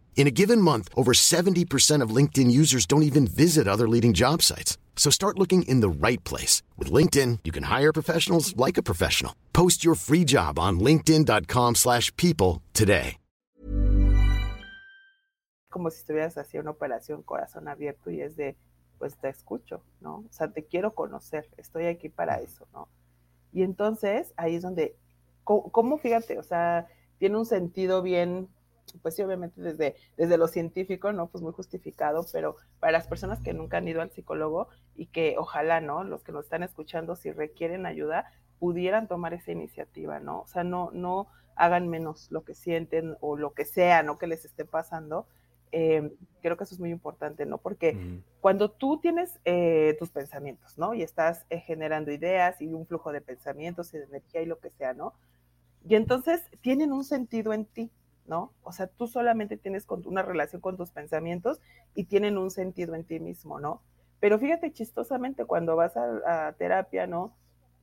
In 0.15 0.27
a 0.27 0.31
given 0.31 0.61
month, 0.61 0.87
over 0.95 1.13
70% 1.13 2.03
of 2.03 2.15
LinkedIn 2.15 2.51
users 2.51 2.85
don't 2.85 3.03
even 3.03 3.25
visit 3.25 3.67
other 3.67 3.87
leading 3.87 4.13
job 4.13 4.43
sites. 4.43 4.77
So 4.95 5.09
start 5.09 5.39
looking 5.39 5.63
in 5.63 5.81
the 5.81 5.89
right 5.89 6.23
place. 6.23 6.61
With 6.77 6.91
LinkedIn, 6.91 7.39
you 7.43 7.51
can 7.51 7.63
hire 7.63 7.91
professionals 7.91 8.55
like 8.55 8.77
a 8.77 8.83
professional. 8.83 9.33
Post 9.51 9.83
your 9.83 9.95
free 9.95 10.23
job 10.23 10.59
on 10.59 10.79
linkedin.com 10.79 11.75
slash 11.75 12.15
people 12.17 12.61
today. 12.73 13.17
Como 15.71 15.89
si 15.89 15.99
estuvieras 16.01 16.37
haciendo 16.37 16.69
una 16.69 16.71
operación 16.71 17.23
corazón 17.23 17.69
abierto 17.69 18.11
y 18.11 18.19
es 18.19 18.35
de, 18.35 18.57
pues 18.99 19.15
te 19.15 19.29
escucho, 19.29 19.81
¿no? 20.01 20.15
O 20.17 20.29
sea, 20.29 20.51
te 20.51 20.65
quiero 20.65 20.93
conocer, 20.93 21.47
estoy 21.55 21.85
aquí 21.85 22.09
para 22.09 22.41
eso, 22.41 22.67
¿no? 22.73 22.89
Y 23.53 23.63
entonces 23.63 24.33
ahí 24.35 24.55
es 24.55 24.63
donde, 24.63 24.97
¿cómo, 25.45 25.71
cómo 25.71 25.97
fíjate? 25.97 26.37
O 26.37 26.43
sea, 26.43 26.89
tiene 27.19 27.37
un 27.37 27.45
sentido 27.45 28.01
bien 28.01 28.49
pues 29.01 29.15
sí, 29.15 29.21
obviamente 29.21 29.61
desde, 29.61 29.95
desde 30.17 30.37
lo 30.37 30.47
científico, 30.47 31.11
¿no? 31.11 31.27
Pues 31.27 31.43
muy 31.43 31.53
justificado, 31.53 32.25
pero 32.31 32.55
para 32.79 32.93
las 32.93 33.07
personas 33.07 33.39
que 33.39 33.53
nunca 33.53 33.77
han 33.77 33.87
ido 33.87 34.01
al 34.01 34.11
psicólogo 34.11 34.67
y 34.95 35.07
que 35.07 35.35
ojalá, 35.37 35.81
¿no? 35.81 36.03
Los 36.03 36.23
que 36.23 36.31
nos 36.31 36.45
están 36.45 36.63
escuchando, 36.63 37.15
si 37.15 37.31
requieren 37.31 37.85
ayuda, 37.85 38.31
pudieran 38.59 39.07
tomar 39.07 39.33
esa 39.33 39.51
iniciativa, 39.51 40.19
¿no? 40.19 40.41
O 40.41 40.47
sea, 40.47 40.63
no, 40.63 40.91
no 40.93 41.27
hagan 41.55 41.89
menos 41.89 42.31
lo 42.31 42.43
que 42.43 42.53
sienten 42.53 43.17
o 43.19 43.37
lo 43.37 43.53
que 43.53 43.65
sea, 43.65 44.03
¿no? 44.03 44.17
Que 44.17 44.27
les 44.27 44.45
esté 44.45 44.65
pasando. 44.65 45.27
Em, 45.71 46.11
creo 46.41 46.57
que 46.57 46.65
eso 46.65 46.75
es 46.75 46.79
muy 46.79 46.89
importante, 46.89 47.45
¿no? 47.45 47.57
Porque 47.57 48.21
cuando 48.41 48.69
tú 48.69 48.99
tienes 48.99 49.39
eh, 49.45 49.95
tus 49.99 50.09
pensamientos, 50.09 50.77
¿no? 50.77 50.93
Y 50.93 51.01
estás 51.01 51.45
eh, 51.49 51.59
generando 51.59 52.11
ideas 52.11 52.61
y 52.61 52.67
un 52.67 52.85
flujo 52.85 53.11
de 53.13 53.21
pensamientos 53.21 53.93
y 53.93 53.97
de 53.97 54.03
energía 54.03 54.41
y 54.41 54.45
lo 54.45 54.59
que 54.59 54.69
sea, 54.71 54.93
¿no? 54.93 55.13
Y 55.87 55.95
entonces 55.95 56.43
tienen 56.61 56.91
un 56.91 57.03
sentido 57.03 57.53
en 57.53 57.65
ti, 57.65 57.89
¿no? 58.25 58.53
O 58.63 58.71
sea, 58.71 58.87
tú 58.87 59.07
solamente 59.07 59.57
tienes 59.57 59.85
una 60.05 60.21
relación 60.21 60.61
con 60.61 60.77
tus 60.77 60.91
pensamientos 60.91 61.59
y 61.95 62.05
tienen 62.05 62.37
un 62.37 62.51
sentido 62.51 62.95
en 62.95 63.03
ti 63.03 63.19
mismo, 63.19 63.59
¿no? 63.59 63.81
Pero 64.19 64.37
fíjate 64.37 64.71
chistosamente 64.71 65.45
cuando 65.45 65.75
vas 65.75 65.97
a, 65.97 66.53
terapia, 66.57 67.07
¿no? 67.07 67.35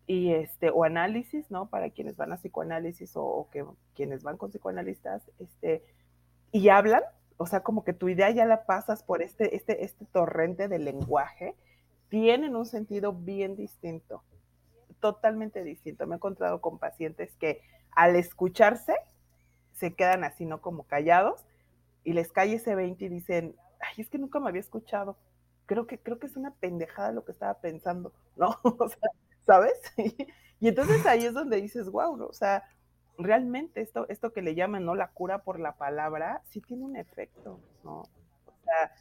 Y 0.06 0.32
este, 0.32 0.70
o 0.70 0.84
análisis, 0.84 1.50
¿no? 1.50 1.68
Para 1.68 1.90
quienes 1.90 2.16
van 2.16 2.32
a 2.32 2.36
psicoanálisis 2.36 3.12
o, 3.14 3.48
que 3.52 3.64
quienes 3.94 4.22
van 4.22 4.36
con 4.36 4.50
psicoanalistas, 4.50 5.30
este, 5.38 5.82
y 6.52 6.68
hablan, 6.68 7.02
o 7.36 7.46
sea, 7.46 7.60
como 7.60 7.84
que 7.84 7.92
tu 7.92 8.08
idea 8.08 8.30
ya 8.30 8.46
la 8.46 8.64
pasas 8.64 9.02
por 9.02 9.20
este, 9.20 9.56
este, 9.56 9.84
este 9.84 10.06
torrente 10.06 10.68
de 10.68 10.78
lenguaje, 10.78 11.54
tienen 12.08 12.56
un 12.56 12.64
sentido 12.64 13.12
bien 13.12 13.54
distinto, 13.54 14.22
totalmente 15.00 15.62
distinto. 15.62 16.06
Me 16.06 16.14
he 16.14 16.16
encontrado 16.16 16.60
con 16.60 16.78
pacientes 16.78 17.36
que 17.36 17.60
al 17.90 18.16
escucharse, 18.16 18.94
se 19.78 19.94
quedan 19.94 20.24
así, 20.24 20.44
¿no? 20.44 20.60
Como 20.60 20.84
callados 20.84 21.44
y 22.04 22.12
les 22.12 22.32
cae 22.32 22.54
ese 22.54 22.74
20 22.74 23.04
y 23.04 23.08
dicen, 23.08 23.56
ay, 23.80 24.02
es 24.02 24.10
que 24.10 24.18
nunca 24.18 24.40
me 24.40 24.48
había 24.48 24.60
escuchado. 24.60 25.16
Creo 25.66 25.86
que, 25.86 25.98
creo 25.98 26.18
que 26.18 26.26
es 26.26 26.36
una 26.36 26.52
pendejada 26.54 27.12
lo 27.12 27.24
que 27.24 27.32
estaba 27.32 27.54
pensando, 27.54 28.12
¿no? 28.36 28.58
O 28.62 28.88
sea, 28.88 29.10
¿sabes? 29.46 29.80
y 30.60 30.68
entonces 30.68 31.04
ahí 31.06 31.24
es 31.24 31.34
donde 31.34 31.60
dices, 31.60 31.90
wow, 31.90 32.16
¿no? 32.16 32.26
O 32.26 32.32
sea, 32.32 32.64
realmente 33.18 33.80
esto, 33.80 34.08
esto 34.08 34.32
que 34.32 34.42
le 34.42 34.54
llaman, 34.54 34.84
¿no? 34.84 34.94
La 34.94 35.08
cura 35.08 35.42
por 35.42 35.60
la 35.60 35.76
palabra, 35.76 36.42
sí 36.46 36.60
tiene 36.60 36.84
un 36.84 36.96
efecto, 36.96 37.60
¿no? 37.84 38.00
O 38.00 38.54
sea, 38.64 38.92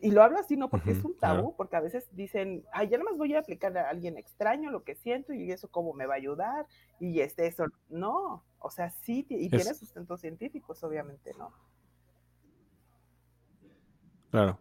y 0.00 0.10
lo 0.10 0.22
hablo 0.22 0.38
así 0.38 0.56
no 0.56 0.68
porque 0.68 0.92
es 0.92 1.04
un 1.04 1.16
tabú, 1.16 1.54
porque 1.56 1.76
a 1.76 1.80
veces 1.80 2.08
dicen, 2.12 2.64
ay, 2.72 2.88
ya 2.88 2.98
más 2.98 3.16
voy 3.16 3.34
a 3.34 3.40
aplicar 3.40 3.76
a 3.76 3.90
alguien 3.90 4.16
extraño 4.16 4.70
lo 4.70 4.82
que 4.82 4.94
siento 4.94 5.32
y 5.32 5.52
eso 5.52 5.68
cómo 5.68 5.92
me 5.92 6.06
va 6.06 6.14
a 6.14 6.16
ayudar 6.16 6.66
y 6.98 7.20
este 7.20 7.46
eso. 7.46 7.66
No, 7.88 8.44
o 8.58 8.70
sea, 8.70 8.90
sí, 8.90 9.26
y 9.28 9.48
tiene 9.48 9.74
sustentos 9.74 10.20
científicos, 10.20 10.82
obviamente, 10.82 11.32
¿no? 11.38 11.52
Claro. 14.30 14.58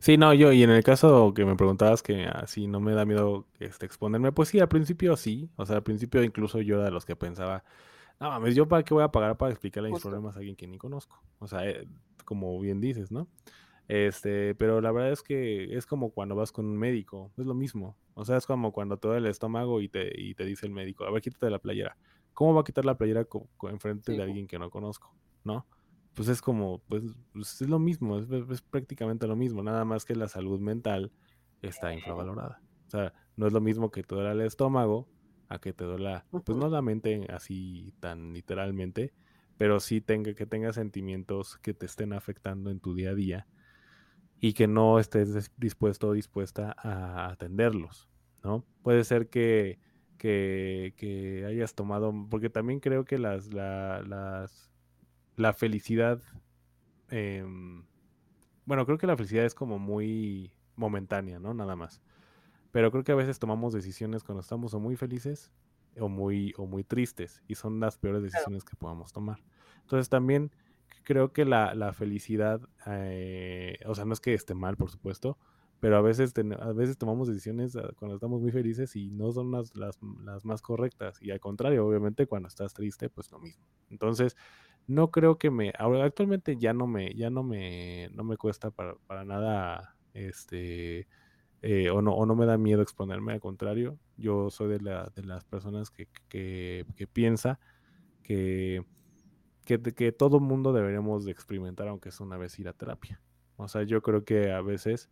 Sí, 0.00 0.16
no, 0.16 0.34
yo, 0.34 0.52
y 0.52 0.62
en 0.62 0.70
el 0.70 0.82
caso 0.82 1.32
que 1.34 1.44
me 1.44 1.56
preguntabas 1.56 2.02
que 2.02 2.26
así 2.26 2.66
no 2.66 2.80
me 2.80 2.92
da 2.92 3.04
miedo 3.04 3.46
este, 3.58 3.86
exponerme, 3.86 4.32
pues 4.32 4.48
sí, 4.48 4.60
al 4.60 4.68
principio 4.68 5.16
sí, 5.16 5.50
o 5.56 5.66
sea, 5.66 5.76
al 5.76 5.82
principio 5.82 6.22
incluso 6.22 6.60
yo 6.60 6.76
era 6.76 6.84
de 6.84 6.90
los 6.90 7.04
que 7.04 7.16
pensaba, 7.16 7.64
no 8.20 8.28
mames, 8.30 8.54
yo 8.54 8.68
para 8.68 8.82
qué 8.82 8.94
voy 8.94 9.02
a 9.02 9.12
pagar 9.12 9.36
para 9.36 9.52
explicarle 9.52 9.90
mis 9.90 10.02
problemas 10.02 10.36
a 10.36 10.38
alguien 10.38 10.56
que 10.56 10.66
ni 10.66 10.78
conozco, 10.78 11.22
o 11.38 11.46
sea, 11.46 11.68
eh, 11.68 11.86
como 12.24 12.58
bien 12.60 12.80
dices, 12.80 13.10
¿no? 13.10 13.28
Este, 13.88 14.54
pero 14.54 14.80
la 14.80 14.92
verdad 14.92 15.12
es 15.12 15.22
que 15.22 15.76
es 15.76 15.86
como 15.86 16.10
cuando 16.10 16.34
vas 16.34 16.52
con 16.52 16.66
un 16.66 16.78
médico, 16.78 17.32
es 17.36 17.46
lo 17.46 17.54
mismo. 17.54 17.96
O 18.14 18.24
sea, 18.24 18.36
es 18.36 18.46
como 18.46 18.72
cuando 18.72 18.96
te 18.96 19.08
duele 19.08 19.26
el 19.26 19.30
estómago 19.30 19.80
y 19.80 19.88
te, 19.88 20.12
y 20.18 20.34
te 20.34 20.44
dice 20.44 20.66
el 20.66 20.72
médico, 20.72 21.04
a 21.04 21.10
ver, 21.10 21.22
quítate 21.22 21.50
la 21.50 21.58
playera. 21.58 21.96
¿Cómo 22.34 22.54
va 22.54 22.62
a 22.62 22.64
quitar 22.64 22.84
la 22.84 22.96
playera 22.96 23.26
en 23.68 23.80
frente 23.80 24.12
de 24.12 24.22
alguien 24.22 24.46
que 24.46 24.58
no 24.58 24.70
conozco? 24.70 25.14
¿No? 25.44 25.66
Pues 26.14 26.28
es 26.28 26.40
como, 26.40 26.80
pues, 26.88 27.02
pues 27.32 27.60
es 27.60 27.68
lo 27.68 27.78
mismo, 27.78 28.18
es, 28.18 28.62
prácticamente 28.62 29.26
lo 29.26 29.36
mismo, 29.36 29.62
nada 29.62 29.84
más 29.84 30.04
que 30.04 30.14
la 30.14 30.28
salud 30.28 30.60
mental 30.60 31.10
está 31.62 31.92
infravalorada. 31.92 32.62
O 32.86 32.90
sea, 32.90 33.14
no 33.36 33.46
es 33.46 33.52
lo 33.52 33.60
mismo 33.60 33.90
que 33.90 34.02
te 34.02 34.14
duela 34.14 34.32
el 34.32 34.42
estómago 34.42 35.08
a 35.48 35.58
que 35.58 35.72
te 35.72 35.84
duela, 35.84 36.26
pues 36.44 36.56
no 36.56 36.68
la 36.68 36.82
mente 36.82 37.26
así 37.30 37.94
tan 38.00 38.32
literalmente, 38.32 39.12
pero 39.56 39.80
sí 39.80 40.00
tenga, 40.00 40.34
que 40.34 40.46
tenga 40.46 40.72
sentimientos 40.72 41.58
que 41.58 41.74
te 41.74 41.86
estén 41.86 42.12
afectando 42.12 42.70
en 42.70 42.80
tu 42.80 42.94
día 42.94 43.10
a 43.10 43.14
día 43.14 43.46
y 44.44 44.54
que 44.54 44.66
no 44.66 44.98
estés 44.98 45.52
dispuesto 45.56 46.08
o 46.08 46.12
dispuesta 46.14 46.74
a 46.76 47.30
atenderlos, 47.30 48.08
¿no? 48.42 48.64
Puede 48.82 49.04
ser 49.04 49.28
que, 49.28 49.78
que, 50.18 51.44
hayas 51.48 51.76
tomado, 51.76 52.12
porque 52.28 52.50
también 52.50 52.80
creo 52.80 53.04
que 53.04 53.18
las, 53.18 53.54
la, 53.54 54.02
las, 54.02 54.72
la 55.36 55.52
felicidad, 55.52 56.20
em, 57.08 57.84
bueno, 58.66 58.84
creo 58.84 58.98
que 58.98 59.06
la 59.06 59.16
felicidad 59.16 59.44
es 59.44 59.54
como 59.54 59.78
muy 59.78 60.52
momentánea, 60.74 61.38
¿no? 61.38 61.54
Nada 61.54 61.76
más. 61.76 62.02
Pero 62.72 62.90
creo 62.90 63.04
que 63.04 63.12
a 63.12 63.16
veces 63.16 63.38
tomamos 63.38 63.72
decisiones 63.72 64.24
cuando 64.24 64.40
estamos 64.40 64.74
o 64.74 64.80
muy 64.80 64.96
felices 64.96 65.52
o 66.00 66.08
muy, 66.08 66.52
o 66.56 66.66
muy 66.66 66.82
tristes 66.82 67.44
y 67.46 67.54
son 67.54 67.78
las 67.78 67.96
peores 67.96 68.24
decisiones 68.24 68.64
que 68.64 68.74
podamos 68.74 69.12
tomar. 69.12 69.40
Entonces 69.82 70.08
también 70.08 70.50
creo 71.02 71.32
que 71.32 71.44
la, 71.44 71.74
la 71.74 71.92
felicidad, 71.92 72.60
eh, 72.86 73.78
o 73.86 73.94
sea, 73.94 74.04
no 74.04 74.12
es 74.12 74.20
que 74.20 74.34
esté 74.34 74.54
mal, 74.54 74.76
por 74.76 74.90
supuesto, 74.90 75.38
pero 75.80 75.96
a 75.96 76.00
veces, 76.00 76.32
a 76.60 76.72
veces 76.72 76.96
tomamos 76.96 77.26
decisiones 77.26 77.74
ah, 77.74 77.90
cuando 77.96 78.14
estamos 78.14 78.40
muy 78.40 78.52
felices 78.52 78.94
y 78.94 79.10
no 79.10 79.32
son 79.32 79.50
las, 79.50 79.74
las, 79.76 79.98
las, 80.24 80.44
más 80.44 80.62
correctas. 80.62 81.20
Y 81.20 81.32
al 81.32 81.40
contrario, 81.40 81.84
obviamente, 81.84 82.26
cuando 82.26 82.48
estás 82.48 82.72
triste, 82.72 83.10
pues 83.10 83.32
lo 83.32 83.40
mismo. 83.40 83.64
Entonces, 83.90 84.36
no 84.86 85.10
creo 85.10 85.38
que 85.38 85.50
me, 85.50 85.72
actualmente 85.76 86.56
ya 86.56 86.72
no 86.72 86.86
me, 86.86 87.14
ya 87.14 87.30
no 87.30 87.42
me, 87.42 88.10
no 88.12 88.22
me 88.22 88.36
cuesta 88.36 88.70
para, 88.70 88.94
para 89.06 89.24
nada, 89.24 89.96
este, 90.14 91.08
eh, 91.62 91.90
o, 91.90 92.00
no, 92.00 92.14
o 92.14 92.26
no 92.26 92.36
me 92.36 92.46
da 92.46 92.58
miedo 92.58 92.82
exponerme, 92.82 93.32
al 93.32 93.40
contrario, 93.40 93.98
yo 94.16 94.50
soy 94.50 94.68
de, 94.68 94.80
la, 94.80 95.12
de 95.16 95.24
las 95.24 95.44
personas 95.44 95.90
que, 95.90 96.08
que 96.28 97.06
piensa 97.12 97.58
que 98.22 98.84
que, 99.64 99.80
que 99.80 100.12
todo 100.12 100.40
mundo 100.40 100.72
deberíamos 100.72 101.24
de 101.24 101.32
experimentar, 101.32 101.88
aunque 101.88 102.10
es 102.10 102.20
una 102.20 102.36
vez 102.36 102.58
ir 102.58 102.68
a 102.68 102.72
terapia. 102.72 103.20
O 103.56 103.68
sea, 103.68 103.82
yo 103.82 104.02
creo 104.02 104.24
que 104.24 104.52
a 104.52 104.60
veces, 104.60 105.08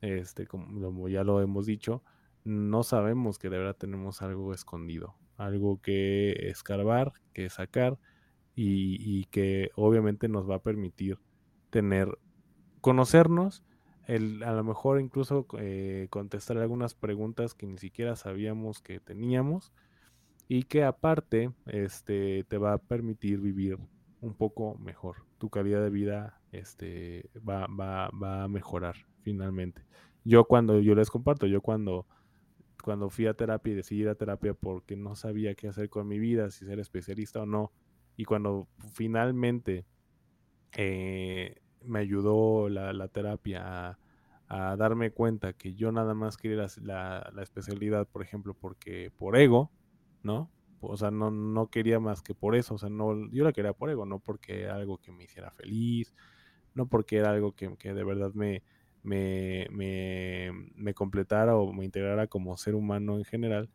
este, 0.00 0.46
como 0.46 1.08
ya 1.08 1.24
lo 1.24 1.40
hemos 1.40 1.66
dicho, 1.66 2.02
no 2.44 2.82
sabemos 2.82 3.38
que 3.38 3.50
de 3.50 3.58
verdad 3.58 3.76
tenemos 3.76 4.22
algo 4.22 4.54
escondido, 4.54 5.14
algo 5.36 5.80
que 5.80 6.32
escarbar, 6.48 7.12
que 7.32 7.50
sacar 7.50 7.98
y, 8.54 9.24
que 9.26 9.70
obviamente 9.74 10.28
nos 10.28 10.48
va 10.48 10.56
a 10.56 10.62
permitir 10.62 11.18
tener, 11.70 12.18
conocernos, 12.80 13.62
el, 14.06 14.42
a 14.42 14.52
lo 14.52 14.64
mejor 14.64 15.00
incluso 15.00 15.46
eh, 15.58 16.08
contestar 16.10 16.58
algunas 16.58 16.94
preguntas 16.94 17.54
que 17.54 17.66
ni 17.66 17.78
siquiera 17.78 18.16
sabíamos 18.16 18.82
que 18.82 19.00
teníamos 19.00 19.72
y 20.52 20.64
que 20.64 20.82
aparte 20.82 21.52
este, 21.66 22.42
te 22.42 22.58
va 22.58 22.72
a 22.72 22.78
permitir 22.78 23.38
vivir 23.38 23.78
un 24.20 24.34
poco 24.34 24.76
mejor. 24.78 25.18
Tu 25.38 25.48
calidad 25.48 25.80
de 25.80 25.90
vida 25.90 26.40
este, 26.50 27.30
va, 27.48 27.68
va, 27.68 28.10
va 28.20 28.42
a 28.42 28.48
mejorar 28.48 28.96
finalmente. 29.22 29.84
Yo 30.24 30.46
cuando, 30.46 30.80
yo 30.80 30.96
les 30.96 31.08
comparto, 31.08 31.46
yo 31.46 31.60
cuando, 31.60 32.04
cuando 32.82 33.10
fui 33.10 33.28
a 33.28 33.34
terapia 33.34 33.72
y 33.72 33.76
decidí 33.76 34.00
ir 34.00 34.08
a 34.08 34.16
terapia 34.16 34.52
porque 34.52 34.96
no 34.96 35.14
sabía 35.14 35.54
qué 35.54 35.68
hacer 35.68 35.88
con 35.88 36.08
mi 36.08 36.18
vida, 36.18 36.50
si 36.50 36.66
ser 36.66 36.80
especialista 36.80 37.42
o 37.42 37.46
no, 37.46 37.70
y 38.16 38.24
cuando 38.24 38.66
finalmente 38.92 39.86
eh, 40.72 41.60
me 41.84 42.00
ayudó 42.00 42.68
la, 42.68 43.06
terapia 43.06 43.96
a, 44.48 44.76
darme 44.76 45.12
cuenta 45.12 45.52
que 45.52 45.74
yo 45.74 45.92
nada 45.92 46.14
más 46.14 46.36
quería 46.36 46.66
la, 46.82 47.30
la, 47.32 47.42
especialidad, 47.44 48.08
por 48.08 48.22
ejemplo, 48.22 48.52
porque 48.52 49.12
por 49.16 49.36
ego, 49.36 49.70
¿no? 50.22 50.50
O 50.80 50.96
sea, 50.96 51.10
no, 51.10 51.30
no 51.30 51.68
quería 51.68 52.00
más 52.00 52.22
que 52.22 52.34
por 52.34 52.56
eso, 52.56 52.74
o 52.74 52.78
sea, 52.78 52.88
no, 52.88 53.30
yo 53.30 53.44
la 53.44 53.52
quería 53.52 53.72
por 53.72 53.90
ego, 53.90 54.06
no 54.06 54.18
porque 54.18 54.62
era 54.62 54.76
algo 54.76 54.98
que 54.98 55.12
me 55.12 55.24
hiciera 55.24 55.50
feliz, 55.50 56.14
no 56.74 56.86
porque 56.86 57.16
era 57.18 57.30
algo 57.30 57.52
que, 57.52 57.76
que 57.76 57.92
de 57.92 58.04
verdad 58.04 58.32
me, 58.34 58.62
me, 59.02 59.66
me, 59.70 60.50
me, 60.74 60.94
completara 60.94 61.56
o 61.56 61.72
me 61.72 61.84
integrara 61.84 62.26
como 62.26 62.56
ser 62.56 62.74
humano 62.74 63.18
en 63.18 63.24
general, 63.24 63.68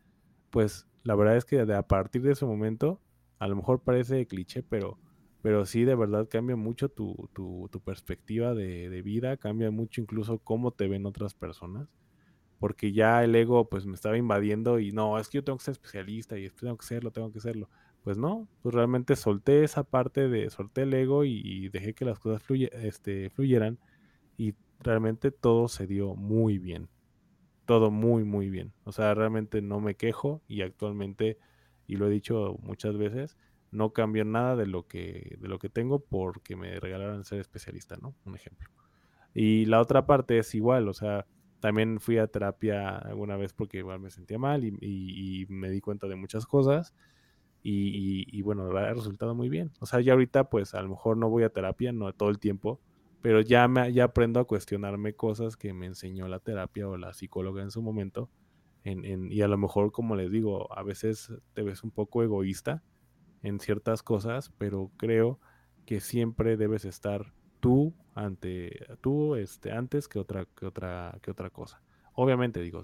pues 0.49 0.87
la 1.03 1.15
verdad 1.15 1.37
es 1.37 1.45
que 1.45 1.59
a 1.59 1.87
partir 1.87 2.23
de 2.23 2.31
ese 2.31 2.45
momento, 2.45 2.99
a 3.39 3.47
lo 3.47 3.55
mejor 3.55 3.81
parece 3.81 4.25
cliché, 4.25 4.63
pero, 4.63 4.97
pero 5.41 5.65
sí 5.65 5.83
de 5.83 5.95
verdad 5.95 6.27
cambia 6.27 6.55
mucho 6.55 6.89
tu, 6.89 7.29
tu, 7.33 7.69
tu 7.71 7.79
perspectiva 7.81 8.55
de, 8.55 8.89
de, 8.89 9.01
vida, 9.03 9.37
cambia 9.37 9.69
mucho 9.69 10.01
incluso 10.01 10.39
cómo 10.39 10.71
te 10.71 10.87
ven 10.87 11.05
otras 11.05 11.35
personas, 11.35 11.87
porque 12.59 12.91
ya 12.91 13.23
el 13.23 13.35
ego 13.35 13.69
pues 13.69 13.85
me 13.85 13.95
estaba 13.95 14.17
invadiendo 14.17 14.79
y 14.79 14.91
no, 14.91 15.19
es 15.19 15.29
que 15.29 15.37
yo 15.39 15.43
tengo 15.43 15.57
que 15.57 15.65
ser 15.65 15.73
especialista 15.73 16.37
y 16.37 16.49
tengo 16.49 16.77
que 16.77 16.85
serlo, 16.85 17.11
tengo 17.11 17.31
que 17.31 17.39
serlo. 17.39 17.69
Pues 18.03 18.17
no, 18.17 18.47
pues 18.61 18.75
realmente 18.75 19.15
solté 19.15 19.63
esa 19.63 19.83
parte 19.83 20.29
de, 20.29 20.49
solté 20.49 20.83
el 20.83 20.93
ego 20.93 21.25
y, 21.25 21.69
dejé 21.69 21.93
que 21.93 22.05
las 22.05 22.19
cosas 22.19 22.43
este, 22.73 23.29
fluyeran 23.31 23.79
y 24.37 24.53
realmente 24.79 25.31
todo 25.31 25.67
se 25.67 25.87
dio 25.87 26.15
muy 26.15 26.59
bien. 26.59 26.87
Todo 27.65 27.89
muy, 27.89 28.23
muy 28.23 28.49
bien. 28.49 28.73
O 28.83 28.91
sea, 28.91 29.15
realmente 29.15 29.61
no 29.61 29.79
me 29.79 29.95
quejo 29.95 30.43
y 30.47 30.61
actualmente, 30.61 31.39
y 31.87 31.95
lo 31.95 32.07
he 32.07 32.11
dicho 32.11 32.57
muchas 32.61 32.95
veces, 32.95 33.37
no 33.71 33.91
cambio 33.91 34.23
nada 34.23 34.55
de 34.55 34.67
lo 34.67 34.87
que, 34.87 35.37
de 35.39 35.47
lo 35.47 35.57
que 35.57 35.69
tengo 35.69 35.99
porque 35.99 36.55
me 36.55 36.79
regalaron 36.79 37.25
ser 37.25 37.39
especialista, 37.39 37.97
¿no? 37.97 38.15
Un 38.23 38.35
ejemplo. 38.35 38.69
Y 39.33 39.65
la 39.65 39.81
otra 39.81 40.05
parte 40.05 40.37
es 40.37 40.53
igual, 40.53 40.87
o 40.87 40.93
sea, 40.93 41.25
también 41.65 41.99
fui 41.99 42.19
a 42.19 42.27
terapia 42.27 42.95
alguna 42.95 43.37
vez 43.37 43.51
porque 43.51 43.79
igual 43.79 43.99
me 43.99 44.11
sentía 44.11 44.37
mal 44.37 44.63
y, 44.63 45.47
me 45.49 45.71
di 45.71 45.81
cuenta 45.81 46.07
de 46.07 46.15
muchas 46.15 46.45
cosas. 46.45 46.93
Y, 47.63 48.27
y, 48.31 48.41
bueno, 48.43 48.69
ha 48.77 48.93
resultado 48.93 49.33
muy 49.33 49.49
bien. 49.49 49.71
O 49.79 49.87
sea, 49.87 49.99
ya 49.99 50.13
ahorita 50.13 50.51
pues 50.51 50.75
a 50.75 50.81
lo 50.83 50.89
mejor 50.89 51.17
no 51.17 51.27
voy 51.27 51.41
a 51.41 51.49
terapia, 51.49 51.91
no 51.91 52.13
todo 52.13 52.29
el 52.29 52.37
tiempo, 52.37 52.79
pero 53.23 53.41
ya, 53.41 53.67
me, 53.67 53.91
ya 53.91 54.03
aprendo 54.03 54.39
a 54.39 54.45
cuestionarme 54.45 55.15
cosas 55.15 55.57
que 55.57 55.73
me 55.73 55.87
enseñó 55.87 56.27
la 56.27 56.37
terapia 56.37 56.87
o 56.87 56.97
la 56.97 57.15
psicóloga 57.15 57.63
en 57.63 57.71
su 57.71 57.81
momento. 57.81 58.29
En, 58.83 59.31
y 59.31 59.41
a 59.41 59.47
lo 59.47 59.57
mejor, 59.57 59.91
como 59.91 60.15
les 60.15 60.29
digo, 60.29 60.71
a 60.71 60.83
veces 60.83 61.33
te 61.55 61.63
ves 61.63 61.83
un 61.83 61.89
poco 61.89 62.21
egoísta 62.21 62.83
en 63.41 63.59
ciertas 63.59 64.03
cosas, 64.03 64.51
pero 64.59 64.91
creo 64.97 65.39
que 65.87 65.99
siempre 65.99 66.57
debes 66.57 66.85
estar 66.85 67.33
tú 67.59 67.93
ante 68.13 68.85
tú 69.01 69.35
este 69.35 69.71
antes 69.71 70.07
que 70.07 70.19
otra 70.19 70.45
que 70.55 70.65
otra 70.65 71.17
que 71.21 71.31
otra 71.31 71.49
cosa. 71.49 71.81
Obviamente 72.13 72.61
digo, 72.61 72.81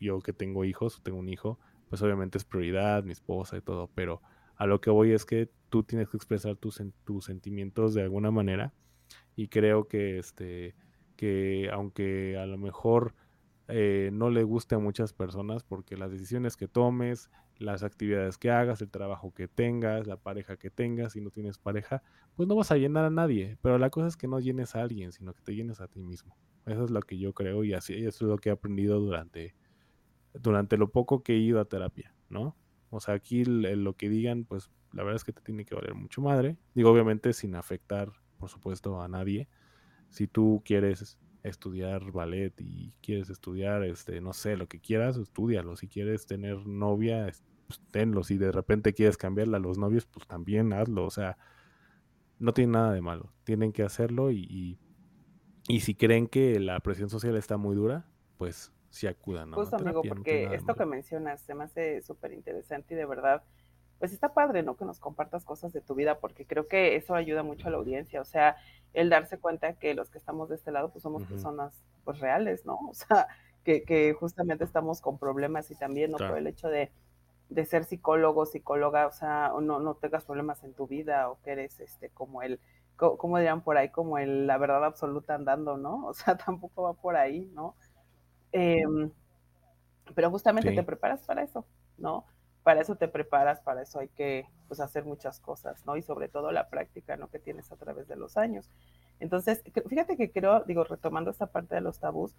yo 0.00 0.20
que 0.20 0.32
tengo 0.32 0.64
hijos, 0.64 1.02
tengo 1.02 1.18
un 1.18 1.28
hijo, 1.28 1.58
pues 1.90 2.00
obviamente 2.00 2.38
es 2.38 2.44
prioridad, 2.44 3.04
mi 3.04 3.12
esposa 3.12 3.58
y 3.58 3.60
todo, 3.60 3.90
pero 3.94 4.22
a 4.56 4.66
lo 4.66 4.80
que 4.80 4.90
voy 4.90 5.12
es 5.12 5.26
que 5.26 5.50
tú 5.68 5.82
tienes 5.82 6.08
que 6.08 6.16
expresar 6.16 6.56
tus, 6.56 6.82
tus 7.04 7.26
sentimientos 7.26 7.94
de 7.94 8.02
alguna 8.02 8.30
manera 8.30 8.72
y 9.36 9.48
creo 9.48 9.86
que 9.86 10.18
este 10.18 10.74
que 11.16 11.68
aunque 11.72 12.38
a 12.38 12.46
lo 12.46 12.56
mejor 12.58 13.14
eh, 13.68 14.10
no 14.12 14.30
le 14.30 14.44
guste 14.44 14.76
a 14.76 14.78
muchas 14.78 15.12
personas 15.12 15.62
porque 15.62 15.96
las 15.96 16.10
decisiones 16.10 16.56
que 16.56 16.68
tomes, 16.68 17.30
las 17.58 17.82
actividades 17.82 18.38
que 18.38 18.50
hagas, 18.50 18.80
el 18.82 18.90
trabajo 18.90 19.32
que 19.34 19.48
tengas, 19.48 20.06
la 20.06 20.16
pareja 20.16 20.56
que 20.56 20.70
tengas, 20.70 21.12
si 21.12 21.20
no 21.20 21.30
tienes 21.30 21.58
pareja, 21.58 22.02
pues 22.36 22.48
no 22.48 22.56
vas 22.56 22.70
a 22.70 22.76
llenar 22.76 23.04
a 23.04 23.10
nadie. 23.10 23.58
Pero 23.62 23.78
la 23.78 23.90
cosa 23.90 24.08
es 24.08 24.16
que 24.16 24.28
no 24.28 24.40
llenes 24.40 24.76
a 24.76 24.82
alguien, 24.82 25.12
sino 25.12 25.34
que 25.34 25.42
te 25.42 25.54
llenes 25.54 25.80
a 25.80 25.88
ti 25.88 26.00
mismo. 26.00 26.36
Eso 26.66 26.84
es 26.84 26.90
lo 26.90 27.00
que 27.00 27.18
yo 27.18 27.32
creo 27.32 27.64
y 27.64 27.74
así 27.74 27.94
eso 27.94 28.24
es 28.24 28.30
lo 28.30 28.38
que 28.38 28.50
he 28.50 28.52
aprendido 28.52 29.00
durante, 29.00 29.54
durante 30.34 30.76
lo 30.76 30.90
poco 30.90 31.22
que 31.22 31.34
he 31.34 31.38
ido 31.38 31.60
a 31.60 31.64
terapia, 31.64 32.14
¿no? 32.28 32.56
O 32.90 33.00
sea, 33.00 33.14
aquí 33.14 33.44
lo 33.44 33.94
que 33.94 34.08
digan, 34.08 34.44
pues 34.44 34.70
la 34.92 35.02
verdad 35.02 35.16
es 35.16 35.24
que 35.24 35.32
te 35.32 35.42
tiene 35.42 35.64
que 35.64 35.74
valer 35.74 35.94
mucho 35.94 36.22
madre. 36.22 36.56
Digo, 36.74 36.90
obviamente 36.90 37.32
sin 37.32 37.54
afectar 37.54 38.12
por 38.38 38.48
supuesto, 38.48 39.02
a 39.02 39.08
nadie. 39.08 39.48
Si 40.08 40.26
tú 40.26 40.62
quieres 40.64 41.18
estudiar 41.42 42.12
ballet 42.12 42.52
y 42.60 42.92
quieres 43.00 43.30
estudiar, 43.30 43.84
este, 43.84 44.20
no 44.20 44.32
sé, 44.32 44.56
lo 44.56 44.66
que 44.68 44.80
quieras, 44.80 45.16
estudialo. 45.16 45.76
Si 45.76 45.88
quieres 45.88 46.26
tener 46.26 46.66
novia, 46.66 47.30
pues, 47.66 47.80
tenlo. 47.90 48.24
Si 48.24 48.38
de 48.38 48.52
repente 48.52 48.94
quieres 48.94 49.16
cambiarla 49.16 49.58
a 49.58 49.60
los 49.60 49.78
novios, 49.78 50.06
pues 50.06 50.26
también 50.26 50.72
hazlo. 50.72 51.04
O 51.04 51.10
sea, 51.10 51.36
no 52.38 52.52
tiene 52.52 52.72
nada 52.72 52.92
de 52.92 53.00
malo. 53.00 53.32
Tienen 53.44 53.72
que 53.72 53.82
hacerlo 53.82 54.30
y, 54.30 54.78
y, 55.68 55.80
si 55.80 55.94
creen 55.94 56.26
que 56.26 56.58
la 56.60 56.80
presión 56.80 57.10
social 57.10 57.36
está 57.36 57.56
muy 57.56 57.76
dura, 57.76 58.06
pues 58.36 58.72
sí 58.90 59.06
acudan. 59.06 59.52
Justo, 59.52 59.76
amigo, 59.76 60.02
porque 60.02 60.54
esto 60.54 60.74
que 60.74 60.86
mencionas 60.86 61.42
se 61.42 61.54
me 61.54 61.64
hace 61.64 62.00
súper 62.00 62.32
interesante 62.32 62.94
y 62.94 62.96
de 62.96 63.06
verdad 63.06 63.42
pues 63.98 64.12
está 64.12 64.32
padre, 64.32 64.62
¿no? 64.62 64.76
Que 64.76 64.84
nos 64.84 65.00
compartas 65.00 65.44
cosas 65.44 65.72
de 65.72 65.80
tu 65.80 65.94
vida, 65.94 66.18
porque 66.18 66.46
creo 66.46 66.68
que 66.68 66.96
eso 66.96 67.14
ayuda 67.14 67.42
mucho 67.42 67.68
a 67.68 67.70
la 67.70 67.78
audiencia, 67.78 68.20
o 68.20 68.24
sea, 68.24 68.56
el 68.94 69.10
darse 69.10 69.38
cuenta 69.38 69.74
que 69.74 69.94
los 69.94 70.10
que 70.10 70.18
estamos 70.18 70.48
de 70.48 70.56
este 70.56 70.70
lado, 70.70 70.90
pues 70.90 71.02
somos 71.02 71.24
personas, 71.24 71.84
pues 72.04 72.20
reales, 72.20 72.64
¿no? 72.64 72.78
O 72.88 72.94
sea, 72.94 73.26
que, 73.64 73.82
que, 73.82 74.14
justamente 74.14 74.64
estamos 74.64 75.00
con 75.00 75.18
problemas 75.18 75.70
y 75.70 75.74
también, 75.74 76.12
¿no? 76.12 76.18
Por 76.18 76.38
el 76.38 76.46
hecho 76.46 76.68
de, 76.68 76.90
de, 77.48 77.64
ser 77.66 77.84
psicólogo, 77.84 78.46
psicóloga, 78.46 79.06
o 79.06 79.12
sea, 79.12 79.52
no, 79.60 79.80
no 79.80 79.94
tengas 79.94 80.24
problemas 80.24 80.62
en 80.64 80.74
tu 80.74 80.86
vida 80.86 81.28
o 81.28 81.40
que 81.42 81.50
eres, 81.50 81.80
este, 81.80 82.08
como 82.10 82.42
el, 82.42 82.60
como 82.96 83.38
dirían 83.38 83.62
por 83.62 83.76
ahí, 83.76 83.90
como 83.90 84.18
el, 84.18 84.46
la 84.46 84.58
verdad 84.58 84.84
absoluta 84.84 85.34
andando, 85.34 85.76
¿no? 85.76 86.06
O 86.06 86.14
sea, 86.14 86.36
tampoco 86.46 86.82
va 86.82 86.94
por 86.94 87.16
ahí, 87.16 87.50
¿no? 87.52 87.74
Em, 88.52 89.10
pero 90.14 90.30
justamente 90.30 90.72
te 90.72 90.82
preparas 90.82 91.20
para 91.26 91.42
eso, 91.42 91.66
¿no? 91.98 92.24
Para 92.68 92.82
eso 92.82 92.96
te 92.96 93.08
preparas, 93.08 93.62
para 93.62 93.80
eso 93.80 93.98
hay 93.98 94.08
que 94.08 94.44
pues, 94.66 94.78
hacer 94.80 95.06
muchas 95.06 95.40
cosas, 95.40 95.86
¿no? 95.86 95.96
Y 95.96 96.02
sobre 96.02 96.28
todo 96.28 96.52
la 96.52 96.68
práctica, 96.68 97.16
¿no? 97.16 97.28
Que 97.30 97.38
tienes 97.38 97.72
a 97.72 97.76
través 97.76 98.08
de 98.08 98.16
los 98.16 98.36
años. 98.36 98.68
Entonces, 99.20 99.64
fíjate 99.88 100.18
que 100.18 100.30
creo, 100.30 100.64
digo, 100.64 100.84
retomando 100.84 101.30
esta 101.30 101.46
parte 101.46 101.76
de 101.76 101.80
los 101.80 101.98
tabús, 101.98 102.34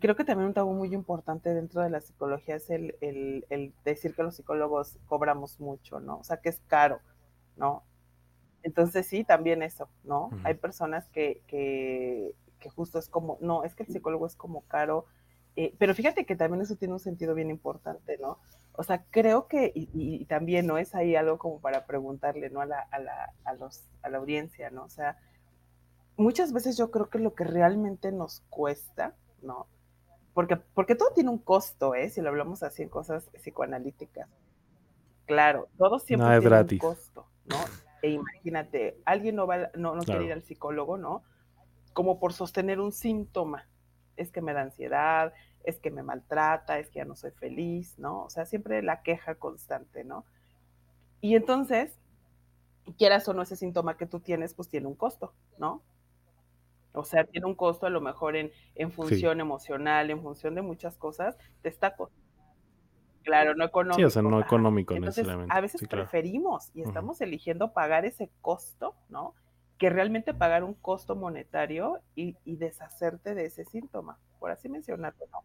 creo 0.00 0.14
que 0.14 0.22
también 0.22 0.46
un 0.46 0.54
tabú 0.54 0.74
muy 0.74 0.94
importante 0.94 1.52
dentro 1.54 1.82
de 1.82 1.90
la 1.90 2.00
psicología 2.00 2.54
es 2.54 2.70
el, 2.70 2.94
el, 3.00 3.74
decir 3.84 4.14
que 4.14 4.22
los 4.22 4.36
psicólogos 4.36 4.96
cobramos 5.06 5.58
mucho, 5.58 5.98
¿no? 5.98 6.18
O 6.18 6.22
sea, 6.22 6.36
que 6.36 6.50
es 6.50 6.62
caro, 6.68 7.00
¿no? 7.56 7.82
Entonces, 8.62 9.08
sí, 9.08 9.24
también 9.24 9.60
eso, 9.64 9.88
¿no? 10.04 10.30
Hay 10.44 10.54
personas 10.54 11.08
que, 11.08 11.42
que, 11.48 12.32
que 12.60 12.70
justo 12.70 13.00
es 13.00 13.08
como, 13.08 13.38
no, 13.40 13.64
es 13.64 13.74
que 13.74 13.82
el 13.82 13.88
psicólogo 13.92 14.24
es 14.24 14.36
como 14.36 14.60
caro, 14.68 15.06
eh, 15.56 15.74
pero 15.78 15.94
fíjate 15.94 16.26
que 16.26 16.36
también 16.36 16.62
eso 16.62 16.76
tiene 16.76 16.94
un 16.94 17.00
sentido 17.00 17.34
bien 17.34 17.50
importante, 17.50 18.18
¿no? 18.18 18.38
O 18.74 18.82
sea, 18.82 19.04
creo 19.10 19.48
que, 19.48 19.72
y, 19.74 20.24
también 20.26 20.66
no 20.66 20.76
es 20.76 20.94
ahí 20.94 21.16
algo 21.16 21.38
como 21.38 21.60
para 21.60 21.86
preguntarle, 21.86 22.50
¿no? 22.50 22.60
A 22.60 22.66
la, 22.66 22.80
a, 22.80 22.98
la, 22.98 23.32
a, 23.44 23.54
los, 23.54 23.82
a 24.02 24.10
la 24.10 24.18
audiencia, 24.18 24.68
¿no? 24.70 24.84
O 24.84 24.90
sea, 24.90 25.16
muchas 26.18 26.52
veces 26.52 26.76
yo 26.76 26.90
creo 26.90 27.08
que 27.08 27.18
lo 27.18 27.34
que 27.34 27.44
realmente 27.44 28.12
nos 28.12 28.40
cuesta, 28.50 29.14
¿no? 29.40 29.66
Porque, 30.34 30.56
porque 30.56 30.94
todo 30.94 31.12
tiene 31.14 31.30
un 31.30 31.38
costo, 31.38 31.94
¿eh? 31.94 32.10
Si 32.10 32.20
lo 32.20 32.28
hablamos 32.28 32.62
así 32.62 32.82
en 32.82 32.90
cosas 32.90 33.30
psicoanalíticas. 33.32 34.28
Claro, 35.24 35.68
todo 35.78 35.98
siempre 35.98 36.38
tiene 36.38 36.60
un 36.60 36.78
costo, 36.78 37.26
¿no? 37.46 37.56
E 38.02 38.10
imagínate, 38.10 39.00
alguien 39.06 39.36
no 39.36 39.46
va, 39.46 39.70
no, 39.74 39.94
no 39.94 40.02
quiere 40.02 40.26
ir 40.26 40.32
al 40.34 40.42
psicólogo, 40.42 40.98
¿no? 40.98 41.22
Como 41.94 42.20
por 42.20 42.34
sostener 42.34 42.78
un 42.78 42.92
síntoma, 42.92 43.66
es 44.16 44.30
que 44.30 44.40
me 44.40 44.52
da 44.52 44.62
ansiedad, 44.62 45.32
es 45.66 45.80
que 45.80 45.90
me 45.90 46.02
maltrata, 46.02 46.78
es 46.78 46.88
que 46.88 47.00
ya 47.00 47.04
no 47.04 47.16
soy 47.16 47.32
feliz, 47.32 47.98
¿no? 47.98 48.24
O 48.24 48.30
sea, 48.30 48.46
siempre 48.46 48.82
la 48.82 49.02
queja 49.02 49.34
constante, 49.34 50.04
¿no? 50.04 50.24
Y 51.20 51.34
entonces, 51.34 51.98
quieras 52.96 53.28
o 53.28 53.34
no 53.34 53.42
ese 53.42 53.56
síntoma 53.56 53.96
que 53.96 54.06
tú 54.06 54.20
tienes, 54.20 54.54
pues 54.54 54.68
tiene 54.68 54.86
un 54.86 54.94
costo, 54.94 55.34
¿no? 55.58 55.82
O 56.92 57.04
sea, 57.04 57.24
tiene 57.24 57.46
un 57.46 57.56
costo 57.56 57.86
a 57.86 57.90
lo 57.90 58.00
mejor 58.00 58.36
en, 58.36 58.52
en 58.76 58.92
función 58.92 59.40
emocional, 59.40 60.10
en 60.10 60.22
función 60.22 60.54
de 60.54 60.62
muchas 60.62 60.96
cosas, 60.96 61.36
te 61.62 61.68
está 61.68 61.94
Claro, 63.24 63.56
no 63.56 63.64
económico. 63.64 63.98
Sí, 63.98 64.04
o 64.04 64.10
sea, 64.10 64.22
no 64.22 64.40
económico 64.40 64.94
necesariamente. 64.98 65.52
A 65.52 65.60
veces 65.60 65.86
preferimos 65.88 66.70
y 66.74 66.82
estamos 66.82 67.20
eligiendo 67.20 67.72
pagar 67.72 68.04
ese 68.04 68.30
costo, 68.40 68.94
¿no? 69.08 69.34
que 69.78 69.90
realmente 69.90 70.34
pagar 70.34 70.64
un 70.64 70.74
costo 70.74 71.16
monetario 71.16 72.00
y, 72.14 72.36
deshacerte 72.44 73.34
de 73.34 73.46
ese 73.46 73.64
síntoma, 73.64 74.18
por 74.38 74.50
así 74.50 74.68
mencionarlo, 74.68 75.26
¿no? 75.32 75.44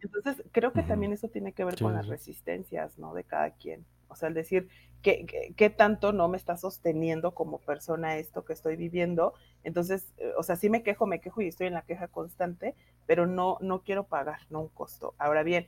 Entonces, 0.00 0.44
creo 0.52 0.72
que 0.72 0.82
también 0.82 1.12
eso 1.12 1.28
tiene 1.28 1.52
que 1.52 1.64
ver 1.64 1.78
con 1.78 1.92
las 1.92 2.06
resistencias, 2.06 2.98
¿no? 2.98 3.14
De 3.14 3.24
cada 3.24 3.50
quien. 3.50 3.84
O 4.08 4.14
sea, 4.14 4.28
el 4.28 4.34
decir, 4.34 4.68
¿qué, 5.02 5.52
qué, 5.56 5.70
tanto 5.70 6.12
no 6.12 6.28
me 6.28 6.36
está 6.36 6.56
sosteniendo 6.56 7.34
como 7.34 7.58
persona 7.58 8.16
esto 8.16 8.44
que 8.44 8.52
estoy 8.52 8.76
viviendo? 8.76 9.34
Entonces, 9.64 10.12
eh, 10.18 10.32
o 10.38 10.42
sea, 10.42 10.56
sí 10.56 10.70
me 10.70 10.82
quejo, 10.82 11.06
me 11.06 11.20
quejo 11.20 11.42
y 11.42 11.48
estoy 11.48 11.66
en 11.66 11.74
la 11.74 11.82
queja 11.82 12.08
constante, 12.08 12.74
pero 13.06 13.26
no, 13.26 13.58
no 13.60 13.82
quiero 13.82 14.04
pagar, 14.04 14.40
no 14.50 14.60
un 14.60 14.68
costo. 14.68 15.14
Ahora 15.18 15.42
bien, 15.42 15.66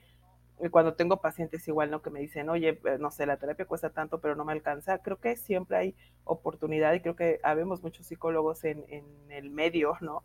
eh, 0.61 0.70
cuando 0.70 0.94
tengo 0.94 1.20
pacientes 1.20 1.66
igual, 1.68 1.90
¿no? 1.90 2.01
Que 2.01 2.11
me 2.11 2.20
dicen, 2.20 2.48
oye, 2.48 2.80
eh, 2.84 2.98
no 2.98 3.11
sé, 3.11 3.26
la 3.26 3.36
terapia 3.36 3.66
cuesta 3.66 3.90
tanto, 3.90 4.20
pero 4.20 4.36
no 4.36 4.44
me 4.44 4.53
alcanza. 4.53 4.98
Creo 4.98 5.18
que 5.18 5.36
siempre 5.36 5.76
hay 5.76 5.94
oportunidad 6.24 6.94
y 6.94 7.01
creo 7.01 7.16
que 7.16 7.40
habemos 7.42 7.82
muchos 7.82 8.07
psicólogos 8.07 8.64
en, 8.64 8.84
en 8.88 9.05
el 9.30 9.51
medio, 9.51 9.96
¿no? 10.01 10.22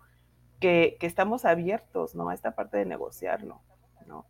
Que, 0.59 0.97
que, 0.99 1.07
estamos 1.07 1.45
abiertos, 1.45 2.15
¿no? 2.15 2.29
A 2.29 2.33
esta 2.33 2.55
parte 2.55 2.77
de 2.77 2.85
negociarlo, 2.85 3.61
¿no? 4.07 4.25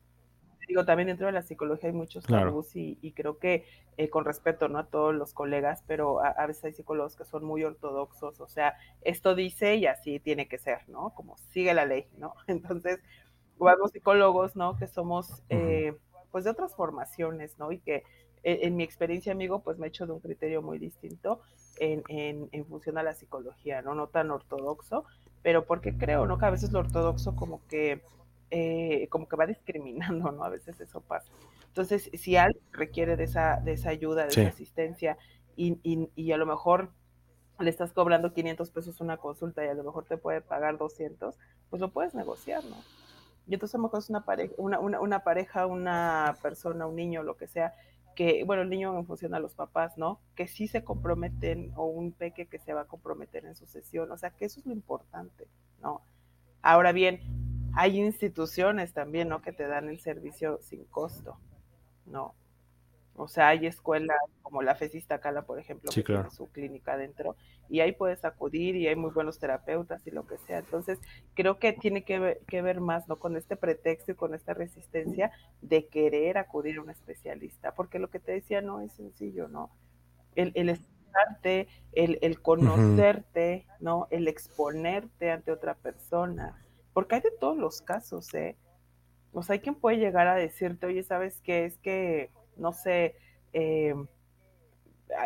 digo, 0.67 0.86
también 0.86 1.07
dentro 1.07 1.28
de 1.28 1.34
la 1.34 1.41
psicología 1.41 1.89
hay 1.89 1.95
muchos 1.95 2.26
tabús 2.26 2.76
y, 2.76 3.11
creo 3.15 3.38
que 3.38 3.65
eh, 3.97 4.09
con 4.09 4.26
respeto, 4.26 4.67
¿no? 4.67 4.80
A 4.80 4.88
todos 4.88 5.13
los 5.13 5.34
colegas, 5.34 5.84
pero 5.88 6.23
a, 6.23 6.45
veces 6.47 6.65
hay 6.65 6.73
psicólogos 6.73 7.15
que 7.15 7.26
son 7.26 7.45
muy 7.45 7.63
ortodoxos, 7.63 8.39
o 8.39 8.47
sea, 8.47 8.76
esto 9.01 9.36
dice 9.36 9.76
y 9.76 9.86
así 9.86 10.19
tiene 10.19 10.47
que 10.47 10.57
ser, 10.57 10.88
¿no? 10.89 11.11
Como 11.15 11.38
sigue 11.38 11.73
la 11.73 11.86
ley, 11.86 12.07
¿no? 12.17 12.34
Entonces, 12.47 12.99
o 13.57 13.88
psicólogos, 13.88 14.55
¿no? 14.55 14.76
Que 14.78 14.88
somos, 14.88 15.43
eh, 15.49 15.95
pues, 16.32 16.43
de 16.43 16.49
otras 16.49 16.76
formaciones, 16.76 17.57
¿no? 17.57 17.71
Y 17.71 17.80
que 17.80 18.03
e, 18.43 18.67
en, 18.67 18.76
mi 18.76 18.84
experiencia, 18.84 19.32
amigo, 19.32 19.63
pues 19.63 19.78
me 19.78 19.88
he 19.88 19.89
hecho 19.89 20.05
de 20.05 20.13
un 20.13 20.19
criterio 20.19 20.61
muy 20.61 20.78
distinto 20.78 21.41
en, 21.80 22.03
en, 22.09 22.49
en 22.51 22.65
función 22.65 22.97
a 22.97 23.03
la 23.03 23.13
psicología, 23.13 23.82
¿no? 23.82 23.95
No 23.95 24.07
tan 24.07 24.32
ortodoxo, 24.32 25.05
pero 25.45 25.63
porque 25.63 25.95
creo, 25.95 26.25
¿no? 26.25 26.39
Que 26.39 26.47
a 26.47 26.49
veces 26.49 26.71
lo 26.71 26.79
ortodoxo 26.79 27.35
como 27.35 27.61
que 27.67 28.01
eh, 28.49 29.07
como 29.11 29.27
que 29.27 29.35
va 29.35 29.45
discriminando, 29.45 30.31
¿no? 30.31 30.43
A 30.43 30.49
veces 30.49 30.81
eso 30.81 31.01
pasa. 31.01 31.31
Entonces, 31.67 32.09
si 32.15 32.35
alguien 32.35 32.63
requiere 32.71 33.15
de 33.15 33.25
esa, 33.25 33.61
de 33.63 33.73
esa 33.73 33.89
ayuda, 33.89 34.23
de 34.23 34.29
esa 34.29 34.47
asistencia, 34.47 35.19
y, 35.55 35.77
y, 36.15 36.31
a 36.31 36.37
lo 36.37 36.47
mejor 36.47 36.89
le 37.59 37.69
estás 37.69 37.93
cobrando 37.93 38.33
500 38.33 38.71
pesos 38.71 39.01
una 39.01 39.17
consulta 39.17 39.63
y 39.63 39.67
a 39.67 39.75
lo 39.75 39.83
mejor 39.83 40.05
te 40.05 40.17
puede 40.17 40.41
pagar 40.41 40.79
200, 40.79 41.35
pues 41.69 41.79
lo 41.79 41.91
puedes 41.91 42.15
negociar, 42.15 42.63
¿no? 42.63 42.77
Y 43.45 43.53
entonces 43.53 43.75
a 43.75 43.77
lo 43.77 43.83
mejor 43.83 43.99
es 43.99 44.09
una 44.09 44.25
pareja, 44.25 44.55
una, 44.57 44.79
una, 44.79 44.99
una 44.99 45.19
pareja, 45.19 45.67
una 45.67 46.37
persona, 46.41 46.87
un 46.87 46.95
niño, 46.95 47.21
lo 47.21 47.37
que 47.37 47.47
sea, 47.47 47.75
que, 48.16 48.43
bueno, 48.45 48.63
el 48.63 48.70
niño 48.70 48.97
en 48.97 49.05
función 49.05 49.34
a 49.36 49.39
los 49.39 49.53
papás, 49.53 49.97
¿no? 49.97 50.20
Que 50.36 50.47
sí 50.47 50.68
se 50.68 50.84
comprometen, 50.84 51.72
o 51.76 51.86
un 51.86 52.11
peque 52.11 52.47
que 52.47 52.59
se 52.59 52.74
va 52.74 52.82
a 52.82 52.88
comprometer 52.88 53.45
en 53.45 53.55
su 53.55 53.66
sesión, 53.66 54.11
o 54.11 54.18
sea, 54.18 54.32
que 54.32 54.45
eso 54.45 54.59
es 54.59 54.66
lo 54.66 54.74
importante, 54.74 55.47
¿no? 55.82 56.01
Ahora 56.61 56.91
bien, 56.91 57.22
hay 57.76 57.99
instituciones 57.99 58.93
también, 58.93 59.30
¿no? 59.30 59.41
Que 59.41 59.51
te 59.51 59.68
dan 59.68 59.89
el 59.89 59.99
servicio 59.99 60.59
sin 60.61 60.86
costo, 60.86 61.38
¿no? 62.05 62.34
O 63.18 63.28
sea, 63.30 63.47
hay 63.49 63.66
escuelas 63.66 64.18
como 64.41 64.61
la 64.61 64.76
Fesista 64.76 65.20
Cala, 65.20 65.43
por 65.43 65.57
ejemplo, 65.57 65.89
que 65.89 66.03
tiene 66.03 66.30
su 66.32 66.47
clínica 66.51 66.93
adentro, 66.93 67.38
y 67.70 67.80
ahí 67.80 67.93
puedes 67.93 68.26
acudir 68.26 68.76
y 68.76 68.88
hay 68.88 68.95
muy 68.95 69.11
buenos 69.11 69.39
terapeutas 69.39 70.05
y 70.05 70.11
lo 70.11 70.28
que 70.28 70.38
sea. 70.38 70.59
Entonces, 70.59 70.99
creo 71.34 71.57
que 71.57 71.72
tiene 71.74 72.03
que 72.03 72.20
ver, 72.20 72.41
que 72.47 72.61
ver 72.61 72.82
más, 72.82 73.07
¿no? 73.07 73.18
Con 73.18 73.38
este 73.38 73.55
pretexto 73.55 74.11
y 74.11 74.16
con 74.16 74.34
esta 74.34 74.53
resistencia 74.53 75.32
de 75.61 75.88
querer 75.88 76.38
acudir 76.38 76.78
a 76.78 76.82
un 76.82 76.89
especialista, 76.89 77.74
porque 77.74 77.99
lo 77.99 78.09
que 78.09 78.20
te 78.20 78.34
decía 78.34 78.61
no 78.61 78.82
es 78.82 78.91
sencillo, 78.91 79.47
¿no? 79.47 79.72
El, 80.36 80.51
el 80.55 80.70
escucharte, 80.70 81.70
el, 81.93 82.20
el 82.22 82.41
conocerte, 82.41 83.66
¿no? 83.80 84.07
El 84.09 84.28
exponerte 84.28 85.32
ante 85.32 85.53
otra 85.53 85.76
persona, 85.76 86.61
porque 86.93 87.16
hay 87.16 87.22
de 87.22 87.32
todos 87.32 87.57
los 87.57 87.82
casos, 87.82 88.34
¿eh? 88.34 88.57
O 89.32 89.41
sea, 89.41 89.53
hay 89.53 89.59
quien 89.59 89.76
puede 89.76 89.97
llegar 89.97 90.28
a 90.28 90.36
decirte, 90.36 90.86
oye, 90.86 91.03
¿sabes 91.03 91.41
qué? 91.41 91.66
Es 91.66 91.78
que, 91.78 92.30
no 92.58 92.74
sé, 92.74 93.16
eh, 93.53 93.95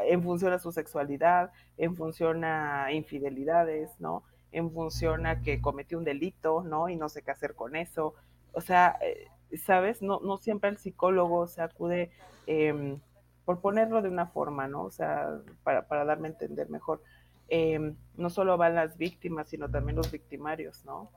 en 0.07 0.23
función 0.23 0.53
a 0.53 0.59
su 0.59 0.71
sexualidad, 0.71 1.51
en 1.77 1.95
función 1.95 2.43
a 2.43 2.91
infidelidades, 2.91 3.99
¿no? 3.99 4.23
En 4.51 4.71
función 4.71 5.25
a 5.25 5.41
que 5.41 5.61
cometió 5.61 5.97
un 5.97 6.03
delito, 6.03 6.63
¿no? 6.63 6.89
Y 6.89 6.95
no 6.95 7.09
sé 7.09 7.21
qué 7.21 7.31
hacer 7.31 7.55
con 7.55 7.75
eso. 7.75 8.15
O 8.53 8.61
sea, 8.61 8.97
eh, 9.01 9.27
¿sabes? 9.57 10.01
No, 10.01 10.19
no 10.19 10.37
siempre 10.37 10.69
el 10.69 10.77
psicólogo 10.77 11.47
se 11.47 11.61
acude, 11.61 12.11
eh, 12.47 12.97
por 13.45 13.61
ponerlo 13.61 14.01
de 14.01 14.09
una 14.09 14.27
forma, 14.27 14.67
¿no? 14.67 14.83
O 14.83 14.91
sea, 14.91 15.39
para, 15.63 15.87
para 15.87 16.05
darme 16.05 16.27
a 16.27 16.31
entender 16.31 16.69
mejor. 16.69 17.01
Eh, 17.47 17.95
no 18.15 18.29
solo 18.29 18.57
van 18.57 18.75
las 18.75 18.97
víctimas, 18.97 19.49
sino 19.49 19.69
también 19.69 19.95
los 19.95 20.11
victimarios, 20.11 20.85
¿no? 20.85 21.09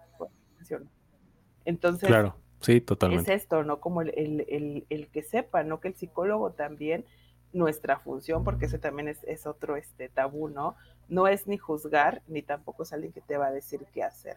Entonces, 1.64 2.08
claro, 2.08 2.36
sí, 2.62 2.80
totalmente. 2.80 3.34
Es 3.34 3.42
esto, 3.42 3.62
¿no? 3.64 3.80
Como 3.80 4.02
el, 4.02 4.86
el, 4.88 5.08
que 5.08 5.22
sepa, 5.22 5.62
¿no? 5.62 5.80
Que 5.80 5.88
el 5.88 5.94
psicólogo 5.94 6.52
también, 6.52 7.04
nuestra 7.52 7.98
función, 7.98 8.44
porque 8.44 8.66
ese 8.66 8.78
también 8.78 9.08
es, 9.08 9.22
es, 9.24 9.46
otro 9.46 9.76
este, 9.76 10.08
tabú, 10.08 10.48
¿no? 10.48 10.76
No 11.08 11.28
es 11.28 11.46
ni 11.46 11.58
juzgar, 11.58 12.22
ni 12.26 12.42
tampoco 12.42 12.84
es 12.84 12.92
alguien 12.92 13.12
que 13.12 13.20
te 13.20 13.36
va 13.36 13.48
a 13.48 13.52
decir 13.52 13.84
qué 13.92 14.02
hacer. 14.02 14.36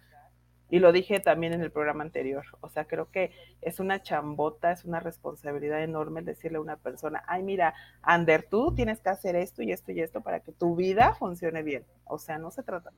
Y 0.70 0.80
lo 0.80 0.92
dije 0.92 1.20
también 1.20 1.54
en 1.54 1.62
el 1.62 1.72
programa 1.72 2.04
anterior. 2.04 2.44
O 2.60 2.70
sea, 2.70 2.86
creo 2.86 3.10
que 3.12 3.32
es 3.62 3.80
una 3.80 4.02
chambota, 4.02 4.72
es 4.72 4.84
una 4.84 5.00
responsabilidad 5.00 5.84
enorme 5.84 6.24
decirle 6.24 6.58
a 6.58 6.62
una 6.62 6.76
persona, 6.76 7.24
ay, 7.28 7.44
mira, 7.44 7.76
Ander, 8.02 8.48
tú 8.50 8.74
tienes 8.74 9.00
que 9.00 9.10
hacer 9.10 9.36
esto 9.36 9.62
y 9.62 9.72
esto 9.72 9.92
y 9.92 10.02
esto 10.02 10.22
para 10.22 10.40
que 10.40 10.52
tu 10.52 10.76
vida 10.76 11.14
funcione 11.14 11.62
bien. 11.62 11.86
O 12.04 12.18
sea, 12.18 12.40
no 12.40 12.52
se 12.52 12.64
trata 12.64 12.92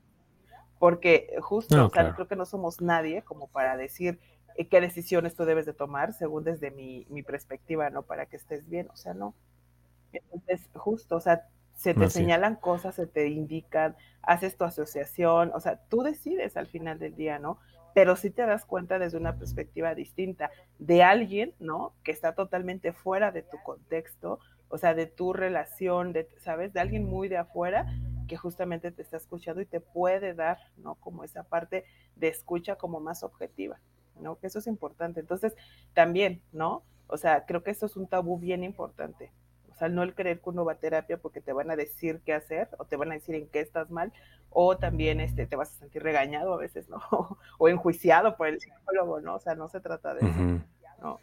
porque 0.80 1.36
justo, 1.42 1.90
creo 1.90 2.28
que 2.28 2.36
no 2.36 2.46
somos 2.46 2.82
nadie 2.82 3.24
como 3.24 3.48
para 3.48 3.78
decir 3.78 4.20
qué 4.66 4.82
decisiones 4.82 5.36
tú 5.36 5.46
debes 5.46 5.66
de 5.66 5.74
tomar 5.74 6.14
según 6.14 6.44
desde 6.44 6.72
mi, 6.72 7.06
mi, 7.10 7.24
perspectiva, 7.24 7.90
¿no? 7.90 8.04
Para 8.04 8.26
que 8.26 8.38
estés 8.38 8.68
bien, 8.68 8.90
o 8.92 8.96
sea, 8.96 9.14
no. 9.14 9.36
Entonces, 10.12 10.68
justo, 10.74 11.16
o 11.16 11.20
sea, 11.20 11.48
se 11.76 11.94
te 11.94 12.10
señalan 12.10 12.56
cosas, 12.56 12.96
se 12.96 13.06
te 13.06 13.28
indican, 13.28 13.96
haces 14.24 14.58
tu 14.58 14.64
asociación, 14.64 15.52
o 15.54 15.60
sea, 15.60 15.78
tú 15.90 16.02
decides 16.02 16.58
al 16.58 16.66
final 16.66 16.98
del 16.98 17.16
día, 17.16 17.38
¿no? 17.38 17.60
Pero 17.94 18.16
sí 18.16 18.32
te 18.32 18.46
das 18.46 18.66
cuenta 18.66 18.98
desde 18.98 19.18
una 19.18 19.38
perspectiva 19.38 19.94
distinta 19.94 20.50
de 20.80 21.04
alguien, 21.04 21.54
¿no? 21.60 21.94
Que 22.04 22.12
está 22.12 22.34
totalmente 22.34 22.94
fuera 22.94 23.32
de 23.32 23.44
tu 23.44 23.58
contexto, 23.64 24.40
o 24.70 24.78
sea, 24.80 24.96
de 24.96 25.06
tu 25.06 25.34
relación, 25.34 26.14
de, 26.14 26.28
¿sabes? 26.40 26.74
De 26.74 26.80
alguien 26.80 27.06
muy 27.06 27.28
de 27.28 27.38
afuera 27.38 27.86
que 28.28 28.38
justamente 28.38 28.92
te 28.92 29.04
está 29.04 29.18
escuchando 29.18 29.62
y 29.62 29.66
te 29.66 29.80
puede 29.80 30.34
dar, 30.34 30.58
¿no? 30.78 30.96
Como 30.96 31.24
esa 31.24 31.44
parte 31.44 31.86
de 32.16 32.28
escucha 32.28 32.76
como 32.76 33.00
más 33.00 33.24
objetiva, 33.24 33.80
¿no? 34.22 34.38
Que 34.40 34.48
eso 34.48 34.60
es 34.60 34.68
importante. 34.68 35.20
Entonces, 35.20 35.56
también, 35.94 36.42
¿no? 36.52 36.84
O 37.08 37.18
sea, 37.18 37.46
creo 37.46 37.64
que 37.64 37.72
eso 37.72 37.86
es 37.86 37.96
un 37.96 38.08
tabú 38.08 38.38
bien 38.38 38.64
importante. 38.64 39.32
O 39.72 39.76
sea, 39.76 39.90
no 39.90 40.04
el 40.04 40.16
creer 40.16 40.42
que 40.42 40.50
uno 40.50 40.66
va 40.66 40.74
a 40.74 40.80
terapia 40.80 41.18
porque 41.18 41.40
te 41.40 41.54
van 41.54 41.70
a 41.70 41.76
decir 41.76 42.22
qué 42.26 42.34
hacer 42.34 42.70
o 42.80 42.86
te 42.86 42.96
van 42.96 43.12
a 43.12 43.14
decir 43.14 43.36
en 43.36 43.48
qué 43.48 43.60
estás 43.60 43.92
mal 43.92 44.12
o 44.50 44.78
también 44.78 45.20
este, 45.20 45.46
te 45.46 45.56
vas 45.56 45.72
a 45.72 45.78
sentir 45.78 46.02
regañado 46.02 46.54
a 46.54 46.58
veces, 46.58 46.90
¿no? 46.90 47.00
o 47.60 47.70
enjuiciado 47.70 48.38
por 48.38 48.48
el 48.48 48.60
psicólogo, 48.60 49.22
¿no? 49.22 49.36
O 49.36 49.40
sea, 49.40 49.56
no 49.56 49.68
se 49.68 49.80
trata 49.80 50.16
de 50.16 50.28
eso, 50.28 50.66
¿no? 51.02 51.20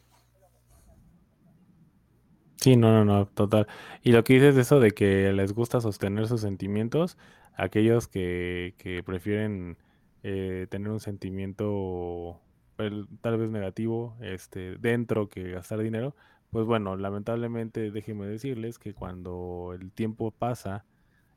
Sí, 2.57 2.76
no, 2.76 2.92
no, 2.92 3.05
no, 3.05 3.26
total. 3.26 3.66
Y 4.03 4.12
lo 4.12 4.24
que 4.24 4.34
dices 4.34 4.55
de 4.55 4.62
eso 4.62 4.80
de 4.80 4.92
que 4.92 5.32
les 5.32 5.53
gusta 5.53 5.80
sostener 5.80 6.28
sus 6.28 6.40
sentimientos, 6.40 7.18
aquellos 7.57 8.09
que, 8.09 8.74
que 8.78 9.03
prefieren 9.03 9.76
eh, 10.22 10.66
tener 10.70 10.88
un 10.90 11.01
sentimiento 11.01 12.40
pues, 12.77 12.93
tal 13.20 13.39
vez 13.39 13.51
negativo 13.51 14.16
este, 14.20 14.77
dentro 14.77 15.29
que 15.29 15.51
gastar 15.51 15.81
dinero, 15.81 16.14
pues 16.51 16.66
bueno, 16.66 16.97
lamentablemente 16.97 17.91
déjenme 17.91 18.27
decirles 18.27 18.79
que 18.79 18.95
cuando 18.95 19.72
el 19.79 19.91
tiempo 19.93 20.31
pasa 20.31 20.85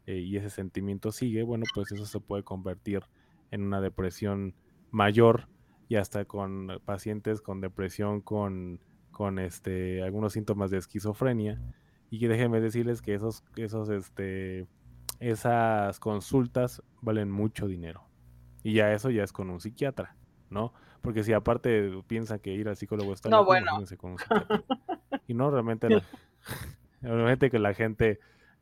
eh, 0.05 0.17
y 0.19 0.37
ese 0.37 0.49
sentimiento 0.49 1.11
sigue, 1.11 1.43
bueno, 1.43 1.65
pues 1.73 1.91
eso 1.91 2.05
se 2.05 2.19
puede 2.19 2.43
convertir 2.43 3.03
en 3.51 3.63
una 3.63 3.81
depresión 3.81 4.53
mayor 4.91 5.47
y 5.89 5.95
hasta 5.95 6.25
con 6.25 6.81
pacientes 6.85 7.41
con 7.41 7.61
depresión 7.61 8.21
con 8.21 8.79
con 9.11 9.39
este 9.39 10.03
algunos 10.03 10.33
síntomas 10.33 10.69
de 10.69 10.77
esquizofrenia. 10.77 11.59
Y 12.09 12.25
déjenme 12.27 12.61
decirles 12.61 13.01
que 13.01 13.15
esos 13.15 13.43
esos 13.55 13.89
este 13.89 14.67
esas 15.19 15.99
consultas 15.99 16.83
valen 17.01 17.31
mucho 17.31 17.67
dinero. 17.67 18.03
Y 18.63 18.73
ya 18.73 18.93
eso 18.93 19.09
ya 19.09 19.23
es 19.23 19.31
con 19.33 19.49
un 19.49 19.59
psiquiatra 19.59 20.15
no 20.49 20.73
porque 21.07 21.23
si 21.23 21.31
aparte 21.31 22.03
piensa 22.05 22.37
que 22.37 22.51
ir 22.51 22.67
al 22.67 22.75
psicólogo 22.75 23.13
está 23.13 23.29
no 23.29 23.45
bueno. 23.45 23.81
y 25.25 25.33
no 25.33 25.49
realmente 25.49 25.87
realmente 27.01 27.49
que 27.49 27.59
la 27.59 27.73
gente 27.73 28.19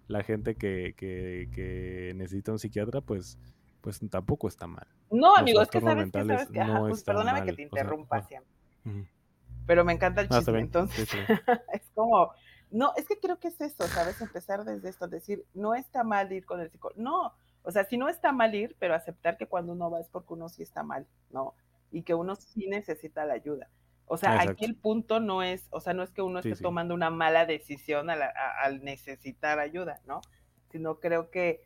la 0.08 0.22
gente 0.22 0.54
que, 0.54 0.94
que, 0.96 1.50
que 1.52 2.14
necesita 2.16 2.52
un 2.52 2.60
psiquiatra 2.60 3.02
pues 3.02 3.40
pues 3.82 4.00
tampoco 4.12 4.48
está 4.48 4.68
mal. 4.68 4.86
No 5.10 5.36
amigo 5.36 5.60
es 5.60 5.70
que 5.70 5.82
sabes 5.82 6.12
que, 6.12 6.24
sabes 6.24 6.50
que 6.50 6.64
no 6.64 6.82
pues, 6.82 7.04
perdóname 7.04 7.46
que 7.46 7.54
te 7.54 7.64
interrumpa 7.64 8.22
siempre. 8.22 8.54
Pero 9.66 9.84
me 9.84 9.94
encanta 9.94 10.22
el 10.22 10.30
chisme, 10.30 10.60
entonces 10.60 11.10
es 11.74 11.90
como, 11.96 12.32
no, 12.70 12.94
es 12.96 13.08
que 13.08 13.20
creo 13.20 13.40
que 13.40 13.48
es 13.48 13.60
eso, 13.60 13.88
¿sabes? 13.88 14.22
Empezar 14.22 14.66
desde 14.66 14.88
esto, 14.88 15.08
decir, 15.08 15.44
no 15.56 15.74
está 15.74 16.04
mal 16.04 16.32
ir 16.32 16.46
con 16.46 16.62
el 16.62 16.70
psicólogo, 16.70 17.02
no, 17.02 17.34
o 17.64 17.72
sea, 17.72 17.86
si 17.86 17.98
no 17.98 18.08
está 18.08 18.32
mal 18.32 18.54
ir, 18.54 18.76
pero 18.78 18.94
aceptar 18.94 19.36
que 19.36 19.48
cuando 19.48 19.74
uno 19.74 19.90
va 19.90 20.00
es 20.00 20.10
porque 20.10 20.34
uno 20.34 20.48
sí 20.48 20.62
está 20.62 20.84
mal, 20.84 21.08
¿no? 21.32 21.56
Y 21.96 22.04
que 22.04 22.14
uno 22.14 22.36
sí 22.36 22.68
necesita 22.68 23.24
la 23.24 23.36
ayuda. 23.36 23.70
O 24.06 24.18
sea, 24.18 24.42
aquí 24.42 24.66
el 24.66 24.76
punto 24.76 25.22
no 25.22 25.42
es, 25.44 25.66
o 25.70 25.80
sea, 25.80 25.94
no 25.94 26.04
es 26.04 26.12
que 26.12 26.22
uno 26.22 26.40
esté 26.40 26.56
tomando 26.58 26.94
una 26.94 27.10
mala 27.10 27.46
decisión 27.46 28.10
al, 28.10 28.84
necesitar 28.84 29.60
ayuda, 29.60 30.02
¿no? 30.06 30.20
Sino 30.72 31.00
creo 31.00 31.32
que 31.32 31.64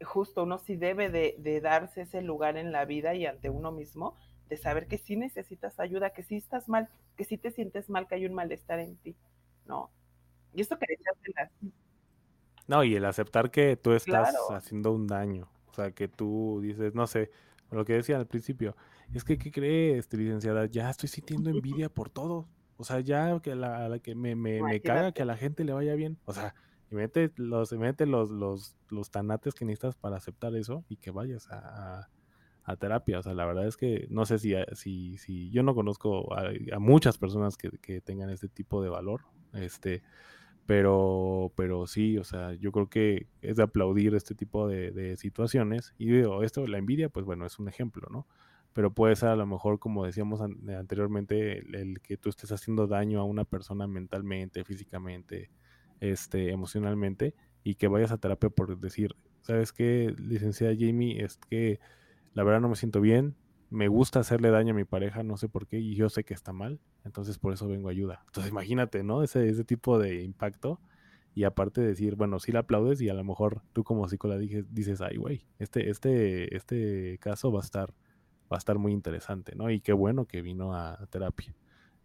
justo 0.00 0.44
uno 0.44 0.56
sí 0.56 0.76
debe 0.76 1.10
de, 1.10 1.60
darse 1.60 2.02
ese 2.02 2.22
lugar 2.22 2.56
en 2.56 2.72
la 2.72 2.86
vida 2.86 3.14
y 3.14 3.26
ante 3.26 3.50
uno 3.50 3.72
mismo, 3.72 4.16
de 4.48 4.56
saber 4.56 4.88
que 4.88 4.96
sí 4.96 5.16
necesitas 5.16 5.78
ayuda, 5.78 6.10
que 6.10 6.22
sí 6.22 6.36
estás 6.36 6.66
mal, 6.68 6.88
que 7.14 7.24
sí 7.24 7.36
te 7.36 7.50
sientes 7.50 7.90
mal, 7.90 8.08
que 8.08 8.14
hay 8.14 8.24
un 8.24 8.32
malestar 8.32 8.78
en 8.78 8.96
ti, 8.96 9.14
¿no? 9.66 9.90
Y 10.54 10.62
esto 10.62 10.78
que 10.78 10.86
decías 10.88 11.14
de 11.22 11.32
las... 11.36 11.50
No, 12.66 12.84
y 12.84 12.96
el 12.96 13.04
aceptar 13.04 13.50
que 13.50 13.76
tú 13.76 13.92
estás 13.92 14.34
haciendo 14.50 14.92
un 14.92 15.06
daño, 15.06 15.48
o 15.70 15.74
sea, 15.74 15.92
que 15.92 16.08
tú 16.08 16.60
dices, 16.62 16.94
no 16.94 17.06
sé, 17.06 17.30
lo 17.70 17.84
que 17.84 17.92
decía 17.92 18.16
al 18.16 18.26
principio, 18.26 18.74
es 19.14 19.24
que, 19.24 19.38
¿qué 19.38 19.50
crees, 19.50 19.98
este, 19.98 20.16
licenciada? 20.16 20.66
Ya 20.66 20.90
estoy 20.90 21.08
sintiendo 21.08 21.50
envidia 21.50 21.88
por 21.88 22.10
todo. 22.10 22.48
O 22.76 22.84
sea, 22.84 23.00
ya 23.00 23.40
que, 23.40 23.54
la, 23.54 23.98
que 24.00 24.14
me, 24.14 24.36
me, 24.36 24.62
me 24.62 24.80
caga 24.80 25.12
que 25.12 25.22
a 25.22 25.24
la 25.24 25.36
gente 25.36 25.64
le 25.64 25.72
vaya 25.72 25.94
bien. 25.94 26.18
O 26.26 26.32
sea, 26.32 26.54
y 26.90 26.94
mete 26.94 27.32
los, 27.36 27.72
mete 27.72 28.06
los, 28.06 28.30
los, 28.30 28.76
los 28.88 29.10
tanates 29.10 29.54
que 29.54 29.64
necesitas 29.64 29.96
para 29.96 30.16
aceptar 30.16 30.54
eso 30.54 30.84
y 30.88 30.96
que 30.96 31.10
vayas 31.10 31.48
a, 31.50 32.08
a, 32.64 32.76
terapia. 32.76 33.18
O 33.18 33.22
sea, 33.22 33.34
la 33.34 33.46
verdad 33.46 33.66
es 33.66 33.76
que 33.76 34.06
no 34.10 34.26
sé 34.26 34.38
si, 34.38 34.54
si, 34.74 35.18
si 35.18 35.50
yo 35.50 35.62
no 35.62 35.74
conozco 35.74 36.32
a, 36.34 36.78
muchas 36.78 37.18
personas 37.18 37.56
que, 37.56 37.70
que, 37.78 38.00
tengan 38.00 38.30
este 38.30 38.48
tipo 38.48 38.82
de 38.82 38.90
valor. 38.90 39.22
Este, 39.54 40.02
pero, 40.66 41.52
pero 41.56 41.86
sí, 41.86 42.16
o 42.18 42.24
sea, 42.24 42.52
yo 42.54 42.72
creo 42.72 42.88
que 42.88 43.26
es 43.42 43.56
de 43.56 43.62
aplaudir 43.64 44.14
este 44.14 44.34
tipo 44.34 44.68
de, 44.68 44.92
de 44.92 45.16
situaciones. 45.16 45.94
Y 45.98 46.06
digo, 46.10 46.42
esto, 46.42 46.66
la 46.66 46.78
envidia, 46.78 47.08
pues 47.08 47.26
bueno, 47.26 47.44
es 47.44 47.58
un 47.58 47.68
ejemplo, 47.68 48.06
¿no? 48.10 48.26
Pero 48.78 48.92
puede 48.92 49.16
ser 49.16 49.30
a 49.30 49.34
lo 49.34 49.44
mejor, 49.44 49.80
como 49.80 50.04
decíamos 50.04 50.40
anteriormente, 50.40 51.58
el, 51.58 52.00
que 52.00 52.16
tú 52.16 52.28
estés 52.28 52.52
haciendo 52.52 52.86
daño 52.86 53.18
a 53.18 53.24
una 53.24 53.44
persona 53.44 53.88
mentalmente, 53.88 54.62
físicamente, 54.62 55.50
este, 55.98 56.52
emocionalmente, 56.52 57.34
y 57.64 57.74
que 57.74 57.88
vayas 57.88 58.12
a 58.12 58.18
terapia 58.18 58.50
por 58.50 58.78
decir, 58.78 59.16
¿sabes 59.40 59.72
qué, 59.72 60.14
licenciada 60.16 60.76
Jamie? 60.78 61.24
Es 61.24 61.38
que 61.38 61.80
la 62.34 62.44
verdad 62.44 62.60
no 62.60 62.68
me 62.68 62.76
siento 62.76 63.00
bien, 63.00 63.34
me 63.68 63.88
gusta 63.88 64.20
hacerle 64.20 64.50
daño 64.50 64.74
a 64.74 64.76
mi 64.76 64.84
pareja, 64.84 65.24
no 65.24 65.36
sé 65.38 65.48
por 65.48 65.66
qué, 65.66 65.80
y 65.80 65.96
yo 65.96 66.08
sé 66.08 66.22
que 66.22 66.34
está 66.34 66.52
mal, 66.52 66.78
entonces 67.04 67.36
por 67.36 67.52
eso 67.52 67.66
vengo 67.66 67.88
a 67.88 67.90
ayuda. 67.90 68.22
Entonces 68.26 68.52
imagínate, 68.52 69.02
¿no? 69.02 69.24
Ese, 69.24 69.48
ese 69.48 69.64
tipo 69.64 69.98
de 69.98 70.22
impacto. 70.22 70.80
Y 71.34 71.42
aparte 71.42 71.80
de 71.80 71.88
decir, 71.88 72.14
bueno, 72.14 72.38
sí 72.38 72.52
la 72.52 72.60
aplaudes 72.60 73.00
y 73.00 73.08
a 73.08 73.14
lo 73.14 73.24
mejor 73.24 73.60
tú 73.72 73.82
como 73.82 74.08
psicóloga 74.08 74.38
dices, 74.38 74.72
dices 74.72 75.00
ay, 75.00 75.16
güey, 75.16 75.46
este, 75.58 75.90
este, 75.90 76.56
este 76.56 77.18
caso 77.18 77.50
va 77.50 77.58
a 77.58 77.64
estar, 77.64 77.92
va 78.50 78.56
a 78.56 78.58
estar 78.58 78.78
muy 78.78 78.92
interesante, 78.92 79.54
¿no? 79.54 79.70
Y 79.70 79.80
qué 79.80 79.92
bueno 79.92 80.26
que 80.26 80.42
vino 80.42 80.74
a, 80.74 80.98
terapia. 81.10 81.54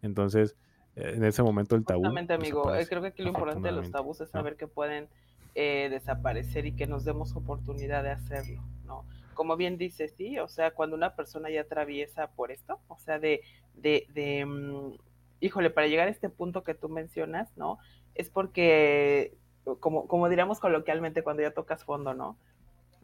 Entonces, 0.02 0.56
en 0.96 1.24
ese 1.24 1.42
momento 1.42 1.76
el 1.76 1.84
tabú. 1.84 2.02
Exactamente, 2.02 2.34
amigo. 2.34 2.74
Eh, 2.74 2.86
creo 2.86 3.02
que 3.02 3.08
aquí 3.08 3.22
lo 3.22 3.28
importante 3.28 3.68
de 3.68 3.72
los 3.72 3.90
tabús 3.90 4.20
es 4.20 4.30
saber 4.30 4.56
que 4.56 4.66
pueden 4.66 5.08
eh, 5.54 5.88
desaparecer 5.90 6.66
y 6.66 6.72
que 6.72 6.86
nos 6.86 7.04
demos 7.04 7.34
oportunidad 7.36 8.02
de 8.02 8.10
hacerlo, 8.10 8.62
¿no? 8.86 9.04
como 9.34 9.56
bien 9.56 9.76
dices, 9.76 10.14
sí, 10.16 10.38
o 10.38 10.48
sea, 10.48 10.70
cuando 10.70 10.96
una 10.96 11.14
persona 11.14 11.50
ya 11.50 11.62
atraviesa 11.62 12.28
por 12.28 12.50
esto, 12.50 12.80
o 12.88 12.98
sea, 12.98 13.18
de, 13.18 13.42
de, 13.74 14.06
de 14.14 14.46
mm, 14.46 14.92
híjole, 15.40 15.70
para 15.70 15.86
llegar 15.86 16.08
a 16.08 16.10
este 16.10 16.30
punto 16.30 16.62
que 16.62 16.74
tú 16.74 16.88
mencionas, 16.88 17.54
¿no? 17.56 17.78
Es 18.14 18.30
porque, 18.30 19.36
como, 19.80 20.06
como 20.06 20.28
diríamos 20.28 20.60
coloquialmente, 20.60 21.22
cuando 21.22 21.42
ya 21.42 21.50
tocas 21.52 21.84
fondo, 21.84 22.14
¿no? 22.14 22.38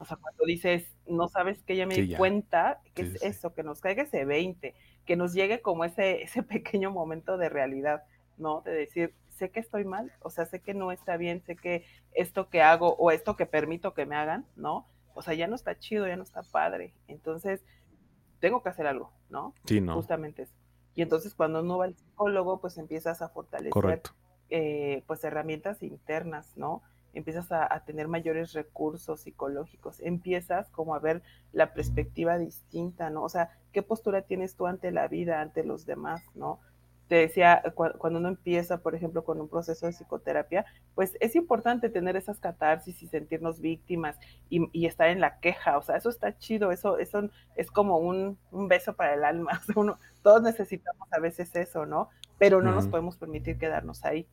O 0.01 0.05
sea, 0.05 0.17
cuando 0.17 0.45
dices, 0.45 0.91
no 1.07 1.29
sabes 1.29 1.63
que 1.63 1.77
ya 1.77 1.87
me 1.87 1.95
di 1.95 2.17
cuenta, 2.17 2.81
que 2.95 3.03
es 3.03 3.23
eso, 3.23 3.55
que 3.55 3.63
nos 3.63 3.81
caiga 3.81 4.03
ese 4.03 4.25
20, 4.25 4.75
que 5.05 5.17
nos 5.17 5.33
llegue 5.33 5.61
como 5.61 5.85
ese, 5.85 6.23
ese 6.23 6.43
pequeño 6.43 6.91
momento 6.91 7.37
de 7.37 7.49
realidad, 7.49 8.03
¿no? 8.39 8.63
De 8.63 8.73
decir, 8.73 9.15
sé 9.29 9.51
que 9.51 9.61
estoy 9.61 9.85
mal, 9.85 10.13
o 10.21 10.31
sea, 10.31 10.47
sé 10.47 10.61
que 10.61 10.75
no 10.75 10.91
está 10.91 11.17
bien, 11.17 11.43
sé 11.43 11.55
que 11.55 11.85
esto 12.13 12.49
que 12.49 12.63
hago 12.63 12.97
o 12.97 13.11
esto 13.11 13.37
que 13.37 13.47
permito 13.47 13.95
que 13.95 14.07
me 14.07 14.17
hagan, 14.17 14.47
¿no? 14.57 14.87
o 15.15 15.23
sea, 15.23 15.35
ya 15.35 15.47
no 15.47 15.55
está 15.55 15.79
chido, 15.79 16.07
ya 16.07 16.17
no 16.17 16.23
está 16.23 16.43
padre. 16.43 16.95
Entonces, 17.09 17.63
tengo 18.39 18.63
que 18.63 18.71
hacer 18.71 18.87
algo, 18.87 19.13
¿no? 19.29 19.55
Sí, 19.67 19.81
no. 19.81 19.95
Justamente 19.95 20.43
eso. 20.43 20.55
Y 20.95 21.03
entonces 21.03 21.35
cuando 21.35 21.61
uno 21.61 21.79
va 21.79 21.85
al 21.85 21.95
psicólogo, 21.95 22.61
pues 22.61 22.77
empiezas 22.79 23.23
a 23.23 23.29
fortalecer 23.29 24.03
eh, 24.49 25.05
pues 25.07 25.23
herramientas 25.23 25.83
internas, 25.83 26.57
¿no? 26.57 26.83
Empiezas 27.15 27.51
a, 27.53 27.73
a, 27.73 27.85
tener 27.85 28.09
mayores 28.09 28.53
recursos 28.53 29.21
psicológicos, 29.21 30.01
empiezas 30.01 30.71
como 30.71 30.95
a 30.95 30.99
ver 30.99 31.23
la 31.53 31.73
perspectiva 31.73 32.39
distinta, 32.39 33.11
¿no? 33.11 33.23
O 33.23 33.29
sea, 33.29 33.51
¿qué 33.73 33.83
postura 33.83 34.23
tienes 34.23 34.55
tú 34.57 34.67
ante 34.67 34.91
la 34.91 35.09
vida, 35.09 35.41
ante 35.41 35.65
los 35.65 35.87
demás, 35.87 36.23
¿no? 36.35 36.61
te 37.11 37.17
decía, 37.17 37.61
cuando 37.75 38.21
uno 38.21 38.29
empieza, 38.29 38.79
por 38.79 38.95
ejemplo, 38.95 39.25
con 39.25 39.41
un 39.41 39.49
proceso 39.49 39.85
de 39.85 39.93
psicoterapia, 39.93 40.65
pues 40.95 41.17
es 41.19 41.35
importante 41.35 41.89
tener 41.89 42.15
esas 42.15 42.39
catarsis 42.39 43.03
y 43.03 43.09
sentirnos 43.09 43.61
víctimas 43.61 44.17
y, 44.49 44.87
estar 44.87 45.09
en 45.09 45.21
la 45.21 45.41
queja, 45.41 45.77
o 45.77 45.83
sea, 45.83 45.97
eso 45.97 46.09
está 46.09 46.39
chido, 46.39 46.71
eso, 46.71 46.99
eso 46.99 47.29
es 47.57 47.73
como 47.73 47.99
un, 47.99 48.39
beso 48.53 48.95
para 48.95 49.15
el 49.15 49.25
alma, 49.25 49.61
uno, 49.75 49.99
todos 50.23 50.41
necesitamos 50.41 51.13
a 51.13 51.19
veces 51.19 51.53
eso, 51.57 51.85
¿no? 51.85 52.11
Pero 52.39 52.63
no 52.63 52.71
nos 52.71 52.87
podemos 52.87 53.17
permitir 53.17 53.59
quedarnos 53.59 54.05
ahí, 54.05 54.29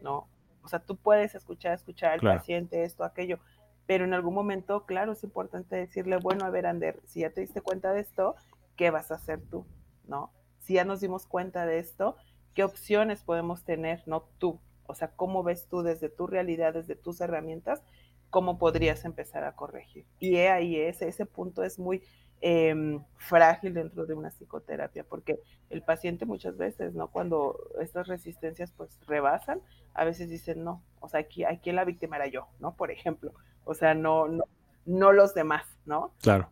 ¿no? 0.00 0.28
O 0.64 0.68
sea, 0.68 0.80
tú 0.80 0.96
puedes 0.96 1.34
escuchar, 1.34 1.74
escuchar 1.74 2.12
al 2.12 2.20
paciente, 2.20 2.82
esto, 2.82 3.04
aquello, 3.04 3.38
pero 3.86 4.04
en 4.04 4.14
algún 4.14 4.34
momento, 4.34 4.86
claro, 4.86 5.12
es 5.12 5.22
importante 5.22 5.76
decirle, 5.76 6.16
bueno, 6.16 6.44
a 6.44 6.50
ver, 6.50 6.66
Ander, 6.66 7.00
si 7.04 7.20
ya 7.20 7.30
te 7.30 7.42
diste 7.42 7.60
cuenta 7.60 7.92
de 7.92 8.00
esto, 8.00 8.34
¿qué 8.76 8.90
vas 8.90 9.10
a 9.10 9.16
hacer 9.16 9.40
tú? 9.42 9.66
¿No? 10.06 10.32
si 10.64 10.74
ya 10.74 10.84
nos 10.84 11.00
dimos 11.00 11.26
cuenta 11.26 11.66
de 11.66 11.78
esto, 11.78 12.16
¿qué 12.54 12.64
opciones 12.64 13.22
podemos 13.22 13.64
tener, 13.64 14.02
no 14.06 14.24
tú? 14.38 14.60
O 14.86 14.94
sea, 14.94 15.08
¿cómo 15.08 15.42
ves 15.42 15.68
tú 15.68 15.82
desde 15.82 16.08
tu 16.08 16.26
realidad, 16.26 16.72
desde 16.72 16.96
tus 16.96 17.20
herramientas, 17.20 17.82
cómo 18.30 18.58
podrías 18.58 19.04
empezar 19.04 19.44
a 19.44 19.54
corregir? 19.54 20.06
Y 20.18 20.36
ahí 20.36 20.76
ese, 20.76 21.06
ese 21.08 21.26
punto 21.26 21.62
es 21.62 21.78
muy 21.78 22.02
em, 22.46 23.02
frágil 23.16 23.72
dentro 23.72 24.04
de 24.04 24.12
una 24.12 24.28
psicoterapia, 24.28 25.02
porque 25.02 25.40
el 25.70 25.80
paciente 25.80 26.26
muchas 26.26 26.58
veces, 26.58 26.92
¿no? 26.92 27.08
Cuando 27.08 27.58
estas 27.80 28.06
resistencias 28.06 28.70
pues 28.70 29.00
rebasan, 29.06 29.62
a 29.94 30.04
veces 30.04 30.28
dicen, 30.28 30.62
no, 30.62 30.82
o 31.00 31.08
sea, 31.08 31.20
aquí, 31.20 31.44
aquí 31.44 31.72
la 31.72 31.86
víctima 31.86 32.16
era 32.16 32.26
yo, 32.26 32.46
¿no? 32.60 32.76
Por 32.76 32.90
ejemplo, 32.90 33.32
o 33.64 33.72
sea, 33.72 33.94
no, 33.94 34.28
no, 34.28 34.44
no 34.84 35.12
los 35.12 35.32
demás, 35.32 35.64
¿no? 35.86 36.12
Claro. 36.20 36.50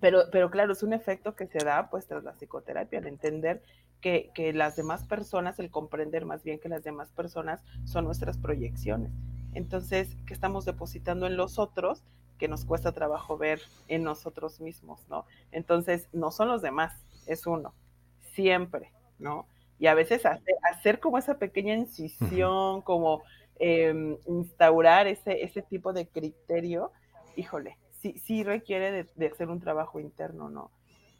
Pero, 0.00 0.24
pero 0.32 0.50
claro, 0.50 0.72
es 0.72 0.82
un 0.82 0.92
efecto 0.92 1.36
que 1.36 1.46
se 1.46 1.64
da 1.64 1.88
pues 1.88 2.08
tras 2.08 2.24
la 2.24 2.32
psicoterapia, 2.32 2.98
el 2.98 3.06
entender 3.06 3.62
que, 4.00 4.32
que, 4.34 4.52
las 4.52 4.74
demás 4.74 5.04
personas, 5.04 5.60
el 5.60 5.70
comprender 5.70 6.24
más 6.24 6.42
bien 6.42 6.58
que 6.58 6.68
las 6.68 6.82
demás 6.82 7.12
personas 7.12 7.62
son 7.84 8.06
nuestras 8.06 8.38
proyecciones. 8.38 9.12
Entonces, 9.54 10.16
que 10.26 10.34
estamos 10.34 10.64
depositando 10.64 11.28
en 11.28 11.36
los 11.36 11.60
otros 11.60 12.02
que 12.38 12.48
nos 12.48 12.64
cuesta 12.64 12.92
trabajo 12.92 13.36
ver 13.36 13.60
en 13.88 14.04
nosotros 14.04 14.60
mismos, 14.60 15.06
¿no? 15.08 15.26
Entonces, 15.52 16.08
no 16.12 16.30
son 16.30 16.48
los 16.48 16.62
demás, 16.62 17.04
es 17.26 17.46
uno, 17.46 17.74
siempre, 18.20 18.92
¿no? 19.18 19.46
Y 19.78 19.86
a 19.86 19.94
veces 19.94 20.24
hacer, 20.26 20.54
hacer 20.72 21.00
como 21.00 21.18
esa 21.18 21.38
pequeña 21.38 21.74
incisión, 21.74 22.82
como 22.82 23.22
em, 23.58 24.16
instaurar 24.26 25.06
ese, 25.06 25.42
ese 25.42 25.62
tipo 25.62 25.92
de 25.92 26.08
criterio, 26.08 26.92
híjole, 27.36 27.76
sí, 28.00 28.18
sí 28.18 28.44
requiere 28.44 29.04
de, 29.14 29.26
hacer 29.26 29.48
un 29.48 29.60
trabajo 29.60 30.00
interno, 30.00 30.48
¿no? 30.48 30.70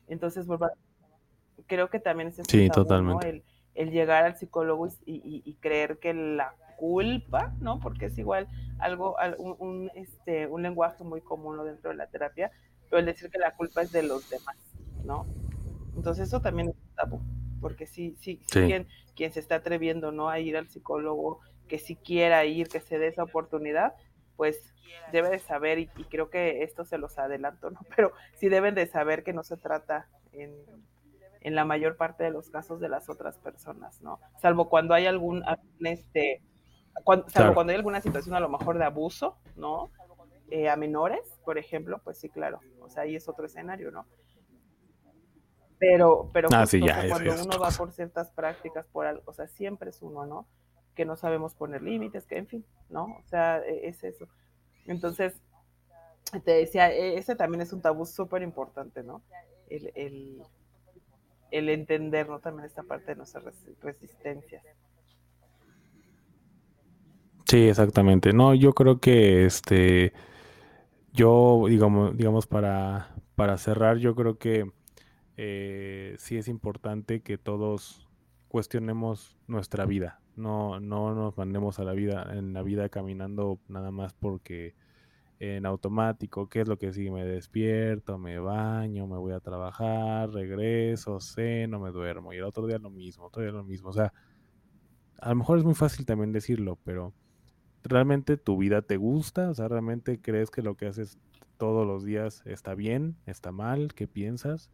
Entonces, 0.09 0.47
creo 1.67 1.91
que 1.91 2.01
también 2.01 2.29
es 2.29 2.41
sí, 2.49 2.69
totalmente. 2.71 3.43
El, 3.75 3.91
llegar 3.91 4.25
al 4.25 4.37
psicólogo 4.37 4.89
y, 5.07 5.55
creer 5.61 5.99
que 5.99 6.13
la 6.13 6.55
culpa, 6.79 7.53
¿no? 7.61 7.81
Porque 7.81 8.07
es 8.07 8.19
igual 8.19 8.49
algo, 8.79 9.17
un, 9.39 9.91
este, 9.95 10.47
un 10.47 10.63
lenguaje 10.63 11.05
muy 11.05 11.21
común 11.21 11.63
dentro 11.65 11.91
de 11.91 11.97
la 11.97 12.07
terapia, 12.07 12.51
pero 12.89 13.01
el 13.01 13.07
decir 13.07 13.31
que 13.31 13.39
la 13.39 13.55
culpa 13.55 13.83
es 13.83 13.93
de 13.93 14.05
los 14.05 14.31
demás, 14.31 14.57
¿no? 15.05 15.27
Entonces 15.97 16.29
eso 16.29 16.41
también 16.41 16.69
es 16.69 16.77
tabú, 16.95 17.21
porque 17.61 17.87
sí, 17.87 18.17
sí, 18.21 18.41
sí. 18.47 18.61
Quien, 18.67 18.87
quien, 19.17 19.33
se 19.33 19.41
está 19.41 19.57
atreviendo, 19.57 20.13
¿no? 20.13 20.29
A 20.29 20.39
ir 20.39 20.57
al 20.57 20.69
psicólogo, 20.69 21.41
que 21.67 21.79
si 21.79 21.97
quiera 21.97 22.45
ir, 22.45 22.69
que 22.69 22.81
se 22.81 22.99
dé 22.99 23.09
esa 23.09 23.25
oportunidad, 23.25 23.95
pues 24.37 24.73
debe 25.11 25.31
de 25.31 25.41
saber, 25.41 25.81
y, 25.81 25.89
creo 25.89 26.31
que 26.31 26.63
esto 26.63 26.85
se 26.85 26.97
los 26.97 27.19
adelanto, 27.19 27.71
¿no? 27.71 27.81
Pero 27.97 28.13
sí 28.35 28.49
deben 28.49 28.77
de 28.77 28.87
saber 28.87 29.25
que 29.25 29.33
no 29.33 29.43
se 29.43 29.57
trata 29.57 30.07
en, 30.33 30.55
la 31.43 31.65
mayor 31.65 31.97
parte 31.97 32.25
de 32.25 32.31
los 32.31 32.51
casos 32.51 32.79
de 32.79 32.91
las 32.91 33.09
otras 33.09 33.39
personas, 33.39 34.03
¿no? 34.03 34.21
Salvo 34.39 34.69
cuando 34.69 34.93
hay 34.93 35.07
algún, 35.07 35.43
este, 35.81 36.43
salvo 37.29 37.55
cuando 37.55 37.71
hay 37.71 37.77
alguna 37.77 38.01
situación 38.01 38.35
a 38.35 38.41
lo 38.41 38.49
mejor 38.49 38.79
de 38.79 38.85
abuso, 38.85 39.37
¿no? 39.57 39.91
Eh, 40.51 40.69
a 40.69 40.77
menores, 40.77 41.39
por 41.45 41.59
ejemplo, 41.59 42.01
pues 42.03 42.19
sí, 42.19 42.29
claro, 42.29 42.61
o 42.81 42.89
sea, 42.89 43.03
ahí 43.03 43.15
es 43.15 43.29
otro 43.29 43.47
escenario, 43.47 43.91
¿no? 43.91 44.07
Pero, 45.79 46.31
pero 46.33 46.49
ah, 46.53 46.65
cuando 47.09 47.43
uno 47.43 47.59
va 47.61 47.71
por 47.71 47.93
ciertas 47.93 48.31
prácticas, 48.33 48.87
por 48.87 49.07
algo, 49.07 49.23
o 49.27 49.33
sea, 49.33 49.47
siempre 49.47 49.91
es 49.91 50.03
uno, 50.03 50.27
¿no? 50.27 50.47
que 50.99 51.05
no 51.05 51.17
sabemos 51.17 51.55
poner 51.55 51.81
límites, 51.81 52.27
que 52.27 52.39
en 52.39 52.49
fin, 52.49 52.65
¿no? 52.91 53.05
O 53.05 53.23
sea, 53.27 53.61
e, 53.65 53.87
es 53.87 54.03
eso. 54.03 54.27
Entonces, 54.85 55.41
te 56.45 56.51
decía, 56.51 56.93
e, 56.93 57.17
ese 57.17 57.37
también 57.37 57.61
es 57.61 57.73
un 57.73 57.81
tabú 57.81 58.05
súper 58.05 58.43
importante, 58.43 59.05
¿no? 59.05 59.23
El, 59.69 60.43
el 61.53 61.69
entender, 61.69 62.29
¿no? 62.29 62.41
También 62.41 62.67
esta 62.67 62.83
parte 62.83 63.13
de 63.13 63.15
nuestras 63.15 63.45
resistencias. 63.81 64.65
Sí, 67.49 67.69
exactamente. 67.69 68.33
No, 68.35 68.55
yo 68.55 68.75
creo 68.75 69.01
que 69.01 69.47
este, 69.47 70.13
yo, 71.13 71.65
digamos, 71.69 72.17
digamos 72.17 72.47
para, 72.47 73.15
para 73.37 73.57
cerrar, 73.59 73.99
yo 73.99 74.15
creo 74.15 74.39
que 74.39 74.71
eh, 75.37 76.15
sí 76.19 76.37
es 76.39 76.49
importante 76.49 77.23
que 77.23 77.39
todos 77.39 78.09
cuestionemos 78.49 79.37
nuestra 79.47 79.87
vida. 79.87 80.21
No, 80.37 80.81
no 80.81 81.15
nos 81.15 81.37
mandemos 81.39 81.79
a 81.81 81.85
la 81.85 81.93
vida, 81.95 82.29
en 82.35 82.53
la 82.55 82.63
vida 82.63 82.89
caminando 82.91 83.61
nada 83.69 83.91
más 83.93 84.15
porque 84.15 84.75
en 85.41 85.67
automático, 85.67 86.49
qué 86.49 86.63
es 86.63 86.69
lo 86.69 86.79
que 86.79 86.93
sigue, 86.93 87.11
me 87.11 87.25
despierto, 87.25 88.19
me 88.19 88.39
baño, 88.41 89.07
me 89.07 89.19
voy 89.19 89.33
a 89.33 89.41
trabajar, 89.41 90.31
regreso, 90.31 91.21
ceno, 91.21 91.81
me 91.81 91.91
duermo 91.93 92.33
y 92.33 92.39
el 92.39 92.45
otro 92.45 92.67
día 92.67 92.79
lo 92.79 92.91
mismo, 92.91 93.27
otro 93.27 93.43
día 93.43 93.53
lo 93.53 93.65
mismo. 93.65 93.91
O 93.91 93.93
sea, 93.93 94.13
a 95.21 95.31
lo 95.31 95.37
mejor 95.37 95.59
es 95.59 95.65
muy 95.65 95.75
fácil 95.75 96.07
también 96.07 96.33
decirlo, 96.33 96.79
pero 96.85 97.15
¿realmente 97.85 98.37
tu 98.37 98.57
vida 98.57 98.83
te 98.83 98.97
gusta? 98.97 99.51
O 99.51 99.55
sea, 99.55 99.69
¿realmente 99.69 100.21
crees 100.21 100.51
que 100.51 100.63
lo 100.63 100.77
que 100.77 100.87
haces 100.87 101.19
todos 101.57 101.87
los 101.87 102.05
días 102.05 102.43
está 102.45 102.75
bien, 102.75 103.17
está 103.27 103.53
mal? 103.53 103.95
¿Qué 103.95 104.07
piensas? 104.07 104.71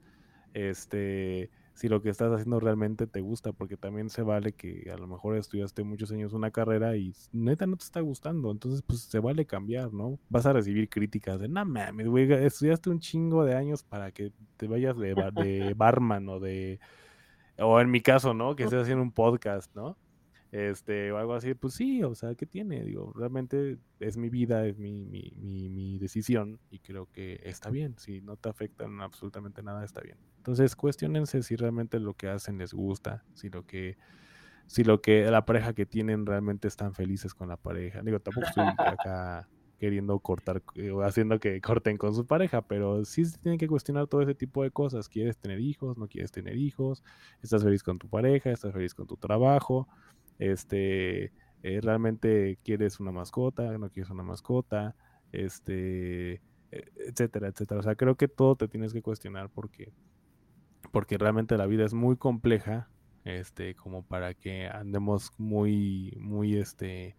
Este, 0.52 1.50
si 1.74 1.88
lo 1.88 2.00
que 2.00 2.08
estás 2.08 2.32
haciendo 2.32 2.60
realmente 2.60 3.06
te 3.06 3.20
gusta, 3.20 3.52
porque 3.52 3.76
también 3.76 4.08
se 4.08 4.22
vale 4.22 4.52
que 4.52 4.90
a 4.92 4.96
lo 4.96 5.08
mejor 5.08 5.36
estudiaste 5.36 5.82
muchos 5.82 6.12
años 6.12 6.32
una 6.32 6.52
carrera 6.52 6.96
y 6.96 7.12
neta 7.32 7.66
no 7.66 7.76
te 7.76 7.84
está 7.84 8.00
gustando, 8.00 8.50
entonces 8.52 8.82
pues 8.82 9.00
se 9.00 9.18
vale 9.18 9.44
cambiar, 9.44 9.92
¿no? 9.92 10.18
Vas 10.28 10.46
a 10.46 10.52
recibir 10.52 10.88
críticas 10.88 11.40
de, 11.40 11.48
no 11.48 11.64
mames, 11.64 12.06
güey, 12.06 12.32
estudiaste 12.32 12.90
un 12.90 13.00
chingo 13.00 13.44
de 13.44 13.56
años 13.56 13.82
para 13.82 14.12
que 14.12 14.32
te 14.56 14.68
vayas 14.68 14.96
de, 14.96 15.14
de 15.14 15.74
barman 15.76 16.28
o 16.28 16.38
de, 16.38 16.78
o 17.58 17.80
en 17.80 17.90
mi 17.90 18.00
caso, 18.00 18.34
¿no? 18.34 18.54
Que 18.54 18.64
estés 18.64 18.82
haciendo 18.82 19.02
un 19.02 19.12
podcast, 19.12 19.74
¿no? 19.74 19.96
Este, 20.54 21.10
o 21.10 21.18
algo 21.18 21.34
así, 21.34 21.52
pues 21.54 21.74
sí, 21.74 22.04
o 22.04 22.14
sea, 22.14 22.36
¿qué 22.36 22.46
tiene? 22.46 22.84
Digo, 22.84 23.12
realmente 23.12 23.76
es 23.98 24.16
mi 24.16 24.28
vida, 24.28 24.64
es 24.68 24.78
mi, 24.78 25.04
mi, 25.04 25.32
mi, 25.68 25.98
decisión 25.98 26.60
y 26.70 26.78
creo 26.78 27.10
que 27.10 27.40
está 27.42 27.70
bien, 27.70 27.98
si 27.98 28.20
no 28.20 28.36
te 28.36 28.50
afectan 28.50 29.00
absolutamente 29.00 29.64
nada, 29.64 29.84
está 29.84 30.00
bien. 30.00 30.16
Entonces, 30.36 30.76
cuestionense 30.76 31.42
si 31.42 31.56
realmente 31.56 31.98
lo 31.98 32.14
que 32.14 32.28
hacen 32.28 32.56
les 32.58 32.72
gusta, 32.72 33.24
si 33.34 33.50
lo 33.50 33.66
que, 33.66 33.98
si 34.68 34.84
lo 34.84 35.02
que, 35.02 35.28
la 35.28 35.44
pareja 35.44 35.72
que 35.72 35.86
tienen 35.86 36.24
realmente 36.24 36.68
están 36.68 36.94
felices 36.94 37.34
con 37.34 37.48
la 37.48 37.56
pareja. 37.56 38.00
Digo, 38.02 38.20
tampoco 38.20 38.46
estoy 38.46 38.64
acá 38.78 39.48
queriendo 39.80 40.16
cortar 40.20 40.62
eh, 40.76 40.92
o 40.92 41.02
haciendo 41.02 41.40
que 41.40 41.60
corten 41.60 41.98
con 41.98 42.14
su 42.14 42.28
pareja, 42.28 42.62
pero 42.62 43.04
sí 43.04 43.24
se 43.24 43.38
tienen 43.38 43.58
que 43.58 43.66
cuestionar 43.66 44.06
todo 44.06 44.22
ese 44.22 44.36
tipo 44.36 44.62
de 44.62 44.70
cosas. 44.70 45.08
¿Quieres 45.08 45.36
tener 45.36 45.58
hijos? 45.58 45.98
¿No 45.98 46.06
quieres 46.06 46.30
tener 46.30 46.56
hijos? 46.56 47.02
¿Estás 47.42 47.64
feliz 47.64 47.82
con 47.82 47.98
tu 47.98 48.08
pareja? 48.08 48.52
¿Estás 48.52 48.72
feliz 48.72 48.94
con 48.94 49.08
tu 49.08 49.16
trabajo? 49.16 49.88
Este, 50.38 51.32
eh, 51.62 51.80
realmente 51.82 52.58
quieres 52.64 53.00
una 53.00 53.12
mascota, 53.12 53.76
no 53.78 53.90
quieres 53.90 54.10
una 54.10 54.22
mascota, 54.22 54.94
este, 55.32 56.34
e, 56.70 56.84
etcétera, 57.08 57.48
etcétera. 57.48 57.80
O 57.80 57.82
sea, 57.82 57.94
creo 57.94 58.16
que 58.16 58.28
todo 58.28 58.56
te 58.56 58.68
tienes 58.68 58.92
que 58.92 59.02
cuestionar 59.02 59.50
porque, 59.50 59.92
porque 60.92 61.18
realmente 61.18 61.56
la 61.56 61.66
vida 61.66 61.84
es 61.84 61.94
muy 61.94 62.16
compleja, 62.16 62.88
este, 63.24 63.74
como 63.74 64.02
para 64.02 64.34
que 64.34 64.66
andemos 64.66 65.32
muy, 65.38 66.16
muy, 66.20 66.56
este, 66.56 67.16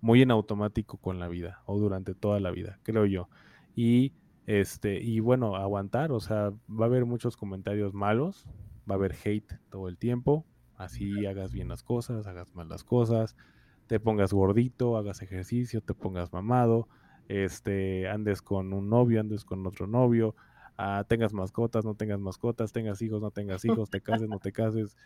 muy 0.00 0.22
en 0.22 0.30
automático 0.30 0.98
con 0.98 1.18
la 1.18 1.28
vida 1.28 1.62
o 1.66 1.78
durante 1.78 2.14
toda 2.14 2.40
la 2.40 2.50
vida, 2.50 2.78
creo 2.84 3.06
yo. 3.06 3.28
Y 3.74 4.12
este, 4.48 4.98
y 4.98 5.20
bueno, 5.20 5.56
aguantar, 5.56 6.10
o 6.10 6.20
sea, 6.20 6.54
va 6.70 6.86
a 6.86 6.88
haber 6.88 7.04
muchos 7.04 7.36
comentarios 7.36 7.92
malos, 7.92 8.46
va 8.90 8.94
a 8.94 8.96
haber 8.96 9.14
hate 9.22 9.58
todo 9.68 9.88
el 9.88 9.98
tiempo, 9.98 10.46
Así 10.78 11.26
hagas 11.26 11.52
bien 11.52 11.68
las 11.68 11.82
cosas, 11.82 12.26
hagas 12.28 12.54
mal 12.54 12.68
las 12.68 12.84
cosas, 12.84 13.36
te 13.88 13.98
pongas 13.98 14.32
gordito, 14.32 14.96
hagas 14.96 15.22
ejercicio, 15.22 15.80
te 15.80 15.92
pongas 15.92 16.32
mamado, 16.32 16.88
este, 17.26 18.08
andes 18.08 18.42
con 18.42 18.72
un 18.72 18.88
novio, 18.88 19.20
andes 19.20 19.44
con 19.44 19.66
otro 19.66 19.88
novio, 19.88 20.36
ah, 20.76 21.04
tengas 21.08 21.32
mascotas, 21.32 21.84
no 21.84 21.94
tengas 21.94 22.20
mascotas, 22.20 22.72
tengas 22.72 23.02
hijos, 23.02 23.20
no 23.20 23.32
tengas 23.32 23.64
hijos, 23.64 23.90
te 23.90 24.00
cases, 24.00 24.28
no 24.28 24.38
te 24.38 24.52
cases. 24.52 24.96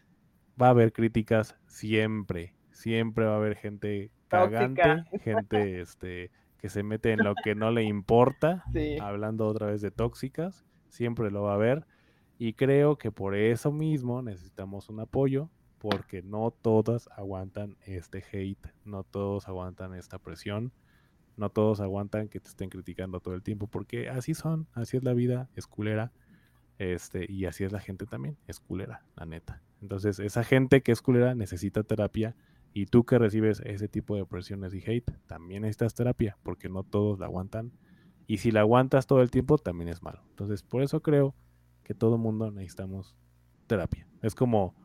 Va 0.60 0.66
a 0.66 0.70
haber 0.70 0.92
críticas 0.92 1.56
siempre, 1.66 2.54
siempre 2.70 3.24
va 3.24 3.32
a 3.32 3.36
haber 3.36 3.56
gente 3.56 4.10
cagante, 4.28 5.04
gente 5.20 5.80
este, 5.80 6.30
que 6.58 6.68
se 6.68 6.82
mete 6.82 7.12
en 7.12 7.24
lo 7.24 7.34
que 7.34 7.54
no 7.54 7.70
le 7.70 7.84
importa, 7.84 8.62
hablando 9.00 9.46
otra 9.46 9.68
vez 9.68 9.80
de 9.80 9.90
tóxicas, 9.90 10.66
siempre 10.88 11.30
lo 11.30 11.42
va 11.42 11.52
a 11.52 11.54
haber. 11.54 11.86
Y 12.38 12.54
creo 12.54 12.96
que 12.98 13.10
por 13.10 13.34
eso 13.34 13.72
mismo 13.72 14.20
necesitamos 14.20 14.88
un 14.88 15.00
apoyo, 15.00 15.48
porque 15.82 16.22
no 16.22 16.52
todas 16.52 17.08
aguantan 17.08 17.76
este 17.84 18.22
hate, 18.32 18.68
no 18.84 19.02
todos 19.02 19.48
aguantan 19.48 19.94
esta 19.94 20.20
presión, 20.20 20.70
no 21.36 21.50
todos 21.50 21.80
aguantan 21.80 22.28
que 22.28 22.38
te 22.38 22.50
estén 22.50 22.70
criticando 22.70 23.18
todo 23.18 23.34
el 23.34 23.42
tiempo, 23.42 23.66
porque 23.66 24.08
así 24.08 24.32
son, 24.32 24.68
así 24.74 24.96
es 24.96 25.02
la 25.02 25.12
vida, 25.12 25.50
es 25.56 25.66
culera, 25.66 26.12
este, 26.78 27.26
y 27.28 27.46
así 27.46 27.64
es 27.64 27.72
la 27.72 27.80
gente 27.80 28.06
también, 28.06 28.36
es 28.46 28.60
culera, 28.60 29.02
la 29.16 29.26
neta. 29.26 29.60
Entonces, 29.80 30.20
esa 30.20 30.44
gente 30.44 30.82
que 30.82 30.92
es 30.92 31.02
culera 31.02 31.34
necesita 31.34 31.82
terapia, 31.82 32.36
y 32.72 32.86
tú 32.86 33.04
que 33.04 33.18
recibes 33.18 33.58
ese 33.64 33.88
tipo 33.88 34.14
de 34.14 34.24
presiones 34.24 34.72
y 34.74 34.84
hate, 34.88 35.10
también 35.26 35.62
necesitas 35.62 35.94
terapia, 35.94 36.38
porque 36.44 36.68
no 36.68 36.84
todos 36.84 37.18
la 37.18 37.26
aguantan, 37.26 37.72
y 38.28 38.38
si 38.38 38.52
la 38.52 38.60
aguantas 38.60 39.08
todo 39.08 39.20
el 39.20 39.32
tiempo, 39.32 39.58
también 39.58 39.88
es 39.88 40.00
malo. 40.00 40.22
Entonces, 40.30 40.62
por 40.62 40.84
eso 40.84 41.02
creo 41.02 41.34
que 41.82 41.92
todo 41.92 42.18
mundo 42.18 42.52
necesitamos 42.52 43.16
terapia. 43.66 44.06
Es 44.22 44.36
como 44.36 44.76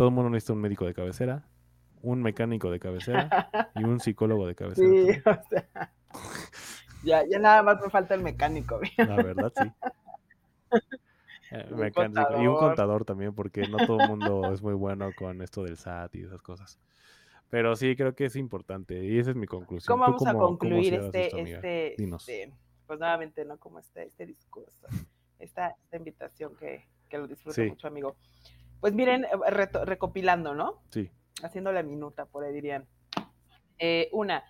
todo 0.00 0.08
el 0.08 0.14
mundo 0.14 0.30
necesita 0.30 0.54
un 0.54 0.62
médico 0.62 0.86
de 0.86 0.94
cabecera, 0.94 1.42
un 2.00 2.22
mecánico 2.22 2.70
de 2.70 2.80
cabecera 2.80 3.50
y 3.74 3.84
un 3.84 4.00
psicólogo 4.00 4.46
de 4.46 4.54
cabecera. 4.54 4.88
Sí, 4.88 5.20
o 5.26 5.48
sea, 5.50 5.92
ya, 7.04 7.28
ya 7.28 7.38
nada 7.38 7.62
más 7.62 7.82
me 7.82 7.90
falta 7.90 8.14
el 8.14 8.22
mecánico. 8.22 8.80
La 8.96 9.16
verdad, 9.16 9.52
sí. 9.54 9.70
Eh, 11.52 11.66
y 12.38 12.46
un 12.46 12.56
contador 12.56 13.04
también, 13.04 13.34
porque 13.34 13.66
no 13.66 13.84
todo 13.84 13.98
el 13.98 14.08
mundo 14.08 14.52
es 14.54 14.62
muy 14.62 14.74
bueno 14.74 15.10
con 15.18 15.42
esto 15.42 15.64
del 15.64 15.76
SAT 15.76 16.14
y 16.14 16.22
esas 16.22 16.40
cosas. 16.42 16.78
Pero 17.48 17.74
sí, 17.74 17.96
creo 17.96 18.14
que 18.14 18.26
es 18.26 18.36
importante 18.36 19.04
y 19.04 19.18
esa 19.18 19.30
es 19.30 19.36
mi 19.36 19.48
conclusión. 19.48 19.92
¿Cómo 19.92 20.04
vamos 20.04 20.24
a 20.24 20.32
concluir 20.32 20.94
este, 20.94 21.40
este, 21.40 22.00
este, 22.00 22.52
pues 22.86 23.00
nuevamente, 23.00 23.44
¿no? 23.44 23.58
Como 23.58 23.80
este, 23.80 24.04
este 24.04 24.26
discurso, 24.26 24.86
esta, 25.40 25.70
esta 25.70 25.96
invitación 25.96 26.54
que, 26.54 26.86
que 27.08 27.18
lo 27.18 27.26
disfrute 27.26 27.68
mucho, 27.68 27.88
amigo. 27.88 28.14
Pues 28.80 28.94
miren, 28.94 29.24
eh, 29.24 29.68
recopilando, 29.84 30.54
¿no? 30.54 30.82
Sí. 30.90 31.10
Haciendo 31.42 31.72
la 31.72 31.82
minuta, 31.82 32.26
por 32.26 32.44
ahí 32.44 32.52
dirían. 32.52 32.86
Eh, 33.78 34.08
una, 34.12 34.44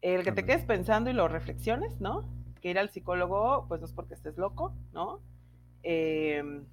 el 0.00 0.24
que 0.24 0.32
te 0.32 0.44
quedes 0.44 0.64
pensando 0.64 1.10
y 1.10 1.12
lo 1.12 1.28
reflexiones, 1.28 2.00
¿no? 2.00 2.28
Que 2.60 2.70
ir 2.70 2.78
al 2.78 2.90
psicólogo, 2.90 3.66
pues 3.68 3.80
no 3.80 3.86
es 3.86 3.92
porque 3.92 4.14
estés 4.14 4.36
loco, 4.36 4.74
¿no? 4.92 5.20
Em, 5.82 6.66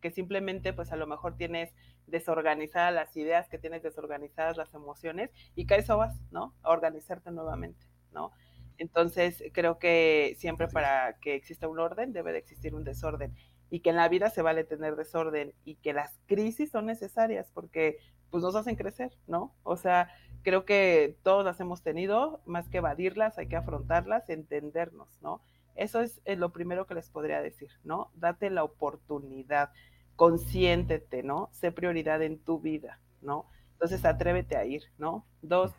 que 0.00 0.10
simplemente, 0.10 0.72
pues 0.72 0.92
a 0.92 0.96
lo 0.96 1.06
mejor 1.06 1.36
tienes 1.36 1.72
desorganizadas 2.06 2.94
las 2.94 3.16
ideas, 3.16 3.48
que 3.48 3.58
tienes 3.58 3.82
desorganizadas 3.82 4.56
las 4.56 4.72
emociones 4.74 5.30
y 5.54 5.66
que 5.66 5.74
a 5.74 5.78
eso 5.78 5.96
vas, 5.96 6.20
¿no? 6.30 6.54
A 6.62 6.70
organizarte 6.70 7.30
nuevamente, 7.30 7.86
¿no? 8.12 8.32
Entonces, 8.78 9.42
creo 9.52 9.78
que 9.78 10.36
siempre 10.38 10.68
para 10.68 11.18
que 11.20 11.34
exista 11.34 11.66
un 11.66 11.78
orden 11.78 12.12
debe 12.12 12.32
de 12.32 12.38
existir 12.38 12.74
un 12.74 12.84
desorden 12.84 13.34
y 13.70 13.80
que 13.80 13.90
en 13.90 13.96
la 13.96 14.08
vida 14.08 14.30
se 14.30 14.42
vale 14.42 14.64
tener 14.64 14.96
desorden 14.96 15.52
y 15.64 15.76
que 15.76 15.92
las 15.92 16.18
crisis 16.26 16.70
son 16.70 16.86
necesarias 16.86 17.50
porque 17.52 17.98
pues 18.30 18.42
nos 18.42 18.54
hacen 18.54 18.76
crecer, 18.76 19.12
¿no? 19.26 19.54
O 19.62 19.76
sea, 19.76 20.10
creo 20.42 20.64
que 20.64 21.16
todos 21.22 21.44
las 21.44 21.58
hemos 21.60 21.82
tenido, 21.82 22.40
más 22.46 22.68
que 22.68 22.78
evadirlas, 22.78 23.38
hay 23.38 23.48
que 23.48 23.56
afrontarlas, 23.56 24.28
entendernos, 24.28 25.08
¿no? 25.22 25.42
Eso 25.74 26.00
es, 26.00 26.20
lo 26.24 26.52
primero 26.52 26.86
que 26.86 26.94
les 26.94 27.10
podría 27.10 27.42
decir, 27.42 27.70
¿no? 27.84 28.10
Date 28.14 28.50
la 28.50 28.64
oportunidad, 28.64 29.70
consiéntete, 30.16 31.22
¿no? 31.22 31.50
Sé 31.52 31.72
prioridad 31.72 32.22
en 32.22 32.38
tu 32.38 32.60
vida, 32.60 33.00
¿no? 33.20 33.46
Entonces 33.72 34.04
atrévete 34.04 34.56
a 34.56 34.64
ir, 34.64 34.82
¿no? 34.98 35.26
Dos, 35.42 35.72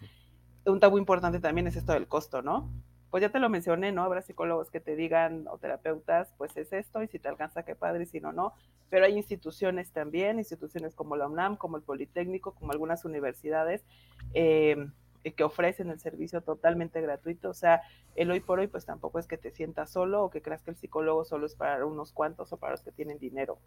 un 0.65 0.79
tabú 0.79 0.97
importante 0.97 1.39
también 1.39 1.67
es 1.67 1.75
esto 1.75 1.93
del 1.93 2.07
costo, 2.07 2.41
¿no? 2.41 2.69
Pues 3.09 3.21
ya 3.21 3.29
te 3.29 3.39
lo 3.39 3.49
mencioné, 3.49 3.91
¿no? 3.91 4.03
Habrá 4.03 4.21
psicólogos 4.21 4.69
que 4.69 4.79
te 4.79 4.95
digan 4.95 5.47
o 5.49 5.57
terapeutas, 5.57 6.33
pues 6.37 6.55
es 6.57 6.73
esto, 6.73 7.01
y 7.03 7.07
si 7.07 7.19
te 7.19 7.29
alcanza, 7.29 7.63
qué 7.63 7.75
padre, 7.75 8.05
si 8.05 8.19
no, 8.19 8.33
no. 8.33 8.53
Pero 8.89 9.05
hay 9.05 9.15
instituciones 9.15 9.91
también, 9.91 10.39
instituciones 10.39 10.95
como 10.95 11.15
la 11.15 11.27
UNAM, 11.27 11.55
como 11.55 11.77
el 11.77 11.83
Politécnico, 11.83 12.53
como 12.53 12.71
algunas 12.71 13.05
universidades, 13.05 13.83
em, 14.33 14.91
que 15.35 15.43
ofrecen 15.43 15.89
el 15.89 15.99
servicio 15.99 16.41
totalmente 16.41 17.01
gratuito. 17.01 17.49
O 17.49 17.53
sea, 17.53 17.81
el 18.15 18.31
hoy 18.31 18.39
por 18.39 18.59
hoy, 18.59 18.67
pues 18.67 18.85
tampoco 18.85 19.19
es 19.19 19.27
que 19.27 19.37
te 19.37 19.51
sientas 19.51 19.91
solo 19.91 20.23
o 20.23 20.29
que 20.29 20.41
creas 20.41 20.63
que 20.63 20.71
el 20.71 20.77
psicólogo 20.77 21.25
solo 21.25 21.45
es 21.45 21.55
para 21.55 21.85
unos 21.85 22.13
cuantos 22.13 22.53
o 22.53 22.57
para 22.57 22.71
los 22.71 22.81
que 22.81 22.91
tienen 22.91 23.19
dinero. 23.19 23.59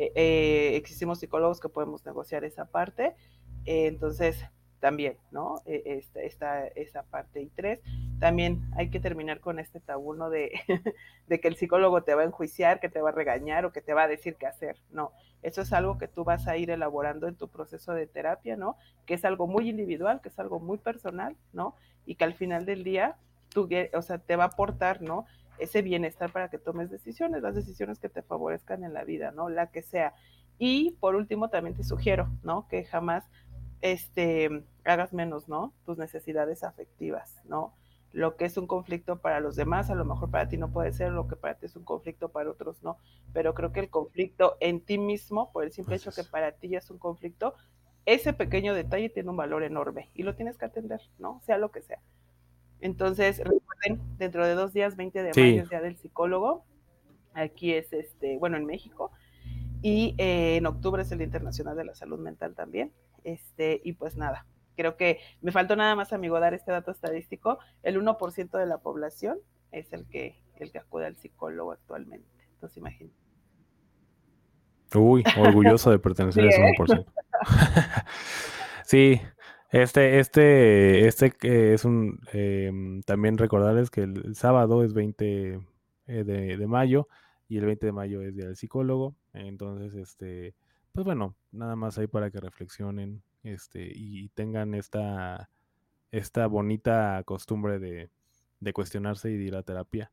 Eh, 0.00 0.12
eh, 0.14 0.76
existimos 0.76 1.18
psicólogos 1.18 1.58
que 1.58 1.68
podemos 1.68 2.06
negociar 2.06 2.44
esa 2.44 2.66
parte. 2.66 3.16
Eh, 3.64 3.88
entonces, 3.88 4.44
también, 4.80 5.16
¿no? 5.30 5.60
E, 5.66 5.82
esta, 5.86 6.20
esta, 6.22 6.66
esa 6.68 7.02
parte. 7.02 7.40
Y 7.40 7.48
tres, 7.48 7.80
también 8.18 8.62
hay 8.76 8.90
que 8.90 9.00
terminar 9.00 9.40
con 9.40 9.58
este 9.58 9.80
tabú, 9.80 10.14
De, 10.30 10.52
de 11.26 11.40
que 11.40 11.48
el 11.48 11.56
psicólogo 11.56 12.02
te 12.02 12.14
va 12.14 12.22
a 12.22 12.26
enjuiciar, 12.26 12.80
que 12.80 12.88
te 12.88 13.00
va 13.00 13.10
a 13.10 13.12
regañar 13.12 13.64
o 13.64 13.72
que 13.72 13.80
te 13.80 13.94
va 13.94 14.04
a 14.04 14.08
decir 14.08 14.36
qué 14.36 14.46
hacer. 14.46 14.76
No, 14.90 15.12
Eso 15.42 15.62
es 15.62 15.72
algo 15.72 15.98
que 15.98 16.08
tú 16.08 16.24
vas 16.24 16.48
a 16.48 16.56
ir 16.56 16.70
elaborando 16.70 17.28
en 17.28 17.36
tu 17.36 17.48
proceso 17.48 17.92
de 17.92 18.06
terapia, 18.06 18.56
¿no? 18.56 18.76
Que 19.06 19.14
es 19.14 19.24
algo 19.24 19.46
muy 19.46 19.68
individual, 19.68 20.20
que 20.20 20.28
es 20.28 20.38
algo 20.38 20.60
muy 20.60 20.78
personal, 20.78 21.36
¿no? 21.52 21.74
Y 22.06 22.14
que 22.14 22.24
al 22.24 22.34
final 22.34 22.64
del 22.64 22.84
día, 22.84 23.16
tú, 23.50 23.68
o 23.94 24.02
sea, 24.02 24.18
te 24.18 24.36
va 24.36 24.44
a 24.44 24.48
aportar, 24.48 25.02
¿no? 25.02 25.26
Ese 25.58 25.82
bienestar 25.82 26.30
para 26.30 26.48
que 26.50 26.58
tomes 26.58 26.90
decisiones, 26.90 27.42
las 27.42 27.54
decisiones 27.54 27.98
que 27.98 28.08
te 28.08 28.22
favorezcan 28.22 28.84
en 28.84 28.94
la 28.94 29.04
vida, 29.04 29.32
¿no? 29.32 29.48
La 29.48 29.68
que 29.68 29.82
sea. 29.82 30.14
Y 30.58 30.92
por 31.00 31.14
último, 31.14 31.50
también 31.50 31.76
te 31.76 31.84
sugiero, 31.84 32.28
¿no? 32.42 32.66
Que 32.68 32.84
jamás 32.84 33.24
este, 33.80 34.64
hagas 34.84 35.12
menos, 35.12 35.48
¿no? 35.48 35.72
Tus 35.84 35.98
necesidades 35.98 36.64
afectivas, 36.64 37.40
¿no? 37.44 37.74
Lo 38.12 38.36
que 38.36 38.46
es 38.46 38.56
un 38.56 38.66
conflicto 38.66 39.18
para 39.18 39.40
los 39.40 39.54
demás, 39.54 39.90
a 39.90 39.94
lo 39.94 40.04
mejor 40.04 40.30
para 40.30 40.48
ti 40.48 40.56
no 40.56 40.70
puede 40.72 40.92
ser, 40.92 41.12
lo 41.12 41.28
que 41.28 41.36
para 41.36 41.54
ti 41.54 41.66
es 41.66 41.76
un 41.76 41.84
conflicto 41.84 42.30
para 42.30 42.50
otros 42.50 42.82
no, 42.82 42.96
pero 43.32 43.54
creo 43.54 43.72
que 43.72 43.80
el 43.80 43.90
conflicto 43.90 44.56
en 44.60 44.80
ti 44.80 44.96
mismo, 44.96 45.52
por 45.52 45.64
el 45.64 45.72
simple 45.72 45.96
hecho 45.96 46.10
que 46.10 46.24
para 46.24 46.52
ti 46.52 46.68
ya 46.68 46.78
es 46.78 46.90
un 46.90 46.98
conflicto, 46.98 47.54
ese 48.06 48.32
pequeño 48.32 48.72
detalle 48.72 49.10
tiene 49.10 49.28
un 49.28 49.36
valor 49.36 49.62
enorme 49.62 50.08
y 50.14 50.22
lo 50.22 50.34
tienes 50.34 50.56
que 50.56 50.64
atender, 50.64 51.00
¿no? 51.18 51.42
Sea 51.44 51.58
lo 51.58 51.70
que 51.70 51.82
sea. 51.82 52.00
Entonces, 52.80 53.38
recuerden, 53.38 54.00
dentro 54.16 54.46
de 54.46 54.54
dos 54.54 54.72
días, 54.72 54.96
20 54.96 55.22
de 55.22 55.30
mayo 55.36 55.62
es 55.62 55.68
Día 55.68 55.80
del 55.80 55.96
Psicólogo. 55.96 56.64
Aquí 57.34 57.74
es, 57.74 57.92
este, 57.92 58.38
bueno, 58.38 58.56
en 58.56 58.64
México. 58.66 59.10
Y 59.82 60.14
eh, 60.18 60.56
en 60.56 60.66
octubre 60.66 61.02
es 61.02 61.12
el 61.12 61.22
Internacional 61.22 61.76
de 61.76 61.84
la 61.84 61.94
Salud 61.94 62.18
Mental 62.18 62.54
también. 62.54 62.92
Este, 63.28 63.82
y 63.84 63.92
pues 63.92 64.16
nada, 64.16 64.46
creo 64.74 64.96
que 64.96 65.18
me 65.42 65.52
faltó 65.52 65.76
nada 65.76 65.94
más, 65.94 66.14
amigo, 66.14 66.40
dar 66.40 66.54
este 66.54 66.72
dato 66.72 66.90
estadístico. 66.90 67.58
El 67.82 68.00
1% 68.00 68.58
de 68.58 68.64
la 68.64 68.78
población 68.78 69.38
es 69.70 69.92
el 69.92 70.06
que, 70.08 70.40
el 70.56 70.72
que 70.72 70.78
acude 70.78 71.04
al 71.04 71.16
psicólogo 71.16 71.72
actualmente. 71.72 72.26
Entonces, 72.54 72.78
imagínate. 72.78 73.14
Uy, 74.94 75.22
orgulloso 75.38 75.90
de 75.90 75.98
pertenecer 75.98 76.44
a 76.44 76.48
ese 76.48 76.62
1%. 76.62 77.04
sí, 78.86 79.20
este, 79.72 80.20
este, 80.20 81.06
este 81.06 81.74
es 81.74 81.84
un, 81.84 82.20
em, 82.32 83.02
también 83.02 83.36
recordarles 83.36 83.90
que 83.90 84.04
el, 84.04 84.34
sábado 84.36 84.84
es 84.84 84.94
20 84.94 85.60
eh, 86.06 86.24
de, 86.24 86.56
de, 86.56 86.66
mayo 86.66 87.08
y 87.46 87.58
el 87.58 87.66
20 87.66 87.84
de 87.84 87.92
mayo 87.92 88.22
es 88.22 88.34
Día 88.34 88.46
del 88.46 88.56
Psicólogo. 88.56 89.14
Entonces, 89.34 89.92
este, 89.94 90.54
pues 90.98 91.04
bueno, 91.04 91.36
nada 91.52 91.76
más 91.76 91.96
ahí 91.96 92.08
para 92.08 92.28
que 92.28 92.40
reflexionen 92.40 93.22
este, 93.44 93.88
y 93.94 94.30
tengan 94.30 94.74
esta, 94.74 95.48
esta 96.10 96.48
bonita 96.48 97.22
costumbre 97.24 97.78
de, 97.78 98.10
cuestionarse 98.72 99.30
y 99.30 99.36
de 99.36 99.44
ir 99.44 99.54
a 99.54 99.62
terapia. 99.62 100.10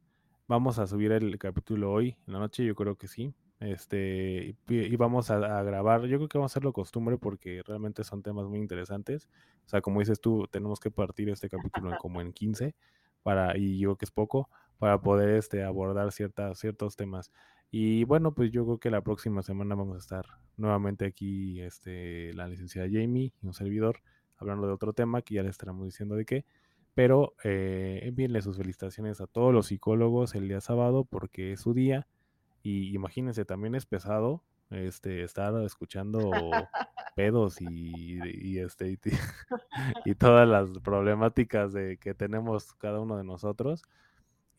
Vamos 0.48 0.78
a 0.78 0.86
subir 0.86 1.12
el 1.12 1.40
capítulo 1.40 1.92
hoy 1.92 2.16
en 2.28 2.34
la 2.34 2.38
noche, 2.38 2.64
yo 2.64 2.76
creo 2.76 2.98
que 2.98 3.08
sí. 3.08 3.34
Este, 3.60 4.56
y, 4.68 4.96
vamos 4.96 5.32
a, 5.32 5.40
grabar, 5.64 6.02
yo 6.02 6.18
creo 6.20 6.30
que 6.30 6.38
vamos 6.38 6.52
a 6.52 6.54
hacerlo 6.54 6.72
costumbre 6.72 7.18
porque 7.18 7.64
realmente 7.66 8.04
son 8.04 8.22
temas 8.22 8.46
muy 8.46 8.60
interesantes. 8.60 9.28
O 9.66 9.68
sea, 9.68 9.82
como 9.82 10.02
dices 10.02 10.22
tú, 10.22 10.48
tenemos 10.52 10.80
que 10.80 10.92
partir 10.92 11.30
este 11.30 11.50
capítulo 11.50 11.98
como 12.00 12.22
en 12.22 12.32
15 12.32 12.76
para, 13.24 13.58
y 13.58 13.80
yo 13.80 13.90
creo 13.90 13.98
que 13.98 14.06
es 14.06 14.12
poco, 14.12 14.52
para 14.78 15.02
poder 15.02 15.30
este, 15.30 15.64
abordar 15.64 16.12
ciertas, 16.12 16.60
ciertos 16.60 16.96
temas. 16.96 17.32
Y 17.72 18.04
bueno, 18.06 18.34
pues 18.34 18.52
yo 18.52 18.64
creo 18.66 18.78
que 18.80 18.90
la 18.90 19.02
próxima 19.02 19.42
semana 19.42 19.76
vamos 19.76 19.96
a 19.96 20.00
estar 20.00 20.26
nuevamente 20.58 21.06
aquí, 21.06 21.62
este, 21.62 22.34
la 22.34 22.48
licenciada 22.48 22.88
Jamie 22.92 23.34
y 23.42 23.46
un 23.46 23.54
servidor, 23.54 24.02
hablando 24.38 24.68
de 24.68 24.74
otro 24.74 24.94
tema 24.94 25.22
que 25.22 25.36
ya 25.36 25.44
les 25.44 25.52
estaremos 25.52 25.86
diciendo 25.86 26.16
de 26.16 26.26
qué. 26.26 26.46
Pero 26.94 27.36
eh, 27.44 28.00
envíenle 28.04 28.42
sus 28.42 28.58
felicitaciones 28.58 29.20
a 29.20 29.28
todos 29.28 29.54
los 29.54 29.68
psicólogos 29.68 30.36
el 30.36 30.48
día 30.48 30.62
sábado 30.62 31.04
porque 31.04 31.54
es 31.54 31.62
su 31.62 31.74
día. 31.74 32.08
Y 32.64 32.96
imagínense, 32.96 33.44
también 33.46 33.76
es 33.76 33.86
pesado 33.86 34.44
este, 34.70 35.24
estar 35.24 35.54
escuchando 35.64 36.32
pedos 37.16 37.62
y, 37.62 38.20
y 38.24 38.60
este, 38.60 38.92
y, 38.92 39.00
y, 40.06 40.16
todas 40.16 40.48
las 40.48 40.70
problemáticas 40.80 41.74
de, 41.74 41.98
que 41.98 42.14
tenemos 42.14 42.74
cada 42.76 43.00
uno 43.00 43.18
de 43.18 43.24
nosotros. 43.24 43.84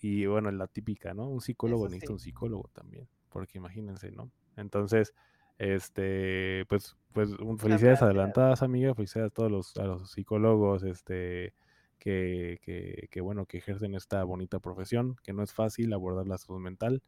Y 0.09 0.25
bueno, 0.27 0.53
la 0.53 0.69
típica, 0.69 1.15
¿no? 1.15 1.29
Un 1.29 1.41
psicólogo 1.41 1.89
necesita 1.89 2.13
un 2.13 2.21
psicólogo 2.21 2.71
también, 2.73 3.09
porque 3.29 3.59
imagínense, 3.59 4.13
¿no? 4.13 4.31
Entonces, 4.57 5.13
este, 5.59 6.65
pues, 6.69 6.97
pues 7.13 7.31
felicidades 7.59 8.03
adelantadas, 8.03 8.63
amiga, 8.63 8.95
felicidades 8.95 9.33
a 9.33 9.35
todos 9.35 9.51
los, 9.51 9.77
a 9.77 9.83
los 9.83 10.13
psicólogos, 10.13 10.85
este, 10.85 11.55
que, 11.99 12.61
que, 12.63 13.09
que, 13.11 13.21
bueno, 13.21 13.47
que 13.47 13.59
ejercen 13.59 13.97
esta 13.97 14.23
bonita 14.23 14.61
profesión, 14.61 15.17
que 15.25 15.33
no 15.33 15.43
es 15.43 15.53
fácil 15.53 15.93
abordar 15.93 16.29
la 16.29 16.39
salud 16.39 16.61
mental, 16.61 17.03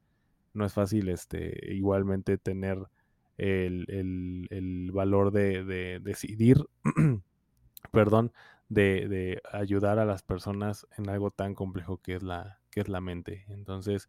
no 0.53 0.65
es 0.65 0.73
fácil, 0.73 1.09
este, 1.09 1.73
igualmente 1.73 2.37
tener 2.37 2.79
el, 3.37 3.85
el, 3.87 4.49
el 4.51 4.91
valor 4.91 5.31
de, 5.31 5.63
de 5.63 6.01
decidir, 6.01 6.67
perdón, 7.93 8.33
de, 8.69 9.07
de, 9.07 9.41
ayudar 9.53 10.01
a 10.01 10.05
las 10.05 10.25
personas 10.25 10.89
en 10.97 11.09
algo 11.09 11.31
tan 11.31 11.55
complejo 11.55 11.99
que 11.99 12.17
es 12.17 12.25
la, 12.25 12.58
que 12.71 12.81
es 12.81 12.89
la 12.89 13.01
mente. 13.01 13.45
Entonces, 13.49 14.09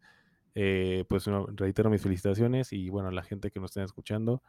eh, 0.54 1.04
pues 1.08 1.26
reitero 1.54 1.90
mis 1.90 2.02
felicitaciones 2.02 2.72
y 2.72 2.88
bueno, 2.88 3.08
a 3.08 3.12
la 3.12 3.22
gente 3.22 3.50
que 3.50 3.60
nos 3.60 3.70
estén 3.70 3.84
escuchando, 3.84 4.42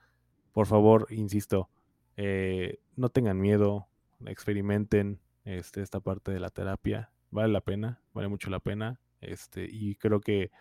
por 0.52 0.66
favor, 0.66 1.08
insisto, 1.12 1.70
eh, 2.18 2.80
no 2.96 3.10
tengan 3.10 3.40
miedo, 3.40 3.88
experimenten 4.26 5.20
este, 5.46 5.82
esta 5.82 6.00
parte 6.00 6.32
de 6.32 6.40
la 6.40 6.50
terapia, 6.50 7.12
vale 7.30 7.54
la 7.54 7.62
pena, 7.62 8.02
vale 8.14 8.28
mucho 8.30 8.50
la 8.50 8.60
pena, 8.60 9.00
este, 9.22 9.68
y 9.70 9.96
creo 9.96 10.22
que 10.22 10.52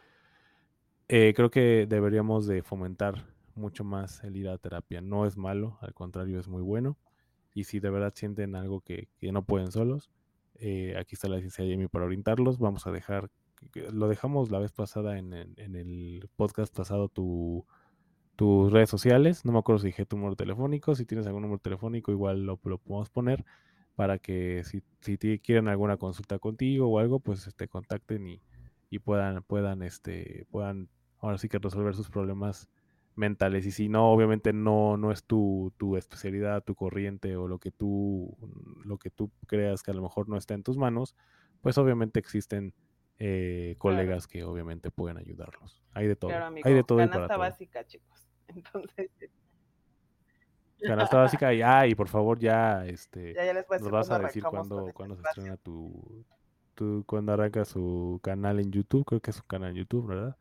eh, 1.09 1.33
creo 1.35 1.51
que 1.51 1.87
deberíamos 1.89 2.47
de 2.47 2.63
fomentar 2.63 3.27
mucho 3.55 3.83
más 3.83 4.23
el 4.23 4.37
ir 4.37 4.49
a 4.49 4.59
terapia. 4.59 5.01
No 5.01 5.27
es 5.27 5.37
malo, 5.37 5.79
al 5.81 5.93
contrario, 5.93 6.39
es 6.39 6.47
muy 6.47 6.63
bueno. 6.63 6.99
Y 7.53 7.65
si 7.65 7.81
de 7.81 7.91
verdad 7.91 8.13
sienten 8.15 8.55
algo 8.55 8.81
que, 8.81 9.09
que 9.19 9.33
no 9.33 9.45
pueden 9.45 9.73
solos, 9.73 10.09
aquí 10.55 11.15
está 11.15 11.27
la 11.29 11.37
licencia 11.37 11.65
Jamie 11.69 11.89
para 11.89 12.05
orientarlos. 12.05 12.61
Vamos 12.61 12.87
a 12.87 12.93
dejar 12.93 13.29
lo 13.93 14.09
dejamos 14.09 14.51
la 14.51 14.59
vez 14.59 14.73
pasada 14.73 15.19
en, 15.19 15.33
el 15.33 16.29
podcast 16.37 16.75
pasado 16.75 17.09
tu, 17.09 17.67
tus 18.37 18.73
redes 18.73 18.91
sociales. 18.91 19.45
No 19.45 19.53
me 19.53 19.59
acuerdo 19.59 19.81
si 19.81 19.89
dije 19.89 20.07
tu 20.07 20.17
número 20.17 20.37
telefónico. 20.37 20.95
Si 20.95 21.05
tienes 21.07 21.27
algún 21.27 21.43
número 21.43 21.61
telefónico, 21.61 22.13
igual 22.13 22.45
lo, 22.45 22.59
lo 22.65 22.79
podemos 22.79 23.11
poner 23.11 23.45
para 23.97 24.19
que 24.19 24.65
si, 24.65 24.83
si 25.01 25.19
quieren 25.41 25.69
alguna 25.69 25.97
consulta 25.99 26.39
contigo 26.39 26.89
o 26.89 26.99
algo, 26.99 27.21
pues 27.21 27.43
te 27.43 27.49
este, 27.51 27.69
contacten 27.69 28.27
y, 28.27 28.41
y, 28.89 28.99
puedan, 28.99 29.43
puedan, 29.43 29.83
este, 29.83 30.47
puedan 30.51 30.89
ahora 31.19 31.37
sí 31.39 31.49
que 31.49 31.59
resolver 31.59 31.95
sus 31.95 32.09
problemas 32.09 32.69
mentales. 33.15 33.67
Y 33.67 33.73
si 33.73 33.89
no, 33.89 34.11
obviamente 34.11 34.53
no, 34.53 34.97
no 34.97 35.13
es 35.13 35.25
tu, 35.25 35.73
tu 35.77 35.97
especialidad, 35.97 36.65
tu 36.65 36.75
corriente 36.75 37.37
o 37.37 37.47
lo 37.47 37.59
que 37.59 37.71
tú, 37.71 38.37
lo 38.85 38.99
que 38.99 39.11
tú 39.11 39.31
creas 39.47 39.83
que 39.83 39.91
a 39.91 39.95
lo 39.95 40.03
mejor 40.03 40.29
no 40.29 40.37
está 40.37 40.55
en 40.55 40.63
tus 40.63 40.79
manos, 40.79 41.15
pues 41.61 41.77
obviamente 41.77 42.19
existen 42.19 42.73
eh, 43.23 43.75
colegas 43.77 44.27
que 44.27 44.45
obviamente 44.45 44.91
pueden 44.91 45.19
ayudarlos. 45.19 45.83
Hay 45.93 46.09
de 46.09 46.17
todo. 46.17 46.33
Hay 46.65 46.73
de 46.73 46.83
todo. 46.83 46.99
Canasta 47.11 47.37
básica, 47.37 47.87
chicos. 47.87 48.27
Entonces. 48.49 49.11
Canasta 50.81 51.19
básica, 51.19 51.53
ya, 51.53 51.87
y 51.87 51.95
por 51.95 52.09
favor, 52.09 52.39
ya, 52.39 52.87
este, 52.87 53.35
ya, 53.35 53.53
les 53.53 53.69
nos 53.69 53.91
vas 53.91 54.11
a 54.11 54.19
decir 54.19 54.43
cuándo, 54.43 54.81
este 54.81 54.95
cuándo 54.95 55.15
se 55.15 55.23
estrena 55.23 55.59
tu, 55.59 56.25
tu, 56.75 57.05
cuando 57.07 57.35
arranca 57.35 57.67
su 57.67 58.19
canal 58.23 58.59
en 58.59 58.73
YouTube, 58.73 59.05
creo 59.05 59.21
que 59.21 59.31
es 59.31 59.37
un 59.37 59.47
canal 59.47 59.73
en 59.73 59.77
YouTube, 59.77 60.07
¿verdad? 60.07 60.39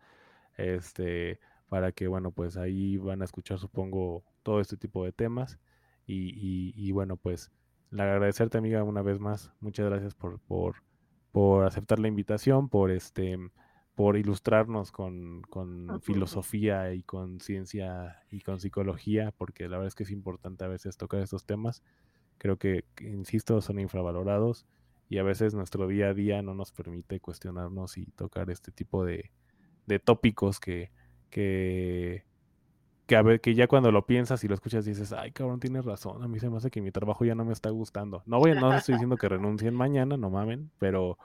Este, 0.56 1.42
para 1.68 1.92
que, 1.92 2.08
bueno, 2.08 2.32
pues 2.32 2.56
ahí 2.56 2.96
van 2.96 3.22
a 3.22 3.26
escuchar, 3.26 3.60
supongo, 3.60 4.24
todo 4.42 4.62
este 4.62 4.78
tipo 4.78 5.04
de 5.04 5.12
temas. 5.12 5.60
Y, 6.06 6.30
y, 6.30 6.74
y 6.78 6.94
bueno, 6.94 7.18
pues, 7.18 7.52
le 7.92 8.02
agradecerte, 8.02 8.58
amiga, 8.58 8.82
una 8.84 9.02
vez 9.02 9.20
más. 9.20 9.52
Muchas 9.60 9.88
gracias 9.88 10.16
por, 10.16 10.40
por 10.40 10.78
por 11.32 11.66
aceptar 11.66 12.00
la 12.00 12.08
invitación, 12.08 12.70
por 12.70 12.92
este 12.92 13.38
por 14.00 14.16
ilustrarnos 14.16 14.94
con, 14.94 15.42
con 15.50 16.02
filosofía 16.02 16.94
y 16.94 17.04
con 17.04 17.42
ciencia 17.42 18.24
y 18.32 18.40
con 18.40 18.62
psicología, 18.62 19.34
porque 19.38 19.64
la 19.68 19.76
verdad 19.76 19.88
es 19.88 19.96
que 19.96 20.04
es 20.04 20.12
importante 20.12 20.64
a 20.64 20.70
veces 20.70 20.96
tocar 20.96 21.20
estos 21.20 21.44
temas. 21.44 21.84
Creo 22.38 22.56
que, 22.56 22.86
insisto, 23.02 23.60
son 23.60 23.78
infravalorados 23.78 24.66
y 25.10 25.18
a 25.18 25.24
veces 25.24 25.54
nuestro 25.54 25.86
día 25.86 26.08
a 26.08 26.14
día 26.14 26.42
no 26.42 26.54
nos 26.54 26.72
permite 26.72 27.20
cuestionarnos 27.20 27.98
y 27.98 28.06
tocar 28.12 28.50
este 28.50 28.72
tipo 28.72 29.04
de, 29.04 29.32
de 29.86 30.00
tópicos 30.00 30.62
que, 30.62 30.92
que, 31.30 32.24
que, 33.10 33.16
a 33.16 33.24
ver, 33.24 33.42
que 33.42 33.56
ya 33.56 33.68
cuando 33.68 33.92
lo 33.92 34.06
piensas 34.06 34.44
y 34.44 34.48
lo 34.48 34.54
escuchas 34.54 34.86
dices, 34.86 35.12
ay 35.14 35.32
cabrón, 35.32 35.60
tienes 35.60 35.84
razón, 35.84 36.22
a 36.22 36.28
mí 36.28 36.40
se 36.40 36.48
me 36.48 36.58
hace 36.58 36.70
que 36.70 36.80
mi 36.80 36.92
trabajo 36.92 37.26
ya 37.26 37.34
no 37.34 37.44
me 37.44 37.54
está 37.54 37.72
gustando. 37.72 38.22
No 38.28 38.38
voy, 38.38 38.54
no 38.54 38.72
estoy 38.72 38.94
diciendo 38.94 39.18
que 39.18 39.28
renuncien 39.28 39.74
mañana, 39.74 40.16
no 40.16 40.30
mamen, 40.30 40.70
pero, 40.78 41.18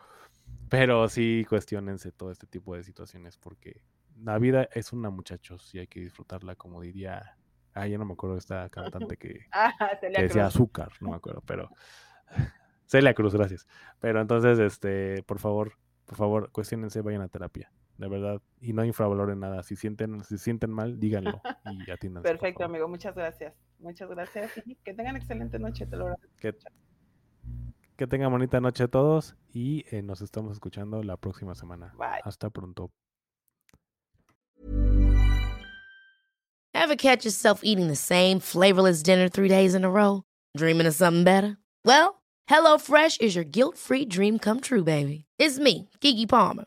pero 0.70 1.07
sí 1.11 1.45
cuestionense 1.47 2.11
todo 2.11 2.30
este 2.30 2.47
tipo 2.47 2.74
de 2.74 2.85
situaciones 2.85 3.37
porque 3.37 3.82
la 4.16 4.39
vida 4.39 4.66
es 4.72 4.95
una 4.95 5.11
muchachos 5.11 5.74
y 5.74 5.80
hay 5.80 5.87
que 5.87 6.01
disfrutarla 6.01 6.57
como 6.57 6.80
diría, 6.80 7.37
ah, 7.74 7.87
ya 7.87 7.99
no 7.99 8.07
me 8.07 8.14
acuerdo 8.14 8.37
de 8.37 8.41
esta 8.41 8.70
cantante 8.70 9.18
que, 9.18 9.41
ah, 9.53 9.74
decía 10.01 10.47
azúcar, 10.47 10.91
no 11.03 11.11
me 11.11 11.16
acuerdo, 11.16 11.43
pero 11.45 11.68
Celia 12.87 13.12
Cruz, 13.12 13.35
gracias. 13.35 13.66
Pero 14.01 14.22
entonces, 14.22 14.59
este, 14.59 15.22
por 15.24 15.39
favor, 15.39 15.74
por 16.07 16.16
favor, 16.16 16.51
cuestionense, 16.51 17.03
vayan 17.03 17.20
a 17.20 17.28
terapia. 17.28 17.70
De 17.99 18.09
verdad. 18.09 18.42
Y 18.61 18.72
no 18.72 18.84
infravaloren 18.84 19.40
nada. 19.40 19.62
Si 19.62 19.76
sienten, 19.76 20.24
si 20.24 20.38
sienten 20.38 20.70
mal, 20.70 20.99
díganlo 20.99 21.40
y 21.64 21.90
atiendan. 21.90 22.22
Perfecto, 22.22 22.64
amigo. 22.64 22.88
Muchas 22.88 23.14
gracias. 23.14 23.55
Muchas 23.78 24.09
gracias. 24.09 24.53
que 24.84 24.95
tengan 24.95 25.16
excelente 25.16 25.59
noche. 25.59 25.86
Te 25.86 25.97
lo 25.97 26.16
que, 26.38 26.55
que 27.97 28.07
tengan 28.07 28.30
bonita 28.30 28.61
noche 28.61 28.84
a 28.84 28.88
todos 28.88 29.36
y 29.53 29.84
eh, 29.90 30.03
nos 30.03 30.20
estamos 30.22 30.53
escuchando 30.53 31.03
la 31.03 31.16
próxima 31.16 31.55
semana. 31.55 31.95
Bye. 31.97 32.20
Hasta 32.24 32.51
pronto. 32.51 32.90
Ever 36.76 36.97
catch 36.97 37.24
yourself 37.24 37.61
eating 37.62 37.86
the 37.88 37.97
same 37.97 38.40
flavorless 38.40 39.03
dinner 39.03 39.28
three 39.28 39.49
days 39.49 39.74
in 39.74 39.84
a 39.84 39.90
row? 39.90 40.22
Dreaming 40.57 40.86
of 40.86 40.95
something 40.95 41.24
better? 41.24 41.57
Well, 41.84 42.20
HelloFresh 42.51 43.22
is 43.22 43.34
your 43.34 43.45
guilt-free 43.45 44.07
dream 44.07 44.38
come 44.38 44.61
true, 44.61 44.84
baby. 44.84 45.24
It's 45.38 45.59
me, 45.59 45.88
Kiki 46.01 46.26
Palmer. 46.26 46.66